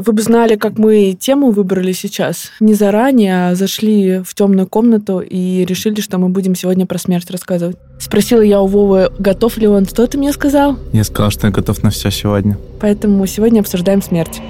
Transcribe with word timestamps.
Вы 0.00 0.12
бы 0.12 0.22
знали, 0.22 0.56
как 0.56 0.78
мы 0.78 1.16
тему 1.18 1.50
выбрали 1.50 1.92
сейчас. 1.92 2.50
Не 2.60 2.74
заранее, 2.74 3.48
а 3.48 3.54
зашли 3.54 4.22
в 4.24 4.34
темную 4.34 4.66
комнату 4.66 5.20
и 5.20 5.64
решили, 5.64 6.00
что 6.00 6.18
мы 6.18 6.28
будем 6.28 6.54
сегодня 6.54 6.86
про 6.86 6.98
смерть 6.98 7.30
рассказывать. 7.30 7.76
Спросила 7.98 8.40
я 8.40 8.60
у 8.62 8.66
Вовы, 8.66 9.10
готов 9.18 9.58
ли 9.58 9.66
он. 9.66 9.86
Что 9.86 10.06
ты 10.06 10.16
мне 10.16 10.32
сказал? 10.32 10.78
Я 10.92 11.04
сказал, 11.04 11.30
что 11.30 11.46
я 11.46 11.52
готов 11.52 11.82
на 11.82 11.90
все 11.90 12.10
сегодня. 12.10 12.56
Поэтому 12.80 13.26
сегодня 13.26 13.60
обсуждаем 13.60 14.00
смерть. 14.00 14.40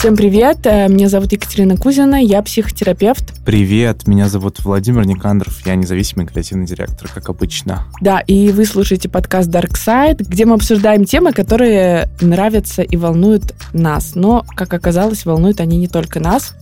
Всем 0.00 0.16
привет, 0.16 0.60
э, 0.64 0.88
меня 0.88 1.10
зовут 1.10 1.30
Екатерина 1.32 1.76
Кузина, 1.76 2.14
я 2.14 2.40
психотерапевт. 2.40 3.44
Привет, 3.44 4.06
меня 4.06 4.30
зовут 4.30 4.58
Владимир 4.60 5.04
Никандров, 5.04 5.60
я 5.66 5.74
независимый 5.74 6.26
креативный 6.26 6.64
директор, 6.64 7.10
как 7.12 7.28
обычно. 7.28 7.84
Да, 8.00 8.20
и 8.20 8.50
вы 8.50 8.64
слушаете 8.64 9.10
подкаст 9.10 9.50
Dark 9.50 9.72
Side, 9.72 10.24
где 10.26 10.46
мы 10.46 10.54
обсуждаем 10.54 11.04
темы, 11.04 11.34
которые 11.34 12.08
нравятся 12.22 12.80
и 12.80 12.96
волнуют 12.96 13.54
нас. 13.74 14.14
Но, 14.14 14.46
как 14.56 14.72
оказалось, 14.72 15.26
волнуют 15.26 15.60
они 15.60 15.76
не 15.76 15.86
только 15.86 16.18
нас. 16.18 16.54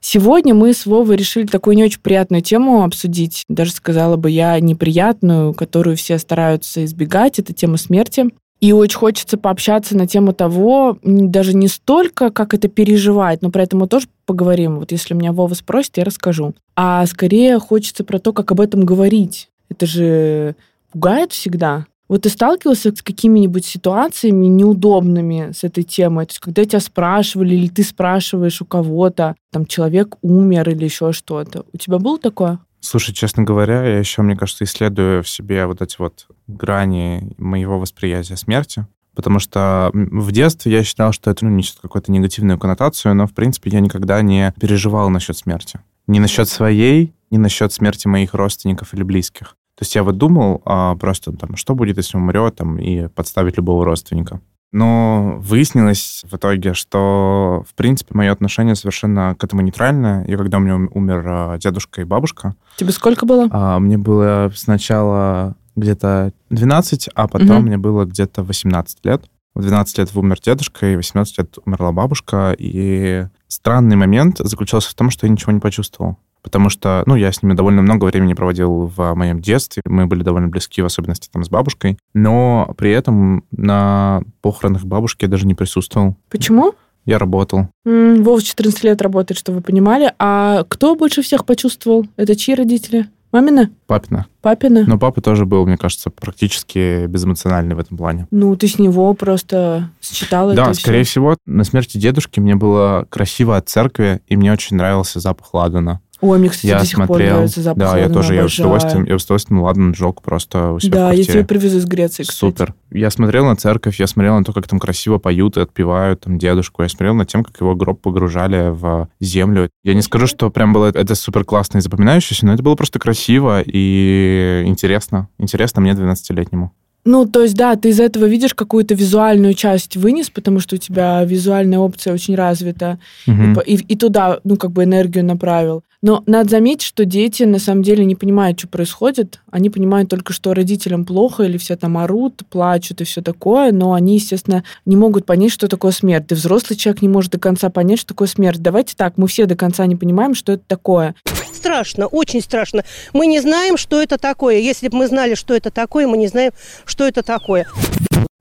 Сегодня 0.00 0.54
мы 0.54 0.72
с 0.72 0.86
Вовой 0.86 1.18
решили 1.18 1.44
такую 1.44 1.76
не 1.76 1.84
очень 1.84 2.00
приятную 2.00 2.40
тему 2.40 2.84
обсудить. 2.84 3.44
Даже 3.50 3.72
сказала 3.72 4.16
бы 4.16 4.30
я 4.30 4.58
неприятную, 4.60 5.52
которую 5.52 5.98
все 5.98 6.16
стараются 6.16 6.86
избегать. 6.86 7.38
Это 7.38 7.52
тема 7.52 7.76
смерти. 7.76 8.30
И 8.60 8.72
очень 8.72 8.98
хочется 8.98 9.38
пообщаться 9.38 9.96
на 9.96 10.06
тему 10.06 10.32
того, 10.32 10.98
даже 11.02 11.54
не 11.54 11.68
столько, 11.68 12.30
как 12.30 12.54
это 12.54 12.68
переживать, 12.68 13.40
но 13.40 13.50
про 13.50 13.62
это 13.62 13.76
мы 13.76 13.86
тоже 13.86 14.08
поговорим. 14.26 14.80
Вот 14.80 14.90
если 14.90 15.14
меня 15.14 15.32
Вова 15.32 15.54
спросит, 15.54 15.96
я 15.96 16.04
расскажу. 16.04 16.54
А 16.74 17.06
скорее 17.06 17.58
хочется 17.60 18.02
про 18.02 18.18
то, 18.18 18.32
как 18.32 18.50
об 18.50 18.60
этом 18.60 18.84
говорить. 18.84 19.48
Это 19.68 19.86
же 19.86 20.56
пугает 20.90 21.32
всегда. 21.32 21.86
Вот 22.08 22.22
ты 22.22 22.30
сталкивался 22.30 22.90
с 22.96 23.02
какими-нибудь 23.02 23.66
ситуациями 23.66 24.46
неудобными 24.46 25.52
с 25.52 25.62
этой 25.62 25.84
темой? 25.84 26.24
То 26.24 26.30
есть, 26.30 26.40
когда 26.40 26.64
тебя 26.64 26.80
спрашивали, 26.80 27.54
или 27.54 27.68
ты 27.68 27.84
спрашиваешь 27.84 28.62
у 28.62 28.64
кого-то, 28.64 29.36
там, 29.52 29.66
человек 29.66 30.16
умер 30.22 30.70
или 30.70 30.84
еще 30.84 31.12
что-то. 31.12 31.66
У 31.72 31.76
тебя 31.76 31.98
было 31.98 32.18
такое? 32.18 32.60
Слушай, 32.80 33.14
честно 33.14 33.42
говоря, 33.42 33.84
я 33.84 33.98
еще, 33.98 34.22
мне 34.22 34.36
кажется, 34.36 34.64
исследую 34.64 35.22
в 35.22 35.28
себе 35.28 35.66
вот 35.66 35.82
эти 35.82 35.96
вот 35.98 36.26
грани 36.46 37.32
моего 37.36 37.78
восприятия 37.78 38.36
смерти. 38.36 38.86
Потому 39.14 39.40
что 39.40 39.90
в 39.92 40.30
детстве 40.30 40.72
я 40.72 40.84
считал, 40.84 41.12
что 41.12 41.30
это 41.30 41.44
ну, 41.44 41.50
несет 41.50 41.78
какую-то 41.82 42.12
негативную 42.12 42.56
коннотацию, 42.56 43.16
но, 43.16 43.26
в 43.26 43.34
принципе, 43.34 43.68
я 43.70 43.80
никогда 43.80 44.22
не 44.22 44.54
переживал 44.60 45.10
насчет 45.10 45.36
смерти. 45.36 45.80
Ни 46.06 46.20
насчет 46.20 46.48
своей, 46.48 47.12
ни 47.30 47.36
насчет 47.36 47.72
смерти 47.72 48.06
моих 48.06 48.32
родственников 48.34 48.94
или 48.94 49.02
близких. 49.02 49.56
То 49.74 49.82
есть 49.82 49.94
я 49.96 50.04
вот 50.04 50.18
думал 50.18 50.62
а, 50.64 50.94
просто, 50.94 51.32
там, 51.32 51.56
что 51.56 51.74
будет, 51.74 51.96
если 51.96 52.16
умрет, 52.16 52.56
там, 52.56 52.78
и 52.78 53.08
подставить 53.08 53.56
любого 53.56 53.84
родственника. 53.84 54.40
Но 54.72 55.36
выяснилось 55.38 56.24
в 56.30 56.36
итоге, 56.36 56.74
что, 56.74 57.64
в 57.68 57.74
принципе, 57.74 58.10
мое 58.14 58.30
отношение 58.30 58.74
совершенно 58.74 59.34
к 59.34 59.42
этому 59.42 59.62
нейтральное. 59.62 60.24
И 60.24 60.36
когда 60.36 60.58
у 60.58 60.60
меня 60.60 60.88
умер 60.92 61.24
а, 61.26 61.58
дедушка 61.58 62.02
и 62.02 62.04
бабушка... 62.04 62.54
Тебе 62.76 62.92
сколько 62.92 63.24
было? 63.24 63.48
А, 63.50 63.78
мне 63.78 63.96
было 63.96 64.52
сначала 64.54 65.56
где-то 65.74 66.32
12, 66.50 67.08
а 67.14 67.28
потом 67.28 67.58
угу. 67.58 67.66
мне 67.66 67.78
было 67.78 68.04
где-то 68.04 68.42
18 68.42 69.04
лет. 69.04 69.24
В 69.54 69.62
12 69.62 69.98
лет 69.98 70.10
умер 70.14 70.38
дедушка, 70.44 70.86
и 70.86 70.94
в 70.94 70.98
18 70.98 71.38
лет 71.38 71.58
умерла 71.64 71.92
бабушка. 71.92 72.54
И 72.58 73.26
странный 73.48 73.96
момент 73.96 74.38
заключался 74.38 74.90
в 74.90 74.94
том, 74.94 75.10
что 75.10 75.26
я 75.26 75.32
ничего 75.32 75.52
не 75.52 75.60
почувствовал 75.60 76.18
потому 76.48 76.70
что, 76.70 77.02
ну, 77.04 77.14
я 77.14 77.30
с 77.30 77.42
ними 77.42 77.52
довольно 77.52 77.82
много 77.82 78.06
времени 78.06 78.32
проводил 78.32 78.86
в 78.96 79.14
моем 79.14 79.40
детстве, 79.42 79.82
мы 79.84 80.06
были 80.06 80.22
довольно 80.22 80.48
близки, 80.48 80.80
в 80.80 80.86
особенности 80.86 81.28
там 81.30 81.44
с 81.44 81.50
бабушкой, 81.50 81.98
но 82.14 82.72
при 82.78 82.90
этом 82.90 83.44
на 83.50 84.22
похоронах 84.40 84.84
бабушки 84.84 85.24
я 85.26 85.28
даже 85.28 85.46
не 85.46 85.54
присутствовал. 85.54 86.16
Почему? 86.30 86.72
Я 87.04 87.18
работал. 87.18 87.68
М-м, 87.84 88.22
Вов 88.22 88.42
14 88.42 88.82
лет 88.84 89.02
работает, 89.02 89.38
чтобы 89.38 89.58
вы 89.58 89.62
понимали. 89.62 90.12
А 90.18 90.64
кто 90.68 90.94
больше 90.96 91.20
всех 91.20 91.44
почувствовал? 91.44 92.06
Это 92.16 92.34
чьи 92.34 92.54
родители? 92.54 93.08
Мамина? 93.30 93.68
Папина. 93.86 94.24
Папина? 94.40 94.84
Но 94.86 94.98
папа 94.98 95.20
тоже 95.20 95.44
был, 95.44 95.66
мне 95.66 95.76
кажется, 95.76 96.08
практически 96.08 97.04
безэмоциональный 97.06 97.74
в 97.74 97.78
этом 97.78 97.98
плане. 97.98 98.26
Ну, 98.30 98.56
ты 98.56 98.68
с 98.68 98.78
него 98.78 99.12
просто 99.12 99.90
считал 100.00 100.46
да, 100.48 100.52
это 100.54 100.64
Да, 100.64 100.74
скорее 100.74 101.02
все. 101.04 101.10
всего, 101.12 101.36
на 101.44 101.64
смерти 101.64 101.98
дедушки 101.98 102.40
мне 102.40 102.54
было 102.56 103.06
красиво 103.10 103.58
от 103.58 103.68
церкви, 103.68 104.22
и 104.28 104.36
мне 104.38 104.50
очень 104.50 104.76
нравился 104.78 105.20
запах 105.20 105.52
ладана. 105.52 106.00
Ой, 106.20 106.38
мне, 106.38 106.48
кстати, 106.48 106.66
я 106.66 106.80
до 106.80 106.84
сих 106.84 106.96
смотрел, 106.96 107.16
пор 107.16 107.36
нравится 107.36 107.62
запах 107.62 107.78
Да, 107.78 107.96
я 107.98 108.08
тоже, 108.08 108.34
обожаю. 108.34 108.42
я 108.42 108.48
с 108.48 108.58
удовольствием, 108.58 109.04
я 109.04 109.18
с 109.18 109.24
удовольствием 109.24 109.62
ладан 109.62 109.94
сжег 109.94 110.22
просто 110.22 110.72
у 110.72 110.80
себя 110.80 110.92
Да, 110.92 111.08
в 111.10 111.14
я 111.14 111.24
тебе 111.24 111.44
привезу 111.44 111.78
из 111.78 111.84
Греции, 111.86 112.22
кстати. 112.22 112.38
Супер. 112.38 112.74
Я 112.90 113.10
смотрел 113.10 113.44
на 113.44 113.54
церковь, 113.54 114.00
я 114.00 114.06
смотрел 114.06 114.36
на 114.36 114.44
то, 114.44 114.52
как 114.52 114.66
там 114.66 114.80
красиво 114.80 115.18
поют 115.18 115.56
и 115.56 115.60
отпевают 115.60 116.22
там 116.22 116.38
дедушку. 116.38 116.82
Я 116.82 116.88
смотрел 116.88 117.14
на 117.14 117.24
тем, 117.24 117.44
как 117.44 117.60
его 117.60 117.76
гроб 117.76 118.00
погружали 118.00 118.70
в 118.70 119.08
землю. 119.20 119.70
Я 119.84 119.94
не 119.94 120.02
скажу, 120.02 120.26
что 120.26 120.50
прям 120.50 120.72
было 120.72 120.86
это 120.86 121.14
супер 121.14 121.44
классно 121.44 121.78
и 121.78 121.80
запоминающееся, 121.80 122.46
но 122.46 122.54
это 122.54 122.62
было 122.62 122.74
просто 122.74 122.98
красиво 122.98 123.62
и 123.64 124.64
интересно. 124.66 125.28
Интересно 125.38 125.80
мне 125.82 125.92
12-летнему. 125.92 126.72
Ну, 127.10 127.24
то 127.24 127.42
есть, 127.42 127.54
да, 127.54 127.74
ты 127.74 127.88
из 127.88 128.00
этого 128.00 128.26
видишь 128.26 128.52
какую-то 128.52 128.94
визуальную 128.94 129.54
часть 129.54 129.96
вынес, 129.96 130.28
потому 130.28 130.60
что 130.60 130.74
у 130.74 130.78
тебя 130.78 131.24
визуальная 131.24 131.78
опция 131.78 132.12
очень 132.12 132.34
развита, 132.34 132.98
Мгм. 133.26 133.58
и, 133.60 133.76
и- 133.76 133.84
и 133.94 133.96
туда, 133.96 134.40
ну, 134.44 134.58
как 134.58 134.72
бы 134.72 134.84
энергию 134.84 135.24
направил. 135.24 135.82
Но 136.02 136.22
надо 136.26 136.50
заметить, 136.50 136.82
что 136.82 137.06
дети 137.06 137.44
на 137.44 137.58
самом 137.58 137.82
деле 137.82 138.04
не 138.04 138.14
понимают, 138.14 138.58
что 138.58 138.68
происходит. 138.68 139.40
Они 139.50 139.70
понимают 139.70 140.10
только, 140.10 140.34
что 140.34 140.52
родителям 140.52 141.06
плохо, 141.06 141.44
или 141.44 141.56
все 141.56 141.76
там 141.76 141.96
орут, 141.96 142.42
плачут 142.50 143.00
и 143.00 143.04
все 143.04 143.22
такое, 143.22 143.72
но 143.72 143.94
они, 143.94 144.14
естественно, 144.16 144.62
не 144.84 144.94
могут 144.96 145.24
понять, 145.24 145.50
что 145.50 145.66
такое 145.66 145.92
смерть. 145.92 146.26
Ты 146.26 146.34
взрослый 146.34 146.76
человек 146.76 147.00
не 147.00 147.08
может 147.08 147.32
до 147.32 147.38
конца 147.40 147.70
понять, 147.70 148.00
что 148.00 148.08
такое 148.08 148.28
смерть. 148.28 148.60
Давайте 148.60 148.94
так, 148.96 149.14
мы 149.16 149.26
все 149.28 149.46
до 149.46 149.56
конца 149.56 149.86
не 149.86 149.96
понимаем, 149.96 150.34
что 150.34 150.52
это 150.52 150.62
такое. 150.68 151.14
Страшно, 151.52 152.06
очень 152.06 152.40
страшно. 152.40 152.84
Мы 153.12 153.26
не 153.26 153.40
знаем, 153.40 153.76
что 153.76 154.00
это 154.00 154.18
такое. 154.18 154.58
Если 154.58 154.88
бы 154.88 154.98
мы 154.98 155.06
знали, 155.06 155.34
что 155.34 155.54
это 155.54 155.70
такое, 155.70 156.06
мы 156.06 156.16
не 156.16 156.28
знаем, 156.28 156.52
что 156.84 157.06
это 157.06 157.22
такое. 157.22 157.66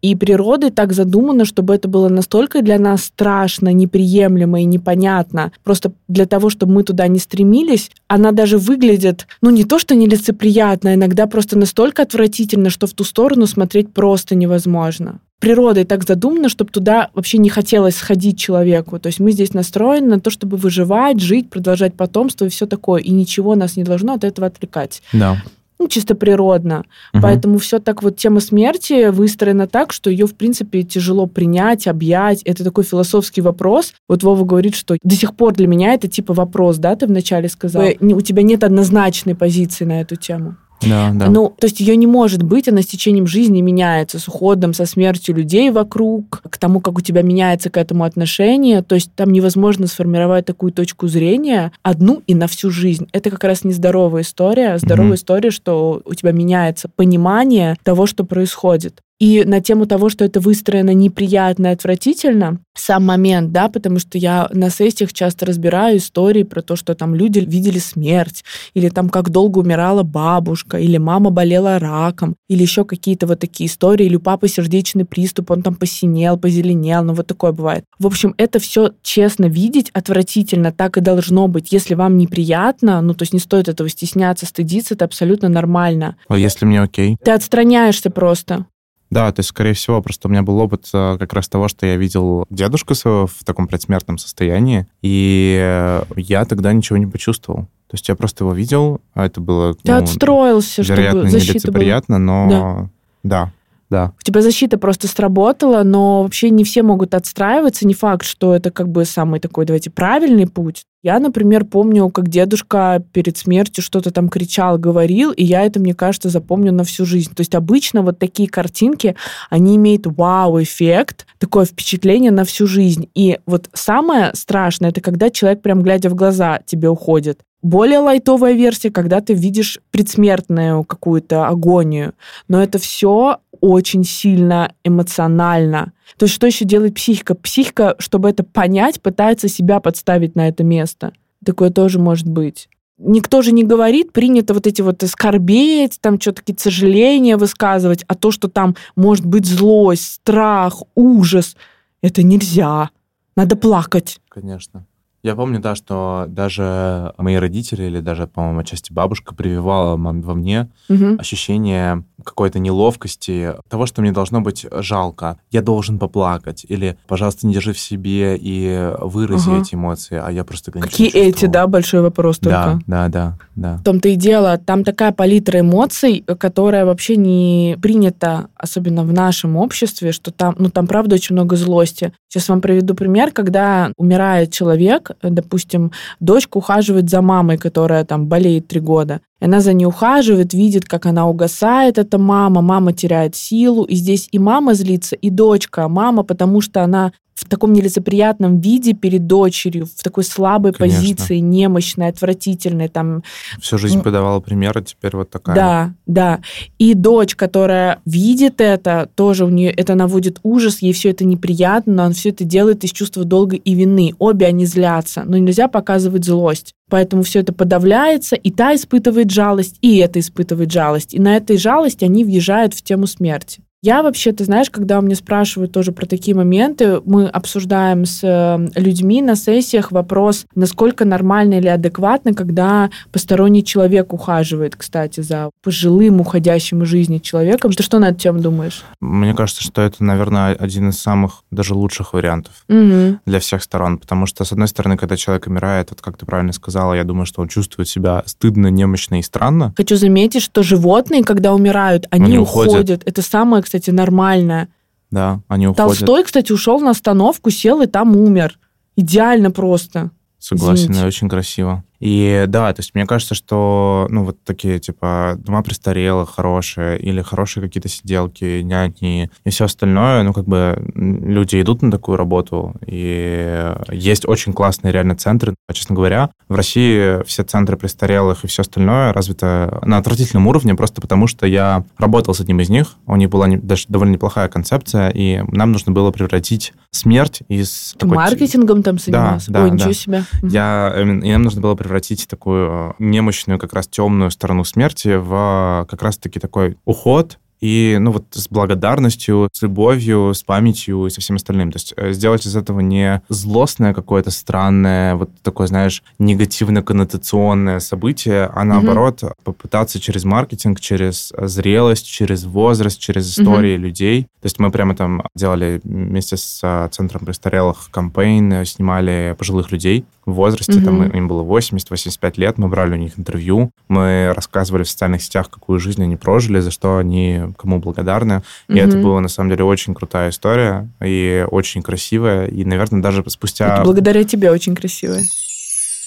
И 0.02 0.16
природой 0.16 0.69
так 0.69 0.94
задумано, 0.94 1.44
чтобы 1.46 1.74
это 1.74 1.88
было 1.88 2.08
настолько 2.08 2.62
для 2.62 2.78
нас 2.78 3.06
страшно, 3.06 3.74
неприемлемо 3.74 4.62
и 4.62 4.66
непонятно. 4.66 5.52
Просто 5.63 5.91
для 6.08 6.28
того, 6.28 6.52
чтобы 6.52 6.74
мы 6.74 6.84
туда 6.84 7.08
не 7.08 7.18
стремились, 7.18 7.90
она 8.07 8.31
даже 8.31 8.59
выглядит, 8.59 9.28
ну 9.41 9.50
не 9.50 9.63
то 9.63 9.80
что 9.80 9.96
нелицеприятно, 9.96 10.91
а 10.91 10.94
иногда 10.94 11.25
просто 11.25 11.57
настолько 11.57 12.03
отвратительно, 12.03 12.69
что 12.69 12.86
в 12.86 12.94
ту 12.94 13.03
сторону 13.03 13.47
смотреть 13.47 13.91
просто 13.91 14.36
невозможно. 14.36 15.19
Природой 15.40 15.84
так 15.84 16.03
задумано, 16.03 16.50
чтобы 16.50 16.72
туда 16.72 17.09
вообще 17.13 17.38
не 17.38 17.50
хотелось 17.50 17.96
сходить 17.96 18.40
человеку. 18.40 19.00
То 19.00 19.07
есть 19.07 19.19
мы 19.19 19.31
здесь 19.31 19.53
настроены 19.53 20.07
на 20.07 20.19
то, 20.19 20.31
чтобы 20.31 20.57
выживать, 20.57 21.19
жить, 21.19 21.50
продолжать 21.50 21.94
потомство 21.94 22.46
и 22.46 22.50
все 22.50 22.66
такое. 22.66 23.02
И 23.02 23.12
ничего 23.12 23.53
нас 23.53 23.78
не 23.78 23.84
должно 23.84 24.13
от 24.13 24.24
этого 24.24 24.47
отвлекать 24.47 25.02
Да. 25.13 25.44
Ну, 25.79 25.88
чисто 25.88 26.15
природно. 26.15 26.85
Мгм. 27.13 27.21
Поэтому 27.21 27.57
все 27.57 27.79
так 27.79 28.03
вот 28.03 28.17
тема 28.17 28.39
смерти 28.39 29.09
выстроена 29.09 29.67
так, 29.67 29.93
что 29.93 30.09
ее, 30.09 30.25
в 30.25 30.35
принципе, 30.35 30.83
тяжело 30.83 31.27
принять, 31.27 31.88
объять. 31.88 32.41
Это 32.43 32.63
такой 32.63 32.83
философский 32.83 33.41
вопрос. 33.41 33.93
Вот 34.07 34.23
Вова 34.23 34.43
говорит, 34.43 34.75
что 34.75 34.97
до 35.01 35.15
сих 35.15 35.35
пор 35.35 35.53
для 35.53 35.67
меня 35.67 35.93
это 35.93 36.07
типа 36.07 36.33
вопрос, 36.33 36.77
да, 36.77 36.95
ты 36.95 37.07
вначале 37.07 37.49
сказал. 37.49 37.83
У 37.99 38.21
тебя 38.21 38.41
нет 38.43 38.63
однозначной 38.63 39.35
позиции 39.35 39.85
на 39.85 40.01
эту 40.01 40.15
тему. 40.15 40.55
Да, 40.81 41.11
да. 41.13 41.27
Ну, 41.29 41.53
то 41.57 41.65
есть 41.65 41.79
ее 41.79 41.95
не 41.95 42.07
может 42.07 42.43
быть, 42.43 42.67
она 42.67 42.81
с 42.81 42.85
течением 42.85 43.25
жизни 43.27 43.61
меняется, 43.61 44.19
с 44.19 44.27
уходом, 44.27 44.73
со 44.73 44.85
смертью 44.85 45.35
людей 45.35 45.71
вокруг, 45.71 46.41
к 46.49 46.57
тому, 46.57 46.79
как 46.81 46.97
у 46.97 47.01
тебя 47.01 47.21
меняется 47.23 47.69
к 47.69 47.77
этому 47.77 48.03
отношение. 48.03 48.81
То 48.83 48.95
есть 48.95 49.11
там 49.15 49.31
невозможно 49.31 49.88
сформировать 49.88 50.45
такую 50.45 50.71
точку 50.71 51.07
зрения 51.07 51.71
одну 51.81 52.21
и 52.27 52.35
на 52.35 52.47
всю 52.47 52.69
жизнь. 52.69 53.07
Это 53.12 53.29
как 53.31 53.44
раз 53.44 53.63
нездоровая 53.63 54.21
история. 54.21 54.77
Здоровая 54.77 55.07
Мгм. 55.09 55.15
история, 55.15 55.51
что 55.51 56.01
у 56.06 56.13
тебя 56.13 56.31
меняется 56.31 56.89
понимание 56.95 57.75
того, 57.83 58.06
что 58.06 58.23
происходит. 58.23 59.01
И 59.19 59.44
на 59.46 59.62
тему 59.62 59.88
того, 59.88 60.10
что 60.10 60.25
это 60.25 60.40
выстроено 60.40 60.94
неприятно 60.94 61.68
и 61.68 61.72
отвратительно, 61.72 62.60
сам 62.75 63.06
момент, 63.06 63.52
да, 63.52 63.68
потому 63.69 63.98
что 63.98 64.19
я 64.19 64.48
на 64.54 64.69
сессиях 64.69 65.12
часто 65.12 65.48
разбираю 65.48 65.98
истории 65.98 66.44
про 66.44 66.62
то, 66.62 66.75
что 66.75 66.94
там 66.94 67.16
люди 67.16 67.40
видели 67.40 67.80
смерть, 67.80 68.44
или 68.75 68.90
там 68.90 69.10
как 69.10 69.31
долго 69.31 69.60
умирала 69.60 70.04
бабушка, 70.04 70.78
или 70.78 70.98
мама 70.98 71.31
болела 71.31 71.80
раком, 71.80 72.36
или 72.48 72.62
еще 72.62 72.86
какие-то 72.86 73.25
вот 73.25 73.40
такие 73.40 73.68
истории, 73.68 74.06
или 74.06 74.18
у 74.18 74.19
папы 74.19 74.48
сердечный 74.48 75.06
приступ, 75.06 75.50
он 75.50 75.64
там 75.64 75.75
посинел, 75.75 76.38
позеленел, 76.38 77.04
ну 77.04 77.14
вот 77.14 77.25
такое 77.25 77.52
бывает. 77.52 77.84
В 77.98 78.06
общем, 78.06 78.36
это 78.38 78.60
все 78.60 78.92
честно 79.02 79.46
видеть 79.46 79.90
отвратительно, 79.94 80.72
так 80.72 80.98
и 80.98 81.02
должно 81.02 81.48
быть. 81.48 81.72
Если 81.72 81.96
вам 81.96 82.18
неприятно, 82.18 83.02
ну 83.02 83.16
то 83.16 83.24
есть 83.24 83.34
не 83.34 83.40
стоит 83.40 83.68
этого 83.68 83.90
стесняться, 83.90 84.46
стыдиться, 84.46 84.94
это 84.94 85.06
абсолютно 85.06 85.50
нормально. 85.50 86.16
А 86.28 86.38
если 86.38 86.66
мне 86.66 86.81
окей? 86.81 87.18
Ты 87.24 87.31
отстраняешься 87.31 88.12
просто. 88.12 88.68
Да, 89.09 89.31
то 89.31 89.39
есть, 89.39 89.50
скорее 89.50 89.74
всего, 89.74 90.01
просто 90.01 90.27
у 90.27 90.31
меня 90.31 90.44
был 90.44 90.59
опыт 90.59 90.89
э, 90.94 91.18
как 91.18 91.33
раз 91.33 91.48
того, 91.48 91.68
что 91.68 91.86
я 91.86 91.95
видел 91.95 92.45
дедушку 92.50 92.94
своего 92.94 93.27
в 93.27 93.44
таком 93.45 93.68
предсмертном 93.68 94.18
состоянии, 94.18 94.86
и 95.01 96.01
я 96.15 96.45
тогда 96.45 96.74
ничего 96.74 96.98
не 96.98 97.06
почувствовал. 97.06 97.68
То 97.88 97.94
есть 97.94 98.09
я 98.09 98.15
просто 98.15 98.44
его 98.44 98.54
видел, 98.54 99.00
а 99.13 99.25
это 99.25 99.39
было, 99.39 99.74
Ты 99.75 99.94
ну, 99.94 99.98
отстроился, 100.00 100.81
вероятно, 100.81 101.21
чтобы 101.21 101.30
защита 101.31 101.71
была. 101.71 101.80
нелицеприятно, 101.80 102.18
но 102.18 102.89
да. 103.24 103.54
да. 103.89 104.13
У 104.19 104.24
тебя 104.24 104.42
защита 104.42 104.77
просто 104.77 105.07
сработала, 105.07 105.83
но 105.83 106.24
вообще 106.24 106.50
не 106.50 106.65
все 106.65 106.83
могут 106.83 107.13
отстраиваться. 107.13 107.88
Не 107.88 107.94
факт, 107.94 108.25
что 108.25 108.54
это 108.54 108.71
как 108.71 108.89
бы 108.89 109.06
самый 109.06 109.39
такой, 109.39 109.65
давайте, 109.65 109.89
правильный 109.89 110.48
путь. 110.48 110.83
Я, 111.07 111.19
например, 111.19 111.63
помню, 111.63 112.09
как 112.09 112.27
дедушка 112.27 113.01
перед 113.13 113.38
смертью 113.38 113.81
что-то 113.81 114.12
там 114.12 114.27
кричал, 114.27 114.77
говорил, 114.77 115.31
и 115.31 115.42
я 115.42 115.62
это, 115.63 115.80
мне 115.80 115.94
кажется, 115.94 116.27
запомню 116.27 116.74
на 116.74 116.83
всю 116.83 117.06
жизнь. 117.06 117.33
То 117.33 117.39
есть 117.39 117.56
обычно 117.56 118.01
вот 118.01 118.19
такие 118.19 118.50
картинки, 118.50 119.15
они 119.50 119.77
имеют 119.77 120.06
вау-эффект, 120.06 121.25
такое 121.38 121.63
впечатление 121.63 122.31
на 122.31 122.44
всю 122.44 122.68
жизнь. 122.68 123.07
И 123.15 123.39
вот 123.45 123.69
самое 123.71 124.31
страшное, 124.33 124.89
это 124.89 125.00
когда 125.00 125.30
человек 125.30 125.62
прям 125.62 125.81
глядя 125.81 126.09
в 126.09 126.13
глаза 126.13 126.59
тебе 126.65 126.89
уходит. 126.89 127.39
Более 127.62 128.00
лайтовая 128.00 128.54
версия, 128.54 128.92
когда 128.92 129.19
ты 129.19 129.33
видишь 129.33 129.80
предсмертную 129.92 130.83
какую-то 130.83 131.48
агонию. 131.48 132.13
Но 132.48 132.62
это 132.62 132.77
все 132.77 133.39
очень 133.59 134.04
сильно 134.04 134.74
эмоционально. 134.83 135.94
То 136.18 136.25
есть 136.25 136.36
что 136.36 136.48
еще 136.48 136.65
делает 136.65 136.94
психика? 136.94 137.36
Психика, 137.36 137.95
чтобы 138.00 138.30
это 138.30 138.44
понять, 138.44 139.01
пытается 139.01 139.48
себя 139.48 139.80
подставить 139.80 140.36
на 140.36 140.48
это 140.48 140.63
место. 140.63 141.13
Такое 141.44 141.71
тоже 141.71 142.00
может 142.00 142.27
быть. 142.27 142.69
Никто 143.00 143.44
же 143.44 143.51
не 143.51 143.63
говорит, 143.63 144.12
принято 144.12 144.56
вот 144.56 144.65
эти 144.65 144.81
вот 144.81 145.04
скорбеть, 145.06 146.00
там 146.01 146.19
что-то 146.19 146.42
какие-то 146.42 146.63
сожаления 146.63 147.38
высказывать, 147.38 148.04
а 148.07 148.15
то, 148.15 148.31
что 148.31 148.48
там 148.48 148.75
может 148.95 149.25
быть 149.25 149.45
злость, 149.45 150.13
страх, 150.13 150.81
ужас, 150.95 151.56
это 152.01 152.24
нельзя. 152.24 152.89
Надо 153.36 153.56
плакать. 153.56 154.19
Конечно. 154.30 154.88
Я 155.24 155.36
помню, 155.36 155.60
да, 155.60 155.75
что 155.75 156.25
даже 156.28 157.14
мои 157.18 157.36
родители 157.36 157.84
или 157.84 158.00
даже, 158.00 158.28
по-моему, 158.28 158.60
отчасти 158.60 158.94
бабушка 158.94 159.34
прививала 159.34 159.98
во 159.98 160.34
мне 160.34 160.69
угу. 160.90 161.18
ощущение 161.18 162.04
какой-то 162.27 162.59
неловкости, 162.59 163.53
того, 163.69 163.85
что 163.85 164.01
мне 164.01 164.12
должно 164.12 164.41
быть 164.41 164.65
жалко. 164.71 165.39
Я 165.51 165.62
должен 165.62 165.97
поплакать. 165.97 166.65
Или, 166.68 166.97
пожалуйста, 167.07 167.47
не 167.47 167.53
держи 167.53 167.74
в 167.74 167.79
себе 167.79 168.38
и 168.38 168.91
вырази 169.00 169.50
угу. 169.50 169.62
эти 169.62 169.75
эмоции, 169.75 170.21
а 170.24 170.29
я 170.31 170.44
просто 170.44 170.71
Какие 170.71 171.09
эти, 171.09 171.45
да, 171.45 171.68
большой 171.68 172.01
вопрос 172.01 172.39
только. 172.39 172.79
Да, 172.85 173.07
да, 173.07 173.07
да, 173.09 173.38
да. 173.56 173.77
В 173.77 173.83
том-то 173.83 174.09
и 174.09 174.15
дело, 174.15 174.57
там 174.57 174.83
такая 174.83 175.12
палитра 175.12 175.62
эмоций, 175.62 176.24
которая 176.39 176.85
вообще 176.85 177.15
не 177.15 177.77
принята, 177.81 178.50
особенно 178.56 179.03
в 179.03 179.13
нашем 179.13 179.56
обществе, 179.56 180.12
что 180.12 180.31
там, 180.31 180.56
ну, 180.57 180.69
там, 180.69 180.88
правда, 180.88 181.15
очень 181.15 181.35
много 181.35 181.56
злости. 181.56 182.13
Сейчас 182.27 182.50
вам 182.50 182.62
приведу 182.62 182.94
пример, 182.94 183.31
когда 183.31 183.91
умирает 183.97 184.51
человек, 184.51 185.12
допустим, 185.21 185.91
дочка 186.19 186.57
ухаживает 186.57 187.09
за 187.09 187.21
мамой, 187.21 187.57
которая 187.57 188.03
там 188.03 188.27
болеет 188.27 188.68
три 188.68 188.80
года. 188.80 189.21
Она 189.39 189.60
за 189.60 189.74
ней 189.74 189.86
ухаживает, 189.86 190.54
видит, 190.54 190.86
как 190.86 191.06
она 191.06 191.28
угасает, 191.28 191.98
эта 191.98 192.18
мама, 192.18 192.62
мама 192.62 192.92
теряет 192.94 193.36
силу, 193.36 193.84
и 193.84 193.95
здесь 193.95 194.28
и 194.31 194.39
мама 194.39 194.74
злится, 194.74 195.16
и 195.16 195.30
дочка. 195.30 195.88
Мама, 195.88 196.24
потому 196.24 196.62
что 196.62 196.84
она 196.84 197.12
в 197.38 197.45
таком 197.48 197.72
нелицеприятном 197.72 198.60
виде 198.60 198.94
перед 198.94 199.28
дочерью, 199.28 199.86
в 199.86 200.04
такой 200.04 200.24
слабой 200.24 200.74
Конечно. 200.74 201.00
позиции, 201.00 201.38
немощной, 201.38 202.10
отвратительной. 202.10 202.89
Там... 202.89 203.24
Всю 203.62 203.78
жизнь 203.78 204.01
подавала 204.01 204.39
примеры, 204.39 204.84
теперь 204.84 205.16
вот 205.16 205.30
такая. 205.30 205.56
Да, 205.56 205.94
да. 206.07 206.39
И 206.80 206.95
дочь, 206.95 207.36
которая 207.36 208.00
видит 208.06 208.60
это, 208.60 209.10
тоже 209.13 209.45
у 209.45 209.50
нее 209.50 209.69
это 209.69 209.94
наводит 209.94 210.39
ужас, 210.42 210.81
ей 210.81 210.94
все 210.94 211.12
это 211.12 211.25
неприятно, 211.25 211.94
но 211.94 212.04
она 212.06 212.13
все 212.13 212.30
это 212.30 212.44
делает 212.44 212.84
из 212.84 212.92
чувства 212.92 213.24
долга 213.24 213.56
и 213.56 213.75
вины. 213.75 214.13
Обе 214.18 214.48
они 214.48 214.66
злятся, 214.66 215.24
но 215.24 215.38
нельзя 215.38 215.68
показывать 215.68 216.25
злость. 216.25 216.74
Поэтому 216.90 217.22
все 217.22 217.42
это 217.42 217.54
подавляется, 217.54 218.36
и 218.36 218.50
та 218.50 218.74
испытывает 218.74 219.30
жалость, 219.30 219.78
и 219.81 219.98
это 219.98 220.19
испытывает 220.19 220.72
жалость. 220.72 221.13
И 221.13 221.19
на 221.19 221.36
этой 221.36 221.57
жалости 221.57 222.04
они 222.06 222.24
въезжают 222.24 222.74
в 222.74 222.81
тему 222.81 223.06
смерти. 223.07 223.62
Я 223.88 224.04
вообще, 224.04 224.34
ты 224.34 224.44
знаешь, 224.44 224.69
когда 224.69 225.00
у 225.00 225.01
меня 225.01 225.16
спрашивают 225.16 225.72
тоже 225.72 225.94
про 225.94 226.06
такие 226.06 226.36
моменты, 226.36 227.00
мы 227.06 227.25
обсуждаем 227.28 228.04
с 228.04 228.19
э, 228.22 228.68
людьми 228.75 229.22
на 229.22 229.38
сессиях 229.38 229.94
вопрос, 229.94 230.45
насколько 230.56 231.06
нормально 231.06 231.54
или 231.54 231.69
адекватно, 231.69 232.34
когда 232.34 232.89
посторонний 233.13 233.63
человек 233.63 234.12
ухаживает, 234.12 234.75
кстати, 234.75 235.22
за 235.22 235.51
пожилым, 235.63 236.19
уходящим 236.19 236.84
из 236.84 236.89
жизни 236.89 237.19
человеком. 237.19 237.72
Ты 237.72 237.81
что 237.81 238.00
на 238.00 238.10
эту 238.10 238.19
тему 238.19 238.42
думаешь? 238.42 238.84
Мне 239.00 239.34
кажется, 239.34 239.63
что 239.63 239.81
это, 239.81 240.04
наверное, 240.04 240.54
один 240.54 240.90
из 240.90 241.00
самых 241.00 241.44
даже 241.50 241.74
лучших 241.74 242.12
вариантов 242.12 242.66
угу. 242.68 243.19
для 243.25 243.40
всех 243.40 243.63
сторон, 243.63 244.00
потому 244.00 244.25
что, 244.25 244.44
с 244.44 244.51
одной 244.51 244.68
стороны, 244.68 244.98
когда 244.98 245.16
человек 245.16 245.48
умирает, 245.48 245.92
вот 245.92 246.01
как 246.01 246.18
ты 246.18 246.25
правильно 246.25 246.51
сказала, 246.51 246.94
я 246.94 247.06
думаю, 247.06 247.25
что 247.25 247.42
он 247.42 247.48
чувствует 247.48 247.88
себя 247.88 248.24
стыдно, 248.25 248.68
немощно 248.68 249.19
и 249.19 249.22
странно. 249.22 249.74
Хочу 249.78 249.95
заметить, 249.95 250.42
что 250.42 250.62
животные, 250.62 251.24
когда 251.24 251.54
умирают, 251.54 252.06
они, 252.10 252.25
они 252.25 252.38
уходят. 252.38 252.74
уходят. 252.74 253.04
Это 253.06 253.22
самое 253.22 253.63
кстати, 253.63 253.76
нормальная. 253.85 254.69
Да, 255.12 255.41
они 255.47 255.68
уходят. 255.68 256.00
Толстой, 256.00 256.24
кстати, 256.24 256.51
ушел 256.51 256.79
на 256.79 256.91
остановку, 256.91 257.50
сел 257.50 257.81
и 257.81 257.88
там 257.88 258.15
умер. 258.15 258.59
Идеально 258.95 259.51
просто. 259.51 260.12
Согласен, 260.39 260.91
Извините. 260.91 261.06
очень 261.06 261.29
красиво. 261.29 261.83
И 261.99 262.45
да, 262.47 262.71
то 262.73 262.79
есть 262.81 262.94
мне 262.94 263.05
кажется, 263.05 263.35
что, 263.35 264.07
ну, 264.09 264.23
вот 264.23 264.38
такие, 264.44 264.79
типа, 264.79 265.35
дома 265.38 265.63
престарелых 265.63 266.33
хорошие, 266.35 266.99
или 266.99 267.21
хорошие 267.21 267.63
какие-то 267.63 267.89
сиделки, 267.89 268.61
няни 268.61 269.31
и 269.44 269.49
все 269.49 269.65
остальное, 269.65 270.23
ну, 270.23 270.33
как 270.33 270.45
бы 270.45 270.91
люди 270.94 271.59
идут 271.61 271.81
на 271.81 271.91
такую 271.91 272.17
работу, 272.17 272.75
и 272.85 273.73
есть 273.91 274.27
очень 274.27 274.53
классные 274.53 274.91
реально 274.91 275.15
центры. 275.15 275.55
Честно 275.71 275.95
говоря, 275.95 276.29
в 276.47 276.55
России 276.55 277.23
все 277.25 277.44
центры 277.44 277.77
престарелых 277.77 278.44
и 278.44 278.47
все 278.47 278.61
остальное 278.61 279.13
развито 279.13 279.79
на 279.83 279.97
отвратительном 279.97 280.47
уровне, 280.47 280.75
просто 280.75 281.01
потому 281.01 281.27
что 281.27 281.45
я 281.47 281.83
работал 281.97 282.33
с 282.33 282.39
одним 282.39 282.59
из 282.59 282.69
них, 282.69 282.95
у 283.05 283.15
них 283.15 283.29
была 283.29 283.47
не, 283.47 283.57
даже 283.57 283.85
довольно 283.88 284.13
неплохая 284.13 284.47
концепция, 284.49 285.09
и 285.09 285.41
нам 285.51 285.71
нужно 285.71 285.91
было 285.91 286.11
превратить 286.11 286.73
смерть 286.91 287.41
из... 287.47 287.94
Ты 287.94 287.99
такой... 287.99 288.15
маркетингом 288.15 288.83
там 288.83 288.99
занимался? 288.99 289.51
Да, 289.51 289.63
Ой, 289.63 289.69
да, 289.69 289.75
ничего 289.75 289.89
да. 289.89 289.94
себе. 289.94 290.23
Я, 290.44 290.94
и 290.97 291.31
нам 291.31 291.44
нужно 291.44 291.61
было 291.61 291.75
превратить 291.75 291.87
такую 292.28 292.69
э, 292.69 292.94
немощную, 293.00 293.60
как 293.60 293.74
раз 293.74 293.88
темную 293.88 294.31
сторону 294.31 294.63
смерти 294.63 295.16
в 295.16 295.86
как 295.89 296.01
раз-таки 296.01 296.39
такой 296.39 296.78
уход 296.86 297.39
и, 297.59 297.98
ну, 298.00 298.12
вот 298.12 298.25
с 298.31 298.48
благодарностью, 298.50 299.50
с 299.51 299.62
любовью, 299.62 300.33
с 300.33 300.44
памятью 300.44 301.07
и 301.07 301.09
со 301.09 301.21
всем 301.21 301.38
остальным. 301.38 301.71
То 301.71 301.77
есть 301.77 301.94
э, 301.98 302.12
сделать 302.13 302.45
из 302.45 302.56
этого 302.56 302.80
не 302.81 303.21
злостное 303.30 303.94
какое-то 303.94 304.31
странное, 304.31 305.15
вот 305.15 305.30
такое, 305.42 305.68
знаешь, 305.68 306.04
негативно-коннотационное 306.19 307.80
событие, 307.80 308.50
а 308.54 308.63
наоборот 308.63 309.23
mm-hmm. 309.23 309.33
попытаться 309.44 309.99
через 309.99 310.23
маркетинг, 310.23 310.80
через 310.80 311.33
зрелость, 311.37 312.07
через 312.07 312.45
возраст, 312.45 312.99
через 312.99 313.31
истории 313.31 313.76
mm-hmm. 313.76 313.78
людей. 313.78 314.23
То 314.42 314.45
есть 314.45 314.59
мы 314.59 314.71
прямо 314.71 314.95
там 314.95 315.23
делали 315.35 315.81
вместе 315.83 316.37
с 316.37 316.61
э, 316.64 316.90
Центром 316.92 317.26
престарелых 317.26 317.90
кампейн, 317.92 318.54
э, 318.54 318.66
снимали 318.66 319.35
пожилых 319.37 319.71
людей 319.71 320.06
в 320.26 320.33
возрасте, 320.33 320.73
mm-hmm. 320.73 320.85
там 320.85 321.04
им 321.04 321.28
было 321.28 321.44
80-85 321.44 322.33
лет, 322.37 322.57
мы 322.57 322.68
брали 322.68 322.94
у 322.94 322.97
них 322.97 323.18
интервью, 323.18 323.71
мы 323.87 324.33
рассказывали 324.35 324.83
в 324.83 324.90
социальных 324.90 325.23
сетях, 325.23 325.49
какую 325.49 325.80
жизнь 325.80 326.04
они 326.04 326.18
прожили, 326.18 326.59
за 326.59 326.69
что 326.69 326.97
они 326.97 327.46
кому 327.54 327.80
благодарны. 327.80 328.42
И 328.68 328.73
mm-hmm. 328.73 328.87
это 328.87 328.97
была, 328.97 329.21
на 329.21 329.27
самом 329.27 329.49
деле, 329.49 329.63
очень 329.63 329.94
крутая 329.94 330.30
история 330.30 330.89
и 331.04 331.45
очень 331.49 331.81
красивая. 331.81 332.47
И, 332.47 332.66
наверное, 332.66 333.01
даже 333.01 333.23
спустя... 333.27 333.75
Это 333.75 333.83
благодаря 333.83 334.23
тебе 334.23 334.51
очень 334.51 334.75
красивая. 334.75 335.23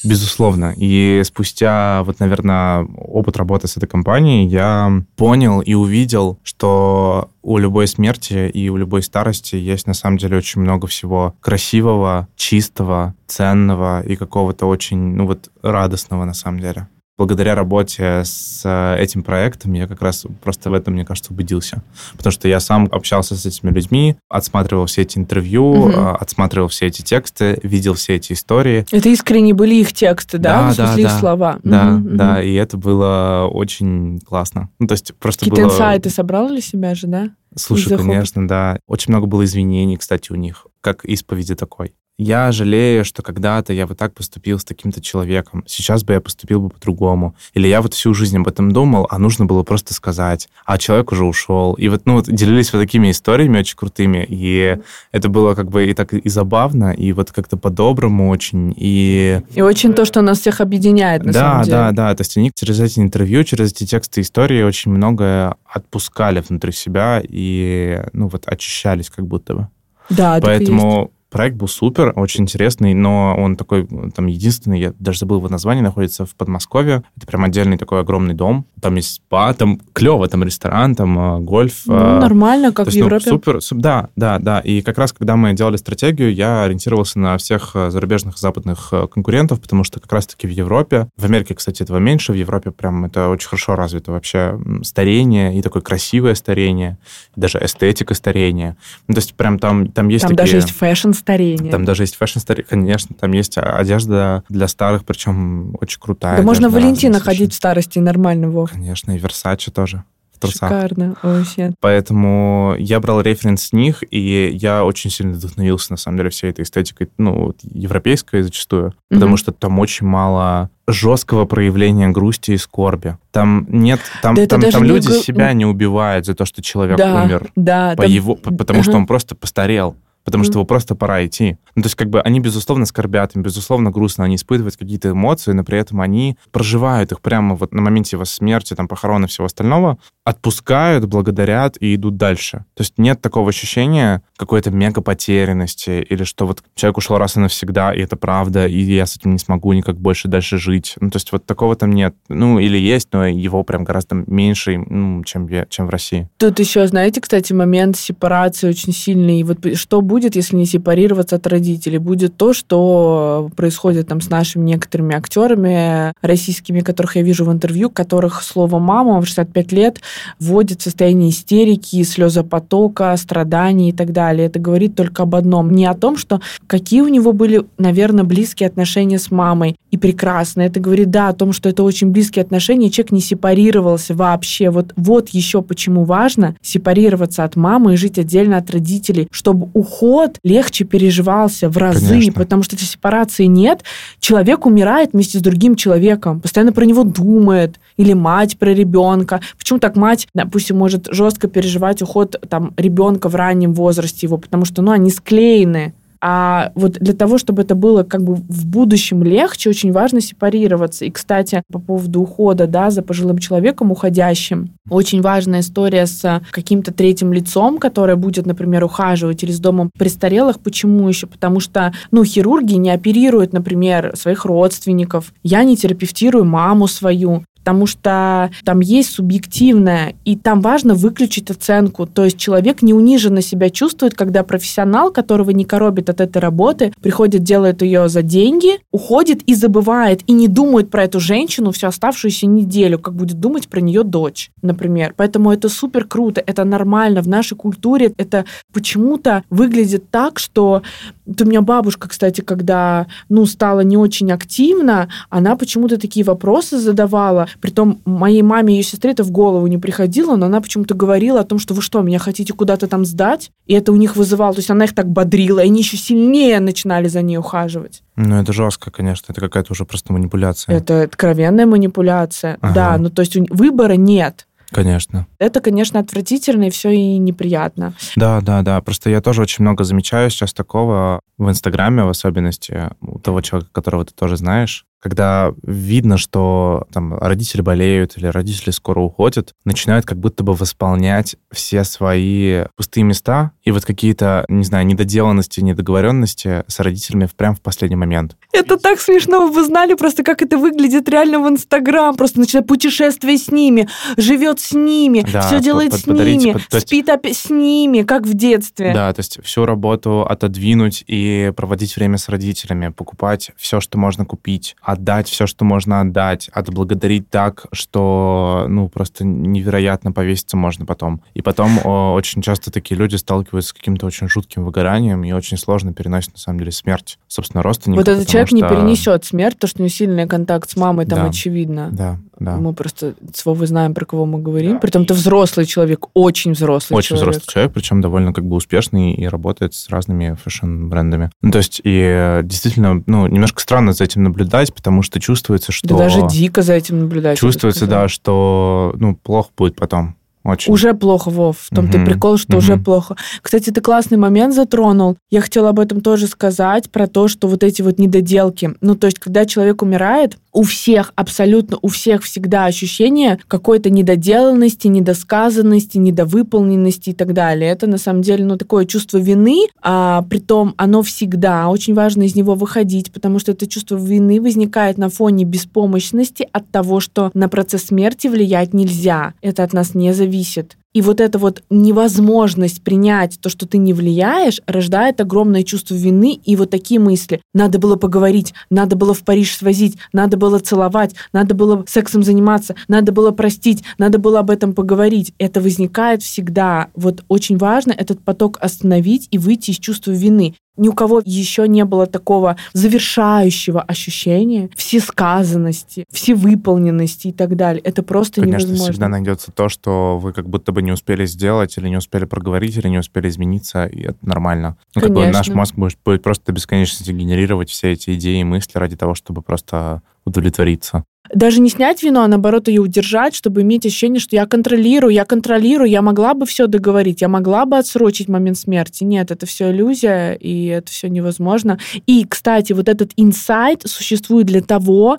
Безусловно. 0.02 0.74
И 0.76 1.22
спустя, 1.24 2.02
вот, 2.04 2.20
наверное, 2.20 2.84
опыт 2.96 3.36
работы 3.36 3.68
с 3.68 3.76
этой 3.76 3.86
компанией, 3.86 4.46
я 4.46 5.02
понял 5.16 5.60
и 5.60 5.74
увидел, 5.74 6.38
что 6.42 7.30
у 7.42 7.58
любой 7.58 7.86
смерти 7.86 8.48
и 8.48 8.68
у 8.70 8.76
любой 8.76 9.02
старости 9.02 9.56
есть, 9.56 9.86
на 9.86 9.94
самом 9.94 10.16
деле, 10.16 10.38
очень 10.38 10.60
много 10.62 10.86
всего 10.86 11.34
красивого, 11.40 12.28
чистого, 12.36 13.14
ценного 13.26 14.02
и 14.02 14.16
какого-то 14.16 14.66
очень, 14.66 14.98
ну 14.98 15.26
вот, 15.26 15.50
радостного, 15.62 16.24
на 16.24 16.34
самом 16.34 16.60
деле 16.60 16.88
благодаря 17.20 17.54
работе 17.54 18.22
с 18.24 18.62
э, 18.64 18.96
этим 18.98 19.22
проектом 19.22 19.74
я 19.74 19.86
как 19.86 20.00
раз 20.00 20.24
просто 20.42 20.70
в 20.70 20.72
этом, 20.72 20.94
мне 20.94 21.04
кажется, 21.04 21.34
убедился. 21.34 21.82
Потому 22.16 22.32
что 22.32 22.48
я 22.48 22.60
сам 22.60 22.88
общался 22.90 23.36
с 23.36 23.44
этими 23.44 23.70
людьми, 23.70 24.16
отсматривал 24.30 24.86
все 24.86 25.02
эти 25.02 25.18
интервью, 25.18 25.64
угу. 25.64 25.98
отсматривал 26.18 26.68
все 26.68 26.86
эти 26.86 27.02
тексты, 27.02 27.60
видел 27.62 27.92
все 27.92 28.14
эти 28.14 28.32
истории. 28.32 28.86
Это 28.90 29.10
искренне 29.10 29.52
были 29.52 29.74
их 29.74 29.92
тексты, 29.92 30.38
да? 30.38 30.68
да 30.68 30.72
смысле 30.72 31.02
да, 31.04 31.10
их 31.10 31.20
слова? 31.20 31.58
Да, 31.62 31.94
угу, 31.94 32.08
да, 32.08 32.32
угу. 32.32 32.40
и 32.40 32.54
это 32.54 32.78
было 32.78 33.50
очень 33.52 34.18
классно. 34.20 34.70
Ну, 34.78 34.86
то 34.86 34.92
есть 34.92 35.14
просто 35.16 35.40
Какие-то 35.40 35.68
было... 35.68 35.74
инсайты 35.74 36.08
собрал 36.08 36.48
для 36.48 36.62
себя 36.62 36.94
же, 36.94 37.06
да? 37.06 37.28
Слушай, 37.54 37.98
конечно, 37.98 38.48
да. 38.48 38.78
Очень 38.86 39.12
много 39.12 39.26
было 39.26 39.44
извинений, 39.44 39.98
кстати, 39.98 40.32
у 40.32 40.36
них, 40.36 40.66
как 40.80 41.04
исповеди 41.04 41.54
такой. 41.54 41.92
Я 42.20 42.52
жалею, 42.52 43.04
что 43.04 43.22
когда-то 43.22 43.72
я 43.72 43.86
вот 43.86 43.96
так 43.96 44.12
поступил 44.12 44.58
с 44.58 44.64
таким-то 44.64 45.00
человеком, 45.00 45.64
сейчас 45.66 46.04
бы 46.04 46.12
я 46.12 46.20
поступил 46.20 46.60
бы 46.60 46.68
по-другому. 46.68 47.34
Или 47.54 47.66
я 47.66 47.80
вот 47.80 47.94
всю 47.94 48.12
жизнь 48.12 48.36
об 48.36 48.46
этом 48.46 48.72
думал, 48.72 49.06
а 49.10 49.18
нужно 49.18 49.46
было 49.46 49.62
просто 49.62 49.94
сказать, 49.94 50.48
а 50.66 50.76
человек 50.76 51.12
уже 51.12 51.24
ушел. 51.24 51.72
И 51.74 51.88
вот, 51.88 52.02
ну, 52.04 52.16
вот 52.16 52.26
делились 52.26 52.72
вот 52.74 52.80
такими 52.80 53.10
историями 53.10 53.58
очень 53.58 53.76
крутыми, 53.76 54.26
и 54.28 54.78
это 55.12 55.30
было 55.30 55.54
как 55.54 55.70
бы 55.70 55.86
и 55.86 55.94
так 55.94 56.12
и 56.12 56.28
забавно, 56.28 56.92
и 56.92 57.12
вот 57.12 57.32
как-то 57.32 57.56
по-доброму 57.56 58.28
очень, 58.28 58.74
и... 58.76 59.40
И 59.54 59.62
очень 59.62 59.94
то, 59.94 60.04
что 60.04 60.20
нас 60.20 60.40
всех 60.40 60.60
объединяет, 60.60 61.24
на 61.24 61.32
да, 61.32 61.40
самом 61.40 61.64
деле. 61.64 61.76
Да, 61.76 61.92
да, 61.92 62.14
То 62.14 62.20
есть 62.20 62.36
они 62.36 62.52
через 62.54 62.80
эти 62.80 63.00
интервью, 63.00 63.44
через 63.44 63.72
эти 63.72 63.86
тексты 63.86 64.20
истории 64.20 64.62
очень 64.62 64.90
многое 64.90 65.54
отпускали 65.64 66.44
внутри 66.46 66.72
себя 66.72 67.22
и, 67.26 68.02
ну, 68.12 68.28
вот 68.28 68.42
очищались 68.46 69.08
как 69.08 69.26
будто 69.26 69.54
бы. 69.54 69.68
Да. 70.10 70.38
Поэтому 70.42 71.12
проект 71.30 71.56
был 71.56 71.68
супер, 71.68 72.12
очень 72.16 72.42
интересный, 72.42 72.92
но 72.94 73.34
он 73.38 73.56
такой, 73.56 73.86
там, 74.14 74.26
единственный, 74.26 74.80
я 74.80 74.92
даже 74.98 75.20
забыл 75.20 75.38
его 75.38 75.48
название, 75.48 75.82
находится 75.82 76.26
в 76.26 76.34
Подмосковье. 76.34 77.02
Это 77.16 77.26
прям 77.26 77.44
отдельный 77.44 77.78
такой 77.78 78.00
огромный 78.00 78.34
дом. 78.34 78.66
Там 78.80 78.96
есть 78.96 79.14
спа, 79.14 79.52
там 79.54 79.80
клево, 79.92 80.26
там 80.28 80.42
ресторан, 80.42 80.94
там 80.94 81.18
э, 81.18 81.40
гольф. 81.40 81.82
Ну, 81.86 81.94
э, 81.94 82.20
нормально, 82.20 82.72
как 82.72 82.86
то 82.86 82.90
в 82.90 82.94
есть, 82.94 82.98
ну, 82.98 83.06
Европе. 83.06 83.30
супер, 83.30 83.60
суп- 83.62 83.78
да, 83.78 84.08
да, 84.16 84.38
да. 84.38 84.60
И 84.60 84.82
как 84.82 84.98
раз, 84.98 85.12
когда 85.12 85.36
мы 85.36 85.52
делали 85.52 85.76
стратегию, 85.76 86.34
я 86.34 86.64
ориентировался 86.64 87.18
на 87.18 87.38
всех 87.38 87.70
э, 87.74 87.90
зарубежных 87.90 88.38
западных 88.38 88.92
конкурентов, 89.12 89.60
потому 89.60 89.84
что 89.84 90.00
как 90.00 90.12
раз-таки 90.12 90.46
в 90.46 90.50
Европе, 90.50 91.08
в 91.16 91.24
Америке, 91.24 91.54
кстати, 91.54 91.82
этого 91.82 91.98
меньше, 91.98 92.32
в 92.32 92.36
Европе 92.36 92.70
прям 92.70 93.04
это 93.04 93.28
очень 93.28 93.48
хорошо 93.48 93.76
развито 93.76 94.12
вообще 94.12 94.58
старение 94.82 95.56
и 95.56 95.62
такое 95.62 95.82
красивое 95.82 96.34
старение, 96.34 96.98
даже 97.36 97.58
эстетика 97.58 98.14
старения. 98.14 98.76
Ну, 99.06 99.14
то 99.14 99.18
есть 99.18 99.34
прям 99.34 99.58
там, 99.58 99.88
там 99.88 100.08
есть 100.08 100.22
Там 100.22 100.30
такие... 100.36 100.42
даже 100.42 100.56
есть 100.56 100.70
fashion 100.70 101.12
старение. 101.20 101.70
Там 101.70 101.84
даже 101.84 102.02
есть 102.02 102.16
fashion 102.16 102.38
старик, 102.40 102.66
конечно, 102.68 103.14
там 103.18 103.32
есть 103.32 103.56
одежда 103.56 104.42
для 104.48 104.66
старых, 104.68 105.04
причем 105.04 105.76
очень 105.80 106.00
крутая. 106.00 106.36
да 106.38 106.42
можно 106.42 106.66
одежда, 106.68 106.80
Валентина 106.84 107.20
ходить 107.20 107.52
в 107.52 107.56
старости 107.56 107.98
нормально, 108.00 108.48
Вов. 108.50 108.70
совершенно. 108.70 108.84
Конечно, 108.86 109.12
и 109.12 109.18
Версаче 109.18 109.70
тоже 109.70 110.04
в 110.34 110.38
трусах. 110.40 110.70
Шикарно, 110.70 111.16
вообще. 111.22 111.72
Поэтому 111.80 112.74
я 112.78 112.98
брал 112.98 113.20
референс 113.20 113.62
с 113.66 113.72
них, 113.72 114.02
и 114.10 114.50
я 114.54 114.84
очень 114.84 115.10
сильно 115.10 115.34
вдохновился, 115.34 115.92
на 115.92 115.96
самом 115.98 116.16
деле, 116.18 116.30
всей 116.30 116.50
этой 116.50 116.62
эстетикой, 116.64 117.10
ну, 117.18 117.54
европейской 117.62 118.42
зачастую, 118.42 118.94
потому 119.10 119.30
Мгм. 119.32 119.36
что 119.36 119.52
там 119.52 119.78
очень 119.78 120.06
мало 120.06 120.70
жесткого 120.88 121.44
проявления 121.44 122.08
грусти 122.08 122.52
и 122.52 122.56
скорби. 122.56 123.16
Там 123.32 123.66
нет, 123.68 124.00
там, 124.22 124.34
Да 124.34 124.46
там, 124.46 124.60
там 124.62 124.82
не 124.82 124.88
люди 124.88 125.06
гру- 125.08 125.20
себя 125.20 125.52
не 125.52 125.64
убивают 125.66 126.26
за 126.26 126.34
то, 126.34 126.44
что 126.46 126.62
человек 126.62 126.96
Да, 126.96 127.22
умер, 127.22 127.50
да. 127.54 127.90
по 127.96 128.02
там- 128.04 128.10
его, 128.10 128.34
по- 128.34 128.52
потому 128.52 128.82
что 128.82 128.92
Ага. 128.92 128.98
он 129.00 129.06
просто 129.06 129.34
постарел. 129.36 129.94
Потому 130.24 130.44
что 130.44 130.52
Мгм. 130.52 130.58
его 130.60 130.64
просто 130.66 130.94
пора 130.94 131.24
идти. 131.26 131.56
Ну, 131.74 131.82
то 131.82 131.86
есть, 131.86 131.96
как 131.96 132.10
бы 132.10 132.20
они, 132.20 132.40
безусловно, 132.40 132.84
скорбят, 132.86 133.34
им, 133.36 133.42
безусловно, 133.42 133.90
грустно, 133.90 134.24
они 134.24 134.36
испытывают 134.36 134.76
какие-то 134.76 135.10
эмоции, 135.10 135.52
но 135.52 135.64
при 135.64 135.78
этом 135.78 136.00
они 136.00 136.36
проживают 136.50 137.12
их 137.12 137.20
прямо 137.20 137.54
вот 137.54 137.72
на 137.72 137.80
моменте 137.82 138.16
его 138.16 138.24
смерти, 138.24 138.74
там, 138.74 138.86
похорон 138.88 139.24
и 139.24 139.28
всего 139.28 139.46
остального, 139.46 139.98
отпускают, 140.24 141.06
благодарят 141.06 141.76
и 141.80 141.94
идут 141.94 142.16
дальше. 142.16 142.58
То 142.74 142.82
есть 142.82 142.94
нет 142.98 143.20
такого 143.20 143.48
ощущения 143.48 144.22
какой-то 144.36 144.70
мега 144.70 145.00
потерянности 145.00 146.06
или 146.08 146.24
что 146.24 146.46
вот 146.46 146.62
человек 146.74 146.98
ушел 146.98 147.18
раз 147.18 147.36
и 147.36 147.40
навсегда, 147.40 147.92
и 147.94 148.00
это 148.00 148.16
правда, 148.16 148.66
и 148.66 148.78
я 148.78 149.06
с 149.06 149.16
этим 149.16 149.32
не 149.32 149.38
смогу 149.38 149.72
никак 149.72 149.98
больше 149.98 150.28
дальше 150.28 150.58
жить. 150.58 150.94
Ну, 151.00 151.10
то 151.10 151.16
есть 151.16 151.32
вот 151.32 151.46
такого 151.46 151.74
там 151.76 151.90
нет. 151.92 152.14
Ну, 152.28 152.58
или 152.58 152.78
есть, 152.78 153.08
но 153.12 153.26
его 153.26 153.62
прям 153.64 153.84
гораздо 153.84 154.16
меньше, 154.26 154.78
ну, 154.78 155.24
чем, 155.24 155.46
я- 155.48 155.66
чем 155.66 155.86
в 155.86 155.90
России. 155.90 156.28
Тут 156.38 156.58
еще, 156.60 156.86
знаете, 156.86 157.20
кстати, 157.20 157.52
момент 157.52 157.96
сепарации 157.96 158.68
очень 158.68 158.92
сильный. 158.92 159.40
И 159.40 159.44
вот 159.44 159.58
что 159.76 160.00
будет, 160.00 160.19
если 160.36 160.56
не 160.56 160.66
сепарироваться 160.66 161.36
от 161.36 161.46
родителей? 161.46 161.98
Будет 161.98 162.36
то, 162.36 162.52
что 162.52 163.50
происходит 163.56 164.08
там 164.08 164.20
с 164.20 164.30
нашими 164.30 164.64
некоторыми 164.64 165.14
актерами 165.14 166.12
российскими, 166.22 166.80
которых 166.80 167.16
я 167.16 167.22
вижу 167.22 167.44
в 167.44 167.52
интервью, 167.52 167.90
которых 167.90 168.42
слово 168.42 168.78
«мама» 168.78 169.20
в 169.20 169.26
65 169.26 169.72
лет 169.72 170.00
вводит 170.38 170.80
в 170.80 170.84
состояние 170.84 171.30
истерики, 171.30 172.02
слезопотока, 172.02 173.16
страданий 173.16 173.90
и 173.90 173.92
так 173.92 174.12
далее. 174.12 174.46
Это 174.46 174.58
говорит 174.58 174.94
только 174.94 175.22
об 175.22 175.34
одном. 175.34 175.70
Не 175.70 175.86
о 175.86 175.94
том, 175.94 176.16
что 176.16 176.40
какие 176.66 177.00
у 177.00 177.08
него 177.08 177.32
были, 177.32 177.64
наверное, 177.78 178.24
близкие 178.24 178.68
отношения 178.68 179.18
с 179.18 179.30
мамой. 179.30 179.76
И 179.90 179.96
прекрасно. 179.96 180.62
Это 180.62 180.78
говорит, 180.78 181.10
да, 181.10 181.28
о 181.28 181.32
том, 181.32 181.52
что 181.52 181.68
это 181.68 181.82
очень 181.82 182.08
близкие 182.08 182.44
отношения, 182.44 182.86
и 182.86 182.90
человек 182.90 183.12
не 183.12 183.20
сепарировался 183.20 184.14
вообще. 184.14 184.70
Вот, 184.70 184.92
вот 184.96 185.30
еще 185.30 185.62
почему 185.62 186.04
важно 186.04 186.56
сепарироваться 186.62 187.44
от 187.44 187.56
мамы 187.56 187.94
и 187.94 187.96
жить 187.96 188.18
отдельно 188.18 188.56
от 188.56 188.70
родителей, 188.70 189.28
чтобы 189.30 189.68
уход 189.74 189.99
легче 190.42 190.84
переживался 190.84 191.68
в 191.68 191.76
разы, 191.76 192.08
Конечно. 192.08 192.32
потому 192.32 192.62
что 192.62 192.74
если 192.74 192.86
сепарации 192.86 193.44
нет, 193.44 193.82
человек 194.18 194.66
умирает 194.66 195.12
вместе 195.12 195.38
с 195.38 195.42
другим 195.42 195.76
человеком, 195.76 196.40
постоянно 196.40 196.72
про 196.72 196.84
него 196.84 197.04
думает, 197.04 197.78
или 197.96 198.12
мать 198.12 198.58
про 198.58 198.70
ребенка. 198.70 199.40
Почему 199.58 199.78
так 199.78 199.96
мать, 199.96 200.26
допустим, 200.34 200.78
может 200.78 201.08
жестко 201.10 201.48
переживать 201.48 202.02
уход 202.02 202.36
там 202.48 202.72
ребенка 202.76 203.28
в 203.28 203.34
раннем 203.34 203.74
возрасте 203.74 204.26
его, 204.26 204.38
потому 204.38 204.64
что, 204.64 204.82
ну, 204.82 204.92
они 204.92 205.10
склеены. 205.10 205.92
А 206.22 206.72
вот 206.74 206.92
для 206.92 207.14
того, 207.14 207.38
чтобы 207.38 207.62
это 207.62 207.74
было 207.74 208.02
как 208.02 208.22
бы 208.22 208.34
в 208.34 208.66
будущем 208.66 209.22
легче, 209.22 209.70
очень 209.70 209.92
важно 209.92 210.20
сепарироваться. 210.20 211.04
И, 211.04 211.10
кстати, 211.10 211.62
по 211.72 211.78
поводу 211.78 212.20
ухода, 212.20 212.66
да, 212.66 212.90
за 212.90 213.02
пожилым 213.02 213.38
человеком 213.38 213.90
уходящим, 213.90 214.70
очень 214.88 215.22
важная 215.22 215.60
история 215.60 216.06
с 216.06 216.42
каким-то 216.50 216.92
третьим 216.92 217.32
лицом, 217.32 217.78
которое 217.78 218.16
будет, 218.16 218.44
например, 218.46 218.84
ухаживать 218.84 219.42
или 219.42 219.52
с 219.52 219.60
домом 219.60 219.90
престарелых. 219.98 220.60
Почему 220.60 221.08
еще? 221.08 221.26
Потому 221.26 221.60
что, 221.60 221.92
ну, 222.10 222.24
хирурги 222.24 222.74
не 222.74 222.90
оперируют, 222.90 223.52
например, 223.52 224.12
своих 224.16 224.44
родственников. 224.44 225.32
Я 225.42 225.64
не 225.64 225.76
терапевтирую 225.76 226.44
маму 226.44 226.86
свою 226.86 227.44
потому 227.60 227.86
что 227.86 228.50
там 228.64 228.80
есть 228.80 229.10
субъективное, 229.10 230.14
и 230.24 230.36
там 230.36 230.60
важно 230.60 230.94
выключить 230.94 231.50
оценку. 231.50 232.06
То 232.06 232.24
есть 232.24 232.38
человек 232.38 232.82
не 232.82 232.94
униженно 232.94 233.42
себя 233.42 233.70
чувствует, 233.70 234.14
когда 234.14 234.42
профессионал, 234.42 235.12
которого 235.12 235.50
не 235.50 235.64
коробит 235.64 236.08
от 236.10 236.20
этой 236.20 236.38
работы, 236.38 236.92
приходит, 237.00 237.42
делает 237.42 237.82
ее 237.82 238.08
за 238.08 238.22
деньги, 238.22 238.80
уходит 238.90 239.42
и 239.42 239.54
забывает, 239.54 240.22
и 240.26 240.32
не 240.32 240.48
думает 240.48 240.90
про 240.90 241.04
эту 241.04 241.20
женщину 241.20 241.70
всю 241.70 241.86
оставшуюся 241.86 242.46
неделю, 242.46 242.98
как 242.98 243.14
будет 243.14 243.38
думать 243.38 243.68
про 243.68 243.80
нее 243.80 244.02
дочь, 244.02 244.50
например. 244.62 245.14
Поэтому 245.16 245.52
это 245.52 245.68
супер 245.68 246.06
круто, 246.06 246.42
это 246.44 246.64
нормально. 246.64 247.22
В 247.22 247.28
нашей 247.28 247.56
культуре 247.56 248.12
это 248.16 248.46
почему-то 248.72 249.44
выглядит 249.50 250.10
так, 250.10 250.38
что... 250.38 250.82
Вот 251.30 251.40
у 251.42 251.44
меня 251.44 251.62
бабушка, 251.62 252.08
кстати, 252.08 252.40
когда, 252.40 253.06
ну, 253.28 253.46
стала 253.46 253.80
не 253.80 253.96
очень 253.96 254.32
активна, 254.32 255.08
она 255.28 255.54
почему-то 255.54 255.96
такие 255.96 256.24
вопросы 256.24 256.78
задавала, 256.78 257.46
Притом 257.60 258.00
моей 258.04 258.42
маме 258.42 258.74
и 258.74 258.76
ее 258.78 258.82
сестре 258.82 259.12
это 259.12 259.22
в 259.22 259.30
голову 259.30 259.68
не 259.68 259.78
приходило, 259.78 260.34
но 260.34 260.46
она 260.46 260.60
почему-то 260.60 260.94
говорила 260.94 261.40
о 261.40 261.44
том, 261.44 261.60
что 261.60 261.72
вы 261.72 261.82
что, 261.82 262.02
меня 262.02 262.18
хотите 262.18 262.52
куда-то 262.52 262.88
там 262.88 263.04
сдать? 263.04 263.52
И 263.66 263.74
это 263.74 263.92
у 263.92 263.96
них 263.96 264.16
вызывало, 264.16 264.54
то 264.54 264.58
есть 264.58 264.70
она 264.70 264.86
их 264.86 264.94
так 264.94 265.08
бодрила, 265.08 265.60
и 265.60 265.66
они 265.66 265.80
еще 265.80 265.96
сильнее 265.96 266.58
начинали 266.58 267.06
за 267.06 267.22
ней 267.22 267.36
ухаживать. 267.36 268.02
Ну, 268.16 268.40
это 268.40 268.52
жестко, 268.52 268.90
конечно, 268.90 269.26
это 269.30 269.40
какая-то 269.40 269.72
уже 269.72 269.84
просто 269.84 270.12
манипуляция. 270.12 270.76
Это 270.76 271.02
откровенная 271.02 271.66
манипуляция. 271.66 272.58
Ага. 272.60 272.74
Да, 272.74 272.98
ну 272.98 273.08
то 273.08 273.20
есть 273.22 273.36
выбора 273.50 273.94
нет. 273.94 274.46
Конечно. 274.72 275.26
Это, 275.38 275.60
конечно, 275.60 276.00
отвратительно 276.00 276.64
и 276.64 276.70
все 276.70 276.90
и 276.90 277.18
неприятно. 277.18 277.94
Да, 278.16 278.40
да, 278.40 278.62
да. 278.62 278.80
Просто 278.80 279.10
я 279.10 279.20
тоже 279.20 279.42
очень 279.42 279.62
много 279.62 279.84
замечаю 279.84 280.30
сейчас 280.30 280.52
такого 280.52 281.20
в 281.38 281.48
Инстаграме, 281.48 282.04
в 282.04 282.08
особенности 282.08 282.90
у 283.00 283.18
того 283.18 283.40
человека, 283.40 283.72
которого 283.72 284.04
ты 284.04 284.14
тоже 284.14 284.36
знаешь, 284.36 284.86
когда 285.00 285.52
видно, 285.62 286.18
что 286.18 286.86
там 286.92 287.14
родители 287.14 287.62
болеют 287.62 288.16
или 288.16 288.26
родители 288.26 288.70
скоро 288.70 289.00
уходят, 289.00 289.54
начинают 289.64 290.06
как 290.06 290.18
будто 290.18 290.44
бы 290.44 290.54
восполнять 290.54 291.36
все 291.50 291.84
свои 291.84 292.64
пустые 292.76 293.04
места 293.04 293.52
и 293.62 293.70
вот 293.70 293.84
какие-то, 293.84 294.44
не 294.48 294.64
знаю, 294.64 294.86
недоделанности, 294.86 295.60
недоговоренности 295.60 296.64
с 296.66 296.80
родителями 296.80 297.28
прям 297.36 297.54
в 297.54 297.60
последний 297.60 297.96
момент. 297.96 298.36
Это 298.52 298.76
так 298.76 299.00
смешно, 299.00 299.46
вы 299.46 299.52
бы 299.52 299.64
знали 299.64 299.94
просто, 299.94 300.22
как 300.22 300.42
это 300.42 300.58
выглядит 300.58 301.08
реально 301.08 301.40
в 301.40 301.48
Инстаграм. 301.48 302.14
Просто 302.16 302.40
начинает 302.40 302.66
путешествие 302.66 303.38
с 303.38 303.50
ними, 303.50 303.88
живет 304.16 304.60
с 304.60 304.72
ними, 304.72 305.24
Да, 305.30 305.40
все 305.42 305.60
делает 305.60 305.92
под- 305.92 306.00
с 306.00 306.06
ними, 306.06 306.52
под- 306.52 306.62
есть- 306.72 306.86
спит 306.86 307.08
опять 307.08 307.36
с 307.36 307.50
ними, 307.50 308.02
как 308.02 308.26
в 308.26 308.34
детстве. 308.34 308.92
Да, 308.94 309.12
то 309.12 309.20
есть 309.20 309.38
всю 309.42 309.64
работу 309.66 310.22
отодвинуть 310.26 311.04
и 311.06 311.52
проводить 311.56 311.96
время 311.96 312.18
с 312.18 312.28
родителями, 312.28 312.88
покупать 312.88 313.50
все, 313.56 313.80
что 313.80 313.98
можно 313.98 314.24
купить, 314.24 314.76
отдать 314.92 315.28
все, 315.28 315.46
что 315.46 315.64
можно 315.64 316.00
отдать, 316.00 316.48
отблагодарить 316.52 317.28
так, 317.30 317.66
что, 317.72 318.66
ну, 318.68 318.88
просто 318.88 319.24
невероятно 319.24 320.12
повеситься 320.12 320.56
можно 320.56 320.86
потом. 320.86 321.22
И 321.34 321.42
потом 321.42 321.78
о, 321.84 322.12
очень 322.14 322.42
часто 322.42 322.70
такие 322.70 322.96
люди 322.98 323.16
сталкиваются 323.16 323.70
с 323.70 323.72
каким-то 323.72 324.06
очень 324.06 324.28
жутким 324.28 324.64
выгоранием 324.64 325.24
и 325.24 325.32
очень 325.32 325.56
сложно 325.56 325.92
переносят, 325.92 326.32
на 326.34 326.38
самом 326.38 326.58
деле, 326.60 326.72
смерть, 326.72 327.18
собственно, 327.28 327.62
родственников. 327.62 328.06
Вот 328.06 328.12
этот 328.12 328.28
человек 328.28 328.52
не 328.52 328.60
что- 328.62 328.68
перенесет 328.68 329.24
смерть, 329.24 329.54
потому 329.56 329.68
что 329.68 329.78
у 329.80 329.82
него 329.82 329.90
сильный 329.90 330.26
контакт 330.26 330.70
с 330.70 330.76
мамой, 330.76 331.06
там 331.06 331.20
Да. 331.20 331.26
очевидно. 331.28 331.88
Да. 331.92 332.18
Да. 332.40 332.56
Мы 332.56 332.72
просто 332.72 333.14
с 333.34 333.44
Вовой 333.44 333.66
знаем, 333.66 333.92
про 333.92 334.06
кого 334.06 334.24
мы 334.24 334.40
говорим. 334.40 334.72
Да. 334.72 334.78
Притом 334.78 335.04
ты 335.04 335.12
взрослый 335.12 335.66
человек, 335.66 336.06
очень 336.14 336.52
взрослый 336.52 336.96
Очень 336.96 337.16
человек. 337.16 337.28
взрослый 337.28 337.52
человек, 337.52 337.72
причем 337.74 338.00
довольно 338.00 338.32
как 338.32 338.46
бы 338.46 338.56
успешный 338.56 339.12
и 339.12 339.26
работает 339.26 339.74
с 339.74 339.90
разными 339.90 340.36
fashion-брендами. 340.42 341.30
Ну, 341.42 341.50
то 341.50 341.58
есть, 341.58 341.82
и 341.84 342.00
э, 342.02 342.40
действительно, 342.42 343.02
ну, 343.06 343.26
немножко 343.26 343.60
странно 343.60 343.92
за 343.92 344.04
этим 344.04 344.22
наблюдать, 344.22 344.74
потому 344.74 345.02
что 345.02 345.20
чувствуется, 345.20 345.70
что... 345.70 345.86
Да 345.88 345.98
даже 345.98 346.26
дико 346.28 346.62
за 346.62 346.72
этим 346.72 347.00
наблюдать. 347.00 347.38
Чувствуется, 347.38 347.86
да, 347.86 348.08
что, 348.08 348.94
ну, 348.96 349.14
плохо 349.14 349.50
будет 349.54 349.76
потом. 349.76 350.16
Очень. 350.42 350.72
Уже 350.72 350.94
плохо, 350.94 351.28
Вов. 351.30 351.58
В 351.58 351.68
том-то 351.74 351.98
и 351.98 352.00
Мгм. 352.00 352.10
прикол, 352.10 352.38
что 352.38 352.56
уже 352.56 352.76
Мгм. 352.76 352.84
плохо. 352.84 353.16
Кстати, 353.42 353.70
ты 353.70 353.80
классный 353.82 354.16
момент 354.16 354.54
затронул. 354.54 355.16
Я 355.30 355.42
хотела 355.42 355.68
об 355.68 355.78
этом 355.80 356.00
тоже 356.00 356.26
сказать, 356.26 356.90
про 356.90 357.06
то, 357.06 357.28
что 357.28 357.46
вот 357.46 357.62
эти 357.62 357.82
вот 357.82 357.98
недоделки. 357.98 358.70
Ну, 358.80 358.94
то 358.94 359.06
есть, 359.06 359.18
когда 359.18 359.44
человек 359.44 359.82
умирает, 359.82 360.38
у 360.52 360.62
всех, 360.64 361.12
абсолютно 361.14 361.78
у 361.82 361.88
всех 361.88 362.24
всегда 362.24 362.64
ощущение 362.64 363.38
какой-то 363.46 363.88
недоделанности, 363.90 364.88
недосказанности, 364.88 365.98
недовыполненности 365.98 367.10
и 367.10 367.12
так 367.12 367.34
далее. 367.34 367.70
Это, 367.70 367.86
на 367.86 367.98
самом 367.98 368.22
деле, 368.22 368.44
ну, 368.44 368.56
такое 368.56 368.84
чувство 368.84 369.18
вины, 369.18 369.68
а 369.82 370.22
притом 370.22 370.74
оно 370.76 371.02
всегда, 371.02 371.68
очень 371.68 371.94
важно 371.94 372.22
из 372.22 372.34
него 372.34 372.54
выходить, 372.54 373.12
потому 373.12 373.38
что 373.38 373.52
это 373.52 373.66
чувство 373.66 373.96
вины 373.96 374.40
возникает 374.40 374.98
на 374.98 375.08
фоне 375.08 375.44
беспомощности 375.44 376.48
от 376.52 376.68
того, 376.70 376.98
что 377.00 377.30
на 377.34 377.48
процесс 377.48 377.84
смерти 377.84 378.26
влиять 378.26 378.72
нельзя. 378.74 379.34
Это 379.42 379.62
от 379.62 379.72
нас 379.72 379.94
не 379.94 380.12
зависит 380.12 380.29
зависит. 380.30 380.76
И 380.92 381.02
вот 381.02 381.20
эта 381.20 381.38
вот 381.38 381.62
невозможность 381.70 382.82
принять 382.82 383.38
то, 383.40 383.48
что 383.48 383.66
ты 383.66 383.78
не 383.78 383.92
влияешь, 383.92 384.60
рождает 384.66 385.20
огромное 385.20 385.62
чувство 385.62 385.94
вины 385.94 386.40
и 386.44 386.56
вот 386.56 386.70
такие 386.70 386.98
мысли. 386.98 387.40
Надо 387.54 387.78
было 387.78 387.94
поговорить, 387.94 388.54
надо 388.70 388.96
было 388.96 389.14
в 389.14 389.22
Париж 389.22 389.56
свозить, 389.56 389.98
надо 390.12 390.36
было 390.36 390.58
целовать, 390.58 391.14
надо 391.32 391.54
было 391.54 391.84
сексом 391.86 392.24
заниматься, 392.24 392.74
надо 392.88 393.12
было 393.12 393.30
простить, 393.30 393.84
надо 393.98 394.18
было 394.18 394.40
об 394.40 394.50
этом 394.50 394.74
поговорить. 394.74 395.32
Это 395.38 395.60
возникает 395.60 396.22
всегда. 396.22 396.88
Вот 396.96 397.24
очень 397.28 397.56
важно 397.56 397.92
этот 397.92 398.20
поток 398.24 398.58
остановить 398.60 399.28
и 399.30 399.38
выйти 399.38 399.70
из 399.70 399.78
чувства 399.78 400.10
вины. 400.10 400.56
Ни 400.76 400.88
у 400.88 400.94
кого 400.94 401.20
еще 401.22 401.68
не 401.68 401.84
было 401.84 402.06
такого 402.06 402.56
завершающего 402.72 403.82
ощущения 403.82 404.70
всесказанности, 404.74 406.06
всевыполненности 406.10 407.28
и 407.28 407.32
так 407.32 407.54
далее. 407.54 407.82
Это 407.82 408.02
просто 408.02 408.40
Конечно, 408.40 408.68
невозможно. 408.68 408.92
всегда 408.92 409.08
найдется 409.08 409.52
то, 409.52 409.68
что 409.68 410.18
вы 410.18 410.32
как 410.32 410.48
будто 410.48 410.72
бы 410.72 410.79
не 410.82 410.92
успели 410.92 411.26
сделать, 411.26 411.76
или 411.78 411.88
не 411.88 411.96
успели 411.96 412.24
проговорить, 412.24 412.76
или 412.76 412.88
не 412.88 412.98
успели 412.98 413.28
измениться, 413.28 413.86
и 413.86 414.02
это 414.02 414.18
нормально. 414.22 414.76
Ну, 414.94 415.02
как 415.02 415.10
бы 415.10 415.26
наш 415.28 415.48
мозг 415.48 415.74
будет, 415.74 415.98
будет 416.04 416.22
просто 416.22 416.46
до 416.46 416.52
бесконечности 416.52 417.10
генерировать 417.10 417.70
все 417.70 417.92
эти 417.92 418.14
идеи 418.14 418.40
и 418.40 418.44
мысли 418.44 418.78
ради 418.78 418.96
того, 418.96 419.14
чтобы 419.14 419.42
просто 419.42 420.02
удовлетвориться. 420.24 421.04
даже 421.34 421.60
не 421.60 421.70
снять 421.70 422.02
вину, 422.02 422.20
а 422.20 422.28
наоборот 422.28 422.68
ее 422.68 422.80
удержать, 422.80 423.34
чтобы 423.34 423.62
иметь 423.62 423.86
ощущение, 423.86 424.20
что 424.20 424.36
я 424.36 424.46
контролирую, 424.46 425.12
я 425.12 425.24
контролирую, 425.24 425.88
я 425.88 426.02
могла 426.02 426.34
бы 426.34 426.46
все 426.46 426.66
договорить, 426.66 427.20
я 427.20 427.28
могла 427.28 427.66
бы 427.66 427.78
отсрочить 427.78 428.28
момент 428.28 428.58
смерти. 428.58 429.04
Нет, 429.04 429.30
это 429.30 429.46
все 429.46 429.70
иллюзия, 429.70 430.34
и 430.34 430.66
это 430.66 430.90
все 430.90 431.08
невозможно. 431.08 431.78
И, 432.06 432.26
кстати, 432.26 432.72
вот 432.72 432.88
этот 432.88 433.12
инсайт 433.16 433.82
существует 433.86 434.46
для 434.46 434.60
того, 434.60 435.18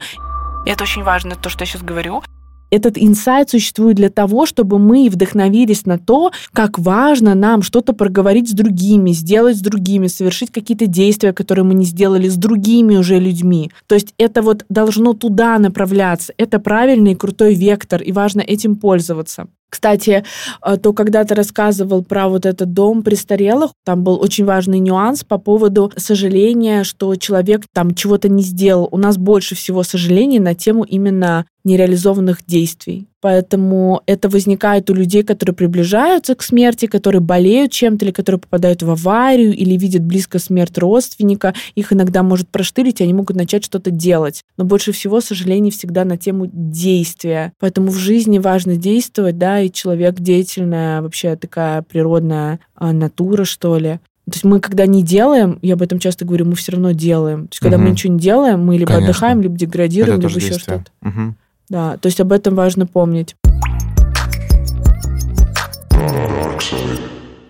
это 0.65 0.83
очень 0.83 1.03
важно, 1.03 1.35
то, 1.35 1.49
что 1.49 1.63
я 1.63 1.65
сейчас 1.65 1.81
говорю, 1.81 2.21
этот 2.71 2.97
инсайт 2.97 3.49
существует 3.49 3.97
для 3.97 4.09
того, 4.09 4.45
чтобы 4.45 4.79
мы 4.79 5.09
вдохновились 5.09 5.85
на 5.85 5.99
то, 5.99 6.31
как 6.53 6.79
важно 6.79 7.35
нам 7.35 7.61
что-то 7.61 7.93
проговорить 7.93 8.49
с 8.49 8.53
другими, 8.53 9.11
сделать 9.11 9.57
с 9.57 9.61
другими, 9.61 10.07
совершить 10.07 10.51
какие-то 10.51 10.87
действия, 10.87 11.33
которые 11.33 11.65
мы 11.65 11.73
не 11.73 11.85
сделали 11.85 12.27
с 12.27 12.35
другими 12.35 12.95
уже 12.95 13.19
людьми. 13.19 13.71
То 13.87 13.95
есть 13.95 14.13
это 14.17 14.41
вот 14.41 14.65
должно 14.69 15.13
туда 15.13 15.59
направляться. 15.59 16.33
Это 16.37 16.59
правильный 16.59 17.11
и 17.11 17.15
крутой 17.15 17.53
вектор, 17.53 18.01
и 18.01 18.11
важно 18.11 18.41
этим 18.41 18.75
пользоваться. 18.75 19.47
Кстати, 19.71 20.25
э, 20.65 20.77
то 20.77 20.91
когда 20.91 21.23
ты 21.23 21.33
рассказывал 21.33 22.03
про 22.03 22.27
вот 22.27 22.45
этот 22.45 22.73
дом 22.73 23.03
престарелых, 23.03 23.71
там 23.85 24.03
был 24.03 24.19
очень 24.21 24.43
важный 24.43 24.79
нюанс 24.79 25.23
по 25.23 25.37
поводу 25.37 25.91
сожаления, 25.95 26.83
что 26.83 27.15
человек 27.15 27.63
там 27.73 27.95
чего-то 27.95 28.27
не 28.27 28.43
сделал. 28.43 28.89
У 28.91 28.97
нас 28.97 29.17
больше 29.17 29.55
всего 29.55 29.83
сожалений 29.83 30.39
на 30.39 30.55
тему 30.55 30.83
именно 30.83 31.45
нереализованных 31.63 32.45
действий. 32.45 33.07
Поэтому 33.21 34.01
это 34.07 34.29
возникает 34.29 34.89
у 34.89 34.93
людей, 34.93 35.23
которые 35.23 35.55
приближаются 35.55 36.35
к 36.35 36.41
смерти, 36.41 36.87
которые 36.87 37.21
болеют 37.21 37.71
чем-то, 37.71 38.05
или 38.05 38.11
которые 38.11 38.39
попадают 38.39 38.81
в 38.81 38.89
аварию, 38.89 39.55
или 39.55 39.77
видят 39.77 40.03
близко 40.03 40.39
смерть 40.39 40.77
родственника. 40.77 41.53
Их 41.75 41.93
иногда 41.93 42.23
может 42.23 42.49
проштырить, 42.49 42.99
и 42.99 43.03
они 43.03 43.13
могут 43.13 43.37
начать 43.37 43.63
что-то 43.63 43.91
делать. 43.91 44.43
Но 44.57 44.65
больше 44.65 44.91
всего 44.91 45.21
сожалений 45.21 45.71
всегда 45.71 46.03
на 46.03 46.17
тему 46.17 46.49
действия. 46.51 47.53
Поэтому 47.59 47.91
в 47.91 47.97
жизни 47.97 48.39
важно 48.39 48.75
действовать, 48.75 49.37
да, 49.37 49.61
и 49.61 49.71
человек 49.71 50.15
деятельная, 50.19 51.01
вообще 51.01 51.35
такая 51.35 51.83
природная 51.83 52.59
а, 52.75 52.91
натура, 52.91 53.43
что 53.43 53.77
ли. 53.77 53.99
То 54.25 54.35
есть 54.35 54.43
мы, 54.43 54.59
когда 54.59 54.85
не 54.85 55.03
делаем, 55.03 55.59
я 55.61 55.73
об 55.73 55.81
этом 55.81 55.99
часто 55.99 56.25
говорю, 56.25 56.45
мы 56.45 56.55
все 56.55 56.71
равно 56.71 56.91
делаем. 56.91 57.47
То 57.47 57.53
есть 57.53 57.59
когда 57.59 57.77
мы 57.77 57.85
Мгм. 57.85 57.91
ничего 57.93 58.13
не 58.13 58.19
делаем, 58.19 58.65
мы 58.65 58.77
либо 58.77 58.93
Конечно. 58.93 59.09
отдыхаем, 59.09 59.41
либо 59.41 59.55
деградируем, 59.57 60.19
это 60.19 60.27
либо 60.27 60.39
еще 60.39 60.53
что-то. 60.53 60.85
Мгм. 61.01 61.35
Да, 61.71 61.95
то 61.95 62.07
есть 62.07 62.19
об 62.19 62.33
этом 62.33 62.53
важно 62.53 62.85
помнить. 62.85 63.37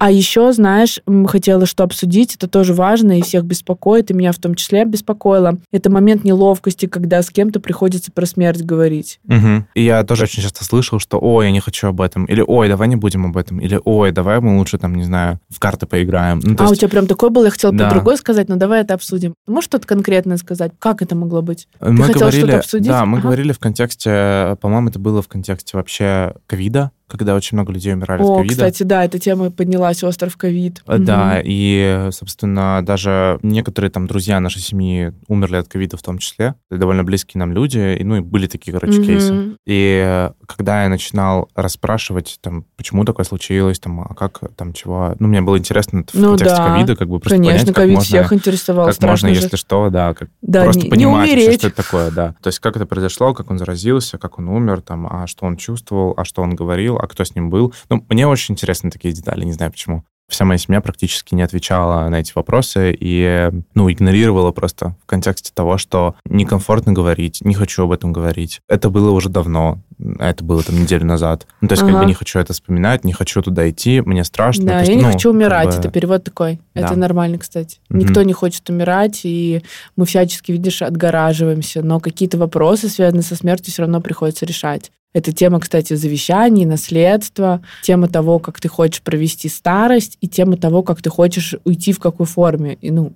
А 0.02 0.10
еще, 0.10 0.52
знаешь, 0.52 1.00
хотела 1.28 1.68
что 1.68 1.84
обсудить, 1.84 2.34
это 2.34 2.48
тоже 2.48 2.74
важно 2.74 3.20
и 3.20 3.22
всех 3.22 3.46
беспокоит, 3.46 4.10
и 4.10 4.16
меня 4.16 4.32
в 4.32 4.40
том 4.40 4.56
числе 4.56 4.84
беспокоило. 4.84 5.60
Это 5.72 5.92
момент 5.92 6.24
неловкости, 6.24 6.88
когда 6.88 7.22
с 7.22 7.30
кем-то 7.30 7.60
приходится 7.60 8.12
про 8.12 8.26
смерть 8.26 8.64
говорить. 8.64 9.20
Мгм. 9.26 9.68
И 9.76 9.84
я 9.84 10.04
тоже 10.04 10.24
очень 10.24 10.42
часто 10.42 10.66
слышал, 10.66 10.98
что 10.98 11.20
«Ой, 11.22 11.46
я 11.46 11.52
не 11.52 11.60
хочу 11.60 11.86
об 11.86 12.02
этом», 12.02 12.26
или 12.26 12.42
«Ой, 12.42 12.68
давай 12.68 12.88
не 12.88 12.96
будем 12.96 13.28
об 13.28 13.38
этом», 13.38 13.60
или 13.60 13.80
«Ой, 13.86 14.12
давай 14.12 14.40
мы 14.40 14.58
лучше, 14.58 14.80
там, 14.80 14.96
не 14.96 15.04
знаю, 15.04 15.40
в 15.50 15.60
карты 15.60 15.86
поиграем». 15.86 16.40
Ну, 16.44 16.56
а 16.58 16.64
у 16.66 16.70
есть, 16.70 16.82
тебя 16.82 16.90
прям 16.90 17.06
такой 17.06 17.30
был, 17.30 17.44
я 17.44 17.52
хотела 17.52 17.72
Да. 17.72 17.86
про 17.86 17.94
другой 17.94 18.18
сказать, 18.18 18.50
но 18.50 18.56
давай 18.56 18.82
это 18.82 18.96
обсудим. 18.96 19.36
Ты 19.46 19.52
можешь 19.52 19.68
что-то 19.68 19.86
конкретное 19.86 20.38
сказать? 20.38 20.72
Как 20.80 21.04
это 21.04 21.16
могло 21.16 21.44
быть? 21.44 21.68
мы 21.80 22.06
хотел 22.06 22.22
говорили, 22.22 22.42
что-то 22.42 22.58
обсудить? 22.58 22.88
Да, 22.88 23.06
мы 23.06 23.20
Ага. 23.20 23.28
говорили 23.28 23.52
в 23.52 23.60
контексте, 23.60 24.58
по-моему, 24.62 24.90
это 24.90 24.98
было 24.98 25.22
в 25.22 25.28
контексте 25.28 25.78
вообще 25.78 26.34
ковида, 26.48 26.90
когда 27.12 27.36
очень 27.36 27.58
много 27.58 27.72
людей 27.74 27.94
умирали 27.94 28.22
от 28.22 28.28
О, 28.28 28.36
ковида. 28.38 28.54
кстати, 28.54 28.84
да, 28.84 29.04
эта 29.06 29.20
тема 29.20 29.52
поднялась, 29.52 30.04
остров 30.04 30.38
ковид. 30.38 30.82
Э, 30.88 30.98
Да, 30.98 31.34
Мгм. 31.36 31.42
и, 31.46 32.08
собственно, 32.12 32.82
даже 32.84 33.40
некоторые 33.44 33.92
там 33.92 34.08
друзья 34.08 34.40
нашей 34.40 34.62
семьи 34.62 35.14
умерли 35.28 35.58
от 35.58 35.68
ковида 35.68 35.98
в 35.98 36.02
том 36.02 36.18
числе. 36.18 36.56
Это 36.70 36.80
довольно 36.80 37.04
близкие 37.04 37.40
нам 37.40 37.52
люди, 37.52 37.98
и, 38.00 38.04
ну, 38.04 38.18
и 38.18 38.20
были 38.22 38.48
такие, 38.48 38.72
короче, 38.72 38.98
Мгм. 39.00 39.06
кейсы. 39.08 39.58
И 39.66 40.02
э, 40.06 40.32
когда 40.48 40.84
я 40.84 40.90
начинал 40.90 41.50
расспрашивать, 41.56 42.38
там, 42.42 42.66
почему 42.78 43.06
такое 43.06 43.26
случилось, 43.26 43.80
там, 43.80 44.02
а 44.02 44.14
как, 44.14 44.40
там, 44.56 44.74
чего... 44.74 45.16
Ну, 45.20 45.28
мне 45.28 45.42
было 45.42 45.58
интересно 45.58 46.04
в 46.08 46.14
Ну 46.14 46.30
контексте 46.30 46.58
да. 46.58 46.68
ковида, 46.74 46.96
как 46.96 47.10
бы 47.10 47.20
просто 47.20 47.38
Конечно, 47.38 47.74
понять, 47.74 47.76
как 47.76 47.88
можно... 47.88 48.04
всех 48.04 48.34
интересовал. 48.34 48.88
Как 48.88 49.02
можно, 49.02 49.30
же. 49.30 49.36
если 49.36 49.56
что, 49.56 49.90
да, 49.90 50.14
как 50.14 50.30
Да, 50.42 50.64
просто 50.64 50.82
не, 50.82 50.86
не 50.86 50.90
понимать 50.92 51.30
вообще, 51.30 51.34
умереть. 51.44 51.60
что 51.60 51.68
это 51.68 51.76
такое, 51.84 52.12
да. 52.12 52.36
То 52.42 52.48
есть 52.48 52.60
как 52.60 52.76
это 52.76 52.86
произошло, 52.86 53.34
как 53.34 53.50
он 53.52 53.58
заразился, 53.58 54.18
как 54.18 54.40
он 54.40 54.48
умер, 54.50 54.82
там, 54.82 55.08
а 55.08 55.28
что 55.28 55.46
он 55.46 55.58
чувствовал, 55.58 56.14
а 56.18 56.26
что 56.26 56.42
он 56.42 56.56
говорил, 56.56 56.98
а 57.02 57.08
кто 57.08 57.24
с 57.24 57.36
ним 57.36 57.50
был. 57.50 57.74
Ну, 57.90 58.06
мне 58.10 58.28
очень 58.28 58.54
интересны 58.54 58.92
такие 58.92 59.14
детали, 59.14 59.44
не 59.44 59.54
знаю 59.54 59.72
почему. 59.72 60.04
Вся 60.30 60.46
моя 60.46 60.58
семья 60.58 60.80
практически 60.80 61.36
не 61.36 61.42
отвечала 61.42 62.08
на 62.08 62.22
эти 62.22 62.32
вопросы 62.34 62.96
и, 62.98 63.50
ну, 63.74 63.92
игнорировала 63.92 64.52
просто 64.52 64.96
в 65.04 65.06
контексте 65.06 65.52
того, 65.54 65.78
что 65.78 66.16
некомфортно 66.24 66.94
говорить, 66.94 67.40
не 67.42 67.54
хочу 67.54 67.84
об 67.84 67.92
этом 67.92 68.14
говорить. 68.14 68.62
Это 68.70 68.90
было 68.90 69.12
уже 69.12 69.28
давно, 69.28 69.80
это 70.20 70.46
было 70.46 70.64
там 70.64 70.80
неделю 70.80 71.06
назад. 71.06 71.48
Ну, 71.60 71.68
то 71.68 71.74
есть 71.74 71.82
как 71.82 71.92
Ага. 71.92 72.00
бы 72.00 72.06
не 72.06 72.14
хочу 72.14 72.40
это 72.40 72.54
вспоминать, 72.54 73.04
не 73.04 73.12
хочу 73.12 73.42
туда 73.42 73.70
идти, 73.70 74.00
мне 74.00 74.24
страшно. 74.24 74.64
Да, 74.68 74.80
есть, 74.80 74.90
я 74.92 74.96
не 74.96 75.02
ну, 75.02 75.12
хочу 75.12 75.32
как 75.34 75.36
умирать. 75.38 75.68
бы- 75.68 75.76
Это 75.76 75.90
перевод 75.90 76.24
такой. 76.24 76.62
Это 76.76 76.90
Да. 76.92 76.96
нормально, 76.96 77.38
кстати. 77.38 77.80
Мгм. 77.90 78.00
Никто 78.00 78.24
не 78.24 78.32
хочет 78.32 78.70
умирать, 78.70 79.22
и 79.26 79.62
мы 79.98 80.06
всячески, 80.06 80.54
видишь, 80.54 80.82
отгораживаемся. 80.82 81.82
Но 81.84 82.00
какие-то 82.00 82.38
вопросы, 82.38 82.88
связанные 82.88 83.24
со 83.24 83.36
смертью, 83.36 83.74
все 83.74 83.82
равно 83.82 84.00
приходится 84.00 84.46
решать. 84.46 84.92
Это 85.14 85.34
тема, 85.34 85.60
кстати, 85.60 85.94
завещаний, 85.94 86.66
наследства, 86.66 87.62
тема 87.84 88.08
того, 88.08 88.40
как 88.40 88.62
ты 88.62 88.70
хочешь 88.70 89.02
провести 89.02 89.50
старость, 89.50 90.18
и 90.22 90.28
тема 90.28 90.56
того, 90.56 90.84
как 90.84 91.02
ты 91.02 91.10
хочешь 91.10 91.56
уйти 91.66 91.92
в 91.92 92.00
какой 92.00 92.26
форме. 92.26 92.76
И, 92.76 92.92
ну, 92.92 93.12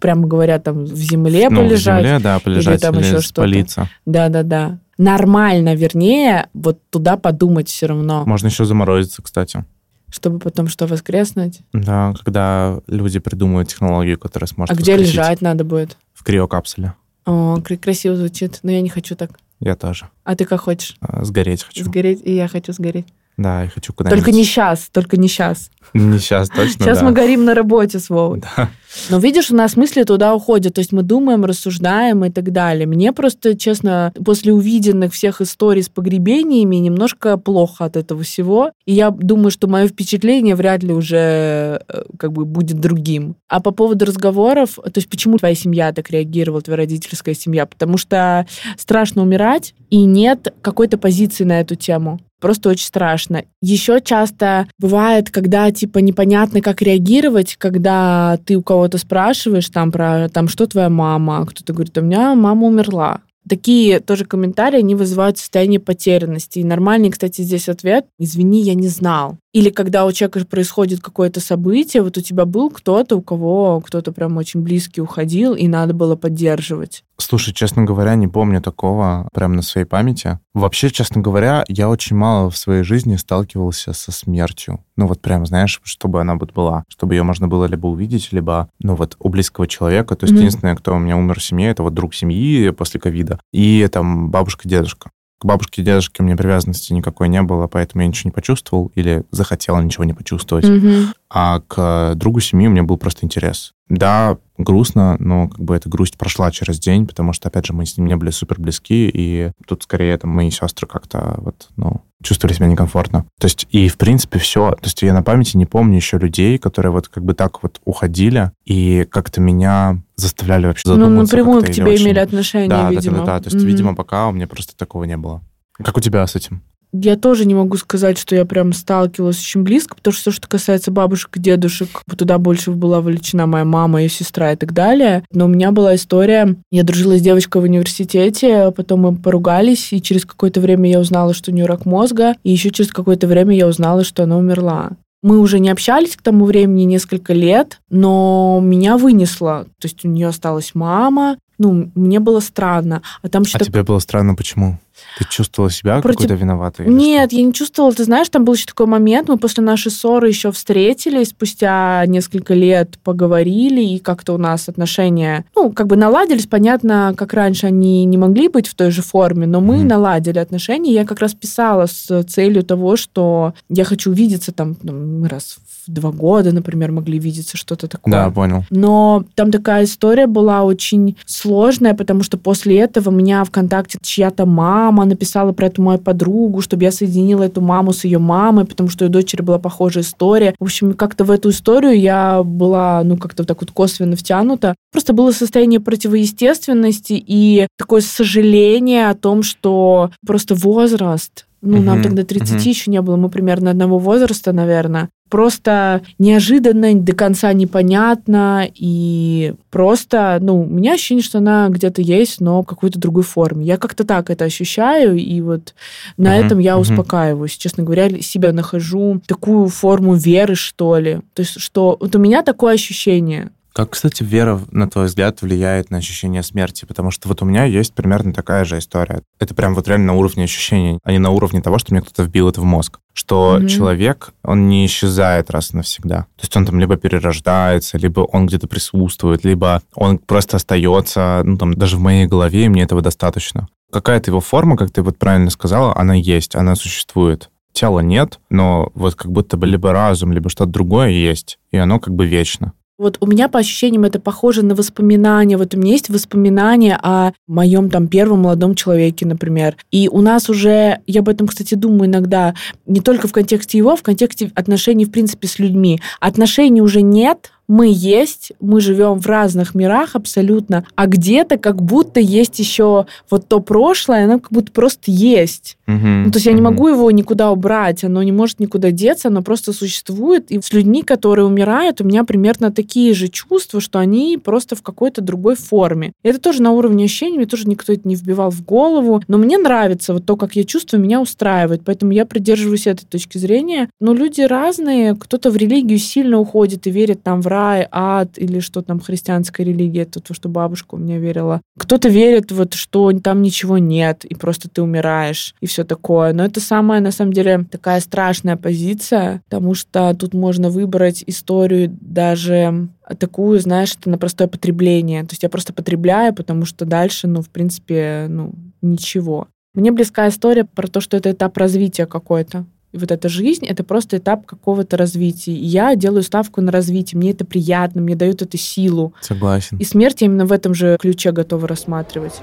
прямо 0.00 0.26
говоря, 0.26 0.58
там 0.58 0.84
в 0.84 0.96
земле 0.96 1.48
ну, 1.48 1.60
в 1.60 1.68
полежать. 1.68 2.02
земле, 2.02 2.18
да, 2.18 2.40
полежать 2.40 2.80
там 2.80 2.96
или 2.98 3.06
еще 3.06 3.20
что-то. 3.20 3.88
Да-да-да. 4.06 4.78
Нормально, 4.98 5.74
вернее, 5.74 6.48
вот 6.54 6.78
туда 6.90 7.16
подумать 7.16 7.68
все 7.68 7.86
равно, 7.86 8.24
Можно 8.24 8.46
еще 8.46 8.64
заморозиться, 8.64 9.22
кстати. 9.22 9.64
чтобы 10.10 10.38
потом 10.38 10.68
что, 10.68 10.86
воскреснуть? 10.86 11.60
Да, 11.72 12.14
когда 12.24 12.80
люди 12.86 13.18
придумают 13.18 13.68
технологию, 13.68 14.18
которая 14.18 14.48
сможет 14.48 14.74
А 14.74 14.80
где 14.80 14.92
воскресить 14.92 15.14
лежать 15.14 15.40
надо 15.42 15.64
будет? 15.64 15.98
В 16.14 16.24
криокапсуле. 16.24 16.94
О, 17.26 17.58
кра- 17.62 17.76
красиво 17.76 18.16
звучит, 18.16 18.60
но 18.62 18.70
я 18.70 18.80
не 18.80 18.88
хочу 18.88 19.16
так. 19.16 19.38
Я 19.60 19.74
тоже. 19.74 20.08
А 20.24 20.36
ты 20.36 20.44
как 20.44 20.60
хочешь? 20.60 20.96
А, 21.00 21.24
Сгореть 21.24 21.64
хочу. 21.64 21.84
Сгореть? 21.84 22.20
И 22.24 22.34
я 22.34 22.48
хочу 22.48 22.72
сгореть. 22.72 23.06
Да, 23.36 23.64
я 23.64 23.68
хочу 23.68 23.92
куда-нибудь... 23.92 24.24
Только 24.24 24.36
не 24.36 24.44
сейчас, 24.44 24.88
только 24.90 25.16
не 25.18 25.28
сейчас. 25.28 25.70
Не 25.92 26.18
сейчас, 26.18 26.48
точно, 26.48 26.84
Сейчас 26.84 26.98
да. 26.98 27.04
мы 27.04 27.12
горим 27.12 27.44
на 27.44 27.54
работе 27.54 27.98
с 27.98 28.08
Вовой. 28.08 28.40
Да. 28.40 28.70
Но 29.10 29.18
видишь, 29.18 29.50
у 29.50 29.54
нас 29.54 29.76
мысли 29.76 30.04
туда 30.04 30.34
уходят. 30.34 30.74
То 30.74 30.80
есть 30.80 30.92
мы 30.92 31.02
думаем, 31.02 31.44
рассуждаем 31.44 32.24
и 32.24 32.30
так 32.30 32.50
далее. 32.50 32.86
Мне 32.86 33.12
просто, 33.12 33.56
честно, 33.56 34.12
после 34.24 34.52
увиденных 34.52 35.12
всех 35.12 35.40
историй 35.40 35.82
с 35.82 35.88
погребениями 35.88 36.76
немножко 36.76 37.36
плохо 37.36 37.84
от 37.84 37.96
этого 37.96 38.22
всего. 38.22 38.72
И 38.86 38.94
я 38.94 39.10
думаю, 39.10 39.50
что 39.50 39.68
мое 39.68 39.86
впечатление 39.86 40.54
вряд 40.54 40.82
ли 40.82 40.92
уже 40.92 41.82
э, 41.88 42.02
как 42.18 42.32
бы 42.32 42.46
будет 42.46 42.80
другим. 42.80 43.36
А 43.48 43.60
по 43.60 43.70
поводу 43.70 44.06
разговоров, 44.06 44.76
то 44.82 44.92
есть 44.96 45.10
почему 45.10 45.36
твоя 45.36 45.54
семья 45.54 45.92
так 45.92 46.10
реагировала, 46.10 46.62
твоя 46.62 46.78
родительская 46.78 47.34
семья? 47.34 47.66
Потому 47.66 47.98
что 47.98 48.46
страшно 48.78 49.22
умирать, 49.22 49.74
и 49.90 50.04
нет 50.04 50.54
какой-то 50.62 50.98
позиции 50.98 51.44
на 51.44 51.60
эту 51.60 51.74
тему. 51.74 52.20
Просто 52.40 52.68
очень 52.68 52.86
страшно. 52.86 53.44
Еще 53.62 54.00
часто 54.00 54.68
бывает, 54.78 55.30
когда 55.30 55.70
типа 55.72 55.98
непонятно, 55.98 56.60
как 56.60 56.82
реагировать, 56.82 57.56
когда 57.56 58.38
ты 58.44 58.56
у 58.56 58.62
кого-то 58.62 58.98
спрашиваешь 58.98 59.68
там 59.70 59.90
про 59.90 60.28
там 60.28 60.48
что 60.48 60.66
твоя 60.66 60.90
мама, 60.90 61.38
а 61.38 61.46
кто-то 61.46 61.72
говорит, 61.72 61.96
у 61.96 62.02
меня 62.02 62.34
мама 62.34 62.66
умерла. 62.66 63.20
Такие 63.48 64.00
тоже 64.00 64.24
комментарии, 64.24 64.78
они 64.78 64.96
вызывают 64.96 65.38
состояние 65.38 65.78
потерянности. 65.78 66.58
И 66.58 66.64
нормальный, 66.64 67.10
кстати, 67.10 67.42
здесь 67.42 67.68
ответ 67.68 68.06
«извини, 68.18 68.62
я 68.62 68.74
не 68.74 68.88
знал». 68.88 69.38
Или 69.56 69.70
когда 69.70 70.04
у 70.04 70.12
человека 70.12 70.44
происходит 70.44 71.00
какое-то 71.00 71.40
событие, 71.40 72.02
вот 72.02 72.18
у 72.18 72.20
тебя 72.20 72.44
был 72.44 72.68
кто-то, 72.68 73.16
у 73.16 73.22
кого 73.22 73.80
кто-то 73.80 74.12
прям 74.12 74.36
очень 74.36 74.60
близкий 74.60 75.00
уходил, 75.00 75.54
и 75.54 75.66
надо 75.66 75.94
было 75.94 76.14
поддерживать. 76.14 77.04
Слушай, 77.16 77.54
честно 77.54 77.84
говоря, 77.84 78.14
не 78.16 78.28
помню 78.28 78.60
такого 78.60 79.30
прям 79.32 79.54
на 79.56 79.62
своей 79.62 79.86
памяти. 79.86 80.38
Вообще, 80.52 80.90
честно 80.90 81.22
говоря, 81.22 81.64
я 81.68 81.88
очень 81.88 82.14
мало 82.14 82.50
в 82.50 82.58
своей 82.58 82.82
жизни 82.82 83.16
сталкивался 83.16 83.94
со 83.94 84.12
смертью. 84.12 84.80
Ну 84.94 85.06
вот 85.06 85.22
прям, 85.22 85.46
знаешь, 85.46 85.80
чтобы 85.84 86.20
она 86.20 86.34
вот 86.34 86.52
была, 86.52 86.84
чтобы 86.88 87.14
ее 87.14 87.22
можно 87.22 87.48
было 87.48 87.64
либо 87.64 87.86
увидеть, 87.86 88.32
либо, 88.32 88.68
ну 88.78 88.94
вот, 88.94 89.16
у 89.18 89.30
близкого 89.30 89.66
человека. 89.66 90.16
То 90.16 90.24
есть 90.24 90.34
Мгм. 90.34 90.42
единственное, 90.42 90.76
кто 90.76 90.94
у 90.94 90.98
меня 90.98 91.16
умер 91.16 91.40
в 91.40 91.42
семье, 91.42 91.70
это 91.70 91.82
вот 91.82 91.94
друг 91.94 92.14
семьи 92.14 92.68
после 92.72 93.00
ковида 93.00 93.40
и 93.54 93.88
там 93.90 94.30
бабушка, 94.30 94.68
дедушка. 94.68 95.08
К 95.38 95.44
бабушке 95.44 95.82
и 95.82 95.84
дедушке 95.84 96.22
у 96.22 96.26
меня 96.26 96.36
привязанности 96.36 96.94
никакой 96.94 97.28
не 97.28 97.42
было, 97.42 97.66
поэтому 97.66 98.02
я 98.02 98.08
ничего 98.08 98.28
не 98.28 98.32
почувствовал 98.32 98.90
или 98.94 99.24
захотел 99.30 99.78
ничего 99.82 100.04
не 100.04 100.14
почувствовать. 100.14 100.66
Мгм. 100.66 101.12
А 101.28 101.60
к 101.60 102.14
другу 102.14 102.40
семьи 102.40 102.68
у 102.68 102.70
меня 102.70 102.82
был 102.84 102.96
просто 102.96 103.26
интерес. 103.26 103.72
Да, 103.88 104.38
грустно, 104.58 105.16
но 105.20 105.48
как 105.48 105.60
бы 105.60 105.76
эта 105.76 105.88
грусть 105.88 106.16
прошла 106.18 106.50
через 106.50 106.78
день, 106.80 107.06
потому 107.06 107.32
что, 107.32 107.48
опять 107.48 107.66
же, 107.66 107.72
мы 107.72 107.86
с 107.86 107.96
ним 107.96 108.06
не 108.06 108.16
были 108.16 108.30
супер 108.30 108.60
близки, 108.60 109.08
и 109.12 109.50
тут 109.66 109.84
скорее 109.84 110.12
это 110.14 110.26
мои 110.26 110.50
сестры 110.50 110.88
как-то 110.88 111.34
вот, 111.38 111.68
ну, 111.76 112.02
чувствовали 112.22 112.54
себя 112.54 112.66
некомфортно. 112.66 113.26
То 113.38 113.46
есть, 113.46 113.66
и 113.70 113.88
в 113.88 113.96
принципе 113.96 114.38
все. 114.38 114.70
То 114.72 114.84
есть 114.84 115.02
я 115.02 115.12
на 115.14 115.22
памяти 115.22 115.56
не 115.56 115.66
помню 115.66 115.96
еще 115.96 116.18
людей, 116.18 116.58
которые 116.58 116.90
вот 116.90 117.08
как 117.08 117.24
бы 117.24 117.34
так 117.34 117.62
вот 117.62 117.80
уходили 117.84 118.50
и 118.64 119.06
как-то 119.10 119.40
меня 119.40 120.02
заставляли 120.16 120.66
вообще 120.66 120.88
Ну, 120.88 120.94
задуматься. 120.94 121.36
напрямую 121.36 121.60
как-то 121.60 121.72
к 121.72 121.76
тебе 121.76 121.92
очень- 121.92 122.06
имели 122.06 122.18
отношение, 122.18 122.68
да, 122.68 122.90
видимо. 122.90 123.18
Да, 123.18 123.24
да, 123.24 123.32
да, 123.34 123.40
То 123.40 123.46
есть, 123.48 123.56
Мгм. 123.56 123.66
видимо, 123.66 123.94
пока 123.94 124.28
у 124.28 124.32
меня 124.32 124.46
просто 124.48 124.76
такого 124.76 125.04
не 125.04 125.16
было. 125.16 125.42
Как 125.74 125.96
у 125.96 126.00
тебя 126.00 126.26
с 126.26 126.34
этим? 126.34 126.62
Я 126.92 127.16
тоже 127.16 127.44
не 127.44 127.54
могу 127.54 127.76
сказать, 127.76 128.18
что 128.18 128.34
я 128.34 128.44
прям 128.44 128.72
сталкивалась 128.72 129.40
очень 129.40 129.62
близко, 129.62 129.96
потому 129.96 130.12
что 130.12 130.30
все, 130.30 130.36
что 130.36 130.48
касается 130.48 130.90
бабушек 130.90 131.36
и 131.36 131.40
дедушек, 131.40 131.88
туда 132.16 132.38
больше 132.38 132.70
была 132.70 133.00
вовлечена 133.00 133.46
моя 133.46 133.64
мама, 133.64 134.02
ее 134.02 134.08
сестра 134.08 134.52
и 134.52 134.56
так 134.56 134.72
далее. 134.72 135.24
Но 135.32 135.46
у 135.46 135.48
меня 135.48 135.72
была 135.72 135.94
история, 135.94 136.56
я 136.70 136.82
дружила 136.82 137.18
с 137.18 137.22
девочкой 137.22 137.62
в 137.62 137.64
университете, 137.64 138.72
потом 138.72 139.00
мы 139.00 139.16
поругались, 139.16 139.92
и 139.92 140.00
через 140.00 140.24
какое-то 140.24 140.60
время 140.60 140.90
я 140.90 141.00
узнала, 141.00 141.34
что 141.34 141.50
у 141.50 141.54
нее 141.54 141.66
рак 141.66 141.84
мозга, 141.84 142.34
и 142.42 142.52
еще 142.52 142.70
через 142.70 142.92
какое-то 142.92 143.26
время 143.26 143.54
я 143.54 143.66
узнала, 143.66 144.04
что 144.04 144.22
она 144.22 144.38
умерла. 144.38 144.92
Мы 145.22 145.40
уже 145.40 145.58
не 145.58 145.70
общались 145.70 146.16
к 146.16 146.22
тому 146.22 146.44
времени 146.44 146.84
несколько 146.84 147.32
лет, 147.32 147.80
но 147.90 148.60
меня 148.62 148.96
вынесло. 148.96 149.66
То 149.80 149.88
есть 149.88 150.04
у 150.04 150.08
нее 150.08 150.28
осталась 150.28 150.72
мама, 150.74 151.36
ну, 151.58 151.90
мне 151.94 152.20
было 152.20 152.40
странно. 152.40 153.02
А 153.22 153.28
там 153.28 153.42
А 153.52 153.58
тебе 153.58 153.82
было 153.82 153.98
странно, 153.98 154.34
почему? 154.34 154.78
Ты 155.18 155.26
чувствовала 155.28 155.70
себя 155.70 156.00
Против- 156.00 156.22
какой-то 156.22 156.34
виноватой? 156.40 156.86
нет, 156.88 157.30
я 157.32 157.42
не 157.42 157.52
чувствовала. 157.52 157.92
Ты 157.92 158.04
знаешь, 158.04 158.30
там 158.30 158.44
был 158.46 158.54
еще 158.54 158.64
такой 158.64 158.86
момент, 158.86 159.28
мы 159.28 159.36
после 159.36 159.62
нашей 159.62 159.90
ссоры 159.92 160.28
еще 160.28 160.52
встретились, 160.52 161.28
спустя 161.28 162.02
несколько 162.06 162.54
лет 162.54 162.98
поговорили, 163.04 163.82
и 163.82 163.98
как-то 163.98 164.32
у 164.32 164.38
нас 164.38 164.68
отношения, 164.70 165.44
ну, 165.54 165.70
как 165.70 165.86
бы 165.86 165.96
наладились. 165.96 166.46
Понятно, 166.46 167.12
как 167.16 167.34
раньше 167.34 167.66
они 167.66 168.06
не 168.06 168.16
могли 168.16 168.48
быть 168.48 168.68
в 168.68 168.74
той 168.74 168.90
же 168.90 169.02
форме, 169.02 169.46
но 169.46 169.60
мы 169.60 169.78
Мгм. 169.78 169.88
наладили 169.88 170.38
отношения. 170.38 170.94
Я 170.94 171.04
как 171.04 171.20
раз 171.20 171.34
писала 171.34 171.84
с 171.86 172.22
целью 172.24 172.62
того, 172.64 172.96
что 172.96 173.52
я 173.68 173.84
хочу 173.84 174.10
увидеться 174.12 174.52
там, 174.52 174.76
ну, 174.82 174.92
мы 174.92 175.28
раз 175.28 175.58
два 175.86 176.10
года, 176.10 176.52
например, 176.52 176.92
могли 176.92 177.18
видеться, 177.18 177.56
что-то 177.56 177.88
такое. 177.88 178.12
Да, 178.12 178.30
понял. 178.30 178.64
Но 178.70 179.24
там 179.34 179.50
такая 179.50 179.84
история 179.84 180.26
была 180.26 180.62
очень 180.64 181.16
сложная, 181.26 181.94
потому 181.94 182.22
что 182.22 182.36
после 182.38 182.78
этого 182.78 183.10
меня 183.10 183.44
ВКонтакте 183.44 183.98
чья-то 184.02 184.46
мама 184.46 185.04
написала 185.04 185.52
про 185.52 185.66
эту 185.66 185.82
мою 185.82 185.98
подругу, 185.98 186.60
чтобы 186.60 186.84
я 186.84 186.92
соединила 186.92 187.44
эту 187.44 187.60
маму 187.60 187.92
с 187.92 188.04
ее 188.04 188.18
мамой, 188.18 188.64
потому 188.64 188.88
что 188.88 189.06
у 189.06 189.08
дочери 189.08 189.42
была 189.42 189.58
похожая 189.58 190.04
история. 190.04 190.54
В 190.58 190.64
общем, 190.64 190.94
как-то 190.94 191.24
в 191.24 191.30
эту 191.30 191.50
историю 191.50 191.98
я 191.98 192.42
была, 192.42 193.02
ну, 193.04 193.16
как-то 193.16 193.44
так 193.44 193.60
вот 193.60 193.70
косвенно 193.70 194.16
втянута. 194.16 194.74
Просто 194.92 195.12
было 195.12 195.32
состояние 195.32 195.80
противоестественности 195.80 197.12
и 197.14 197.66
такое 197.78 198.00
сожаление 198.00 199.08
о 199.08 199.14
том, 199.14 199.42
что 199.42 200.10
просто 200.26 200.54
возраст, 200.54 201.45
ну, 201.66 201.82
нам 201.82 202.02
тогда 202.02 202.24
30 202.24 202.54
мгм. 202.54 202.68
еще 202.68 202.90
не 202.90 203.00
было, 203.02 203.16
мы 203.16 203.28
примерно 203.28 203.70
одного 203.70 203.98
возраста, 203.98 204.52
наверное. 204.52 205.08
Просто 205.28 206.02
неожиданно, 206.18 206.94
до 206.94 207.12
конца 207.12 207.52
непонятно, 207.52 208.68
и 208.72 209.54
просто, 209.70 210.38
ну, 210.40 210.60
у 210.60 210.66
меня 210.66 210.94
ощущение, 210.94 211.24
что 211.24 211.38
она 211.38 211.68
где-то 211.68 212.00
есть, 212.00 212.40
но 212.40 212.62
в 212.62 212.66
какой-то 212.66 213.00
другой 213.00 213.24
форме. 213.24 213.66
Я 213.66 213.76
как-то 213.76 214.04
так 214.04 214.30
это 214.30 214.44
ощущаю, 214.44 215.16
и 215.16 215.40
вот 215.40 215.74
на 216.16 216.36
этом 216.36 216.60
я 216.60 216.78
успокаиваюсь. 216.78 217.56
Честно 217.56 217.82
говоря, 217.82 218.08
себя 218.22 218.52
нахожу 218.52 219.20
такую 219.26 219.66
форму 219.66 220.14
веры, 220.14 220.54
что 220.54 220.96
ли. 220.98 221.20
То 221.34 221.42
есть, 221.42 221.60
что 221.60 221.96
вот 221.98 222.14
у 222.14 222.18
меня 222.20 222.42
такое 222.42 222.74
ощущение. 222.74 223.50
Как, 223.76 223.90
кстати, 223.90 224.22
вера, 224.22 224.58
на 224.70 224.88
твой 224.88 225.04
взгляд, 225.04 225.42
влияет 225.42 225.90
на 225.90 225.98
ощущение 225.98 226.42
смерти? 226.42 226.86
Потому 226.86 227.10
что 227.10 227.28
вот 227.28 227.42
у 227.42 227.44
меня 227.44 227.64
есть 227.64 227.92
примерно 227.92 228.32
такая 228.32 228.64
же 228.64 228.78
история. 228.78 229.20
Это 229.38 229.54
прям 229.54 229.74
вот 229.74 229.86
реально 229.86 230.14
на 230.14 230.14
уровне 230.14 230.44
ощущений, 230.44 230.98
а 231.04 231.12
не 231.12 231.18
на 231.18 231.28
уровне 231.28 231.60
того, 231.60 231.76
что 231.76 231.92
мне 231.92 232.00
кто-то 232.00 232.22
вбил 232.22 232.48
это 232.48 232.62
в 232.62 232.64
мозг. 232.64 233.00
Что 233.12 233.58
Мгм. 233.58 233.68
человек, 233.68 234.32
он 234.42 234.68
не 234.68 234.86
исчезает 234.86 235.50
раз 235.50 235.74
и 235.74 235.76
навсегда. 235.76 236.20
То 236.36 236.44
есть 236.44 236.56
он 236.56 236.64
там 236.64 236.80
либо 236.80 236.96
перерождается, 236.96 237.98
либо 237.98 238.20
он 238.20 238.46
где-то 238.46 238.66
присутствует, 238.66 239.44
либо 239.44 239.82
он 239.94 240.16
просто 240.16 240.56
остается, 240.56 241.42
ну 241.44 241.58
там 241.58 241.74
даже 241.74 241.98
в 241.98 242.00
моей 242.00 242.24
голове, 242.24 242.64
и 242.64 242.68
мне 242.70 242.84
этого 242.84 243.02
достаточно. 243.02 243.68
Какая-то 243.92 244.30
его 244.30 244.40
форма, 244.40 244.78
как 244.78 244.90
ты 244.90 245.02
вот 245.02 245.18
правильно 245.18 245.50
сказала, 245.50 245.94
она 245.94 246.14
есть, 246.14 246.56
она 246.56 246.76
существует. 246.76 247.50
Тела 247.74 248.00
нет, 248.00 248.40
но 248.48 248.90
вот 248.94 249.16
как 249.16 249.30
будто 249.30 249.58
бы 249.58 249.66
либо 249.66 249.92
разум, 249.92 250.32
либо 250.32 250.48
что-то 250.48 250.70
другое 250.70 251.10
есть, 251.10 251.58
и 251.72 251.76
оно 251.76 252.00
как 252.00 252.14
бы 252.14 252.24
вечно. 252.24 252.72
Вот 252.98 253.18
у 253.20 253.26
меня 253.26 253.48
по 253.48 253.58
ощущениям 253.58 254.04
это 254.04 254.18
похоже 254.18 254.64
на 254.64 254.74
воспоминания. 254.74 255.58
Вот 255.58 255.74
у 255.74 255.78
меня 255.78 255.92
есть 255.92 256.08
воспоминания 256.08 256.98
о 257.02 257.32
моем 257.46 257.90
там 257.90 258.08
первом 258.08 258.40
молодом 258.40 258.74
человеке, 258.74 259.26
например. 259.26 259.76
И 259.90 260.08
у 260.08 260.22
нас 260.22 260.48
уже, 260.48 261.00
я 261.06 261.20
об 261.20 261.28
этом, 261.28 261.46
кстати, 261.46 261.74
думаю 261.74 262.08
иногда, 262.08 262.54
не 262.86 263.00
только 263.00 263.28
в 263.28 263.32
контексте 263.32 263.76
его, 263.76 263.96
в 263.96 264.02
контексте 264.02 264.50
отношений, 264.54 265.04
в 265.04 265.10
принципе, 265.10 265.46
с 265.46 265.58
людьми. 265.58 266.00
Отношений 266.20 266.80
уже 266.80 267.02
нет, 267.02 267.52
мы 267.68 267.90
есть, 267.92 268.52
мы 268.60 268.80
живем 268.80 269.18
в 269.18 269.26
разных 269.26 269.74
мирах 269.74 270.14
абсолютно, 270.14 270.84
а 270.94 271.06
где-то 271.06 271.58
как 271.58 271.82
будто 271.82 272.20
есть 272.20 272.58
еще 272.58 273.06
вот 273.30 273.48
то 273.48 273.60
прошлое, 273.60 274.24
оно 274.24 274.38
как 274.38 274.52
будто 274.52 274.72
просто 274.72 275.10
есть. 275.10 275.76
Ну, 275.86 276.30
то 276.30 276.36
есть 276.36 276.46
я 276.46 276.52
не 276.52 276.60
могу 276.60 276.88
его 276.88 277.10
никуда 277.10 277.50
убрать, 277.50 278.02
оно 278.02 278.22
не 278.22 278.32
может 278.32 278.58
никуда 278.58 278.90
деться, 278.90 279.28
оно 279.28 279.42
просто 279.42 279.72
существует. 279.72 280.50
И 280.50 280.60
с 280.60 280.72
людьми, 280.72 281.02
которые 281.02 281.46
умирают, 281.46 282.00
у 282.00 282.04
меня 282.04 282.24
примерно 282.24 282.72
такие 282.72 283.14
же 283.14 283.28
чувства, 283.28 283.80
что 283.80 284.00
они 284.00 284.38
просто 284.42 284.74
в 284.74 284.82
какой-то 284.82 285.20
другой 285.20 285.54
форме. 285.54 286.12
И 286.24 286.28
это 286.28 286.40
тоже 286.40 286.60
на 286.62 286.72
уровне 286.72 287.04
ощущений, 287.04 287.36
мне 287.36 287.46
тоже 287.46 287.68
никто 287.68 287.92
это 287.92 288.06
не 288.08 288.16
вбивал 288.16 288.50
в 288.50 288.64
голову. 288.64 289.22
Но 289.28 289.38
мне 289.38 289.58
нравится 289.58 290.12
вот 290.12 290.26
то, 290.26 290.36
как 290.36 290.56
я 290.56 290.64
чувствую, 290.64 291.00
меня 291.00 291.20
устраивает. 291.20 291.82
Поэтому 291.84 292.12
я 292.12 292.26
придерживаюсь 292.26 292.86
этой 292.86 293.06
точки 293.06 293.38
зрения. 293.38 293.88
Но 294.00 294.12
люди 294.12 294.40
разные, 294.40 295.14
кто-то 295.14 295.50
в 295.50 295.56
религию 295.56 295.98
сильно 295.98 296.38
уходит 296.38 296.86
и 296.86 296.90
верит 296.90 297.22
там 297.22 297.40
в 297.40 297.46
рай, 297.56 297.88
ад 297.90 298.38
или 298.38 298.60
что 298.60 298.82
там 298.82 299.00
христианская 299.00 299.64
религия, 299.64 300.02
это 300.02 300.20
то, 300.20 300.34
что 300.34 300.48
бабушка 300.48 300.94
у 300.94 300.98
меня 300.98 301.18
верила. 301.18 301.60
Кто-то 301.78 302.08
верит 302.08 302.52
вот, 302.52 302.74
что 302.74 303.10
там 303.12 303.42
ничего 303.42 303.78
нет, 303.78 304.24
и 304.24 304.34
просто 304.34 304.68
ты 304.68 304.82
умираешь, 304.82 305.54
и 305.60 305.66
все 305.66 305.84
такое. 305.84 306.32
Но 306.32 306.44
это 306.44 306.60
самая, 306.60 307.00
на 307.00 307.10
самом 307.10 307.32
деле, 307.32 307.64
такая 307.70 308.00
страшная 308.00 308.56
позиция, 308.56 309.42
потому 309.48 309.74
что 309.74 310.14
тут 310.14 310.34
можно 310.34 310.70
выбрать 310.70 311.24
историю 311.26 311.96
даже 312.00 312.88
такую, 313.18 313.60
знаешь, 313.60 313.96
это 313.98 314.10
на 314.10 314.18
простое 314.18 314.48
потребление. 314.48 315.22
То 315.22 315.32
есть 315.32 315.42
я 315.42 315.48
просто 315.48 315.72
потребляю, 315.72 316.34
потому 316.34 316.64
что 316.64 316.84
дальше, 316.84 317.26
ну, 317.26 317.40
в 317.40 317.48
принципе, 317.48 318.26
ну, 318.28 318.52
ничего. 318.82 319.48
Мне 319.74 319.92
близка 319.92 320.28
история 320.28 320.64
про 320.64 320.88
то, 320.88 321.00
что 321.00 321.16
это 321.16 321.30
этап 321.30 321.56
развития 321.58 322.06
какой-то. 322.06 322.64
И 322.92 322.98
вот 322.98 323.10
эта 323.10 323.28
жизнь— 323.28 323.66
это 323.66 323.84
просто 323.84 324.18
этап 324.18 324.46
какого-то 324.46 324.96
развития. 324.96 325.52
И 325.52 325.64
я 325.64 325.94
делаю 325.96 326.22
ставку 326.22 326.60
на 326.60 326.72
развитие. 326.72 327.18
Мне 327.18 327.32
это 327.32 327.44
приятно, 327.44 328.00
мне 328.00 328.14
дает 328.14 328.42
эту 328.42 328.56
силу. 328.56 329.12
Согласен. 329.20 329.76
И 329.78 329.84
смерть 329.84 330.22
я 330.22 330.26
именно 330.26 330.46
в 330.46 330.52
этом 330.52 330.74
же 330.74 330.96
ключе 331.00 331.32
готова 331.32 331.68
рассматривать. 331.68 332.40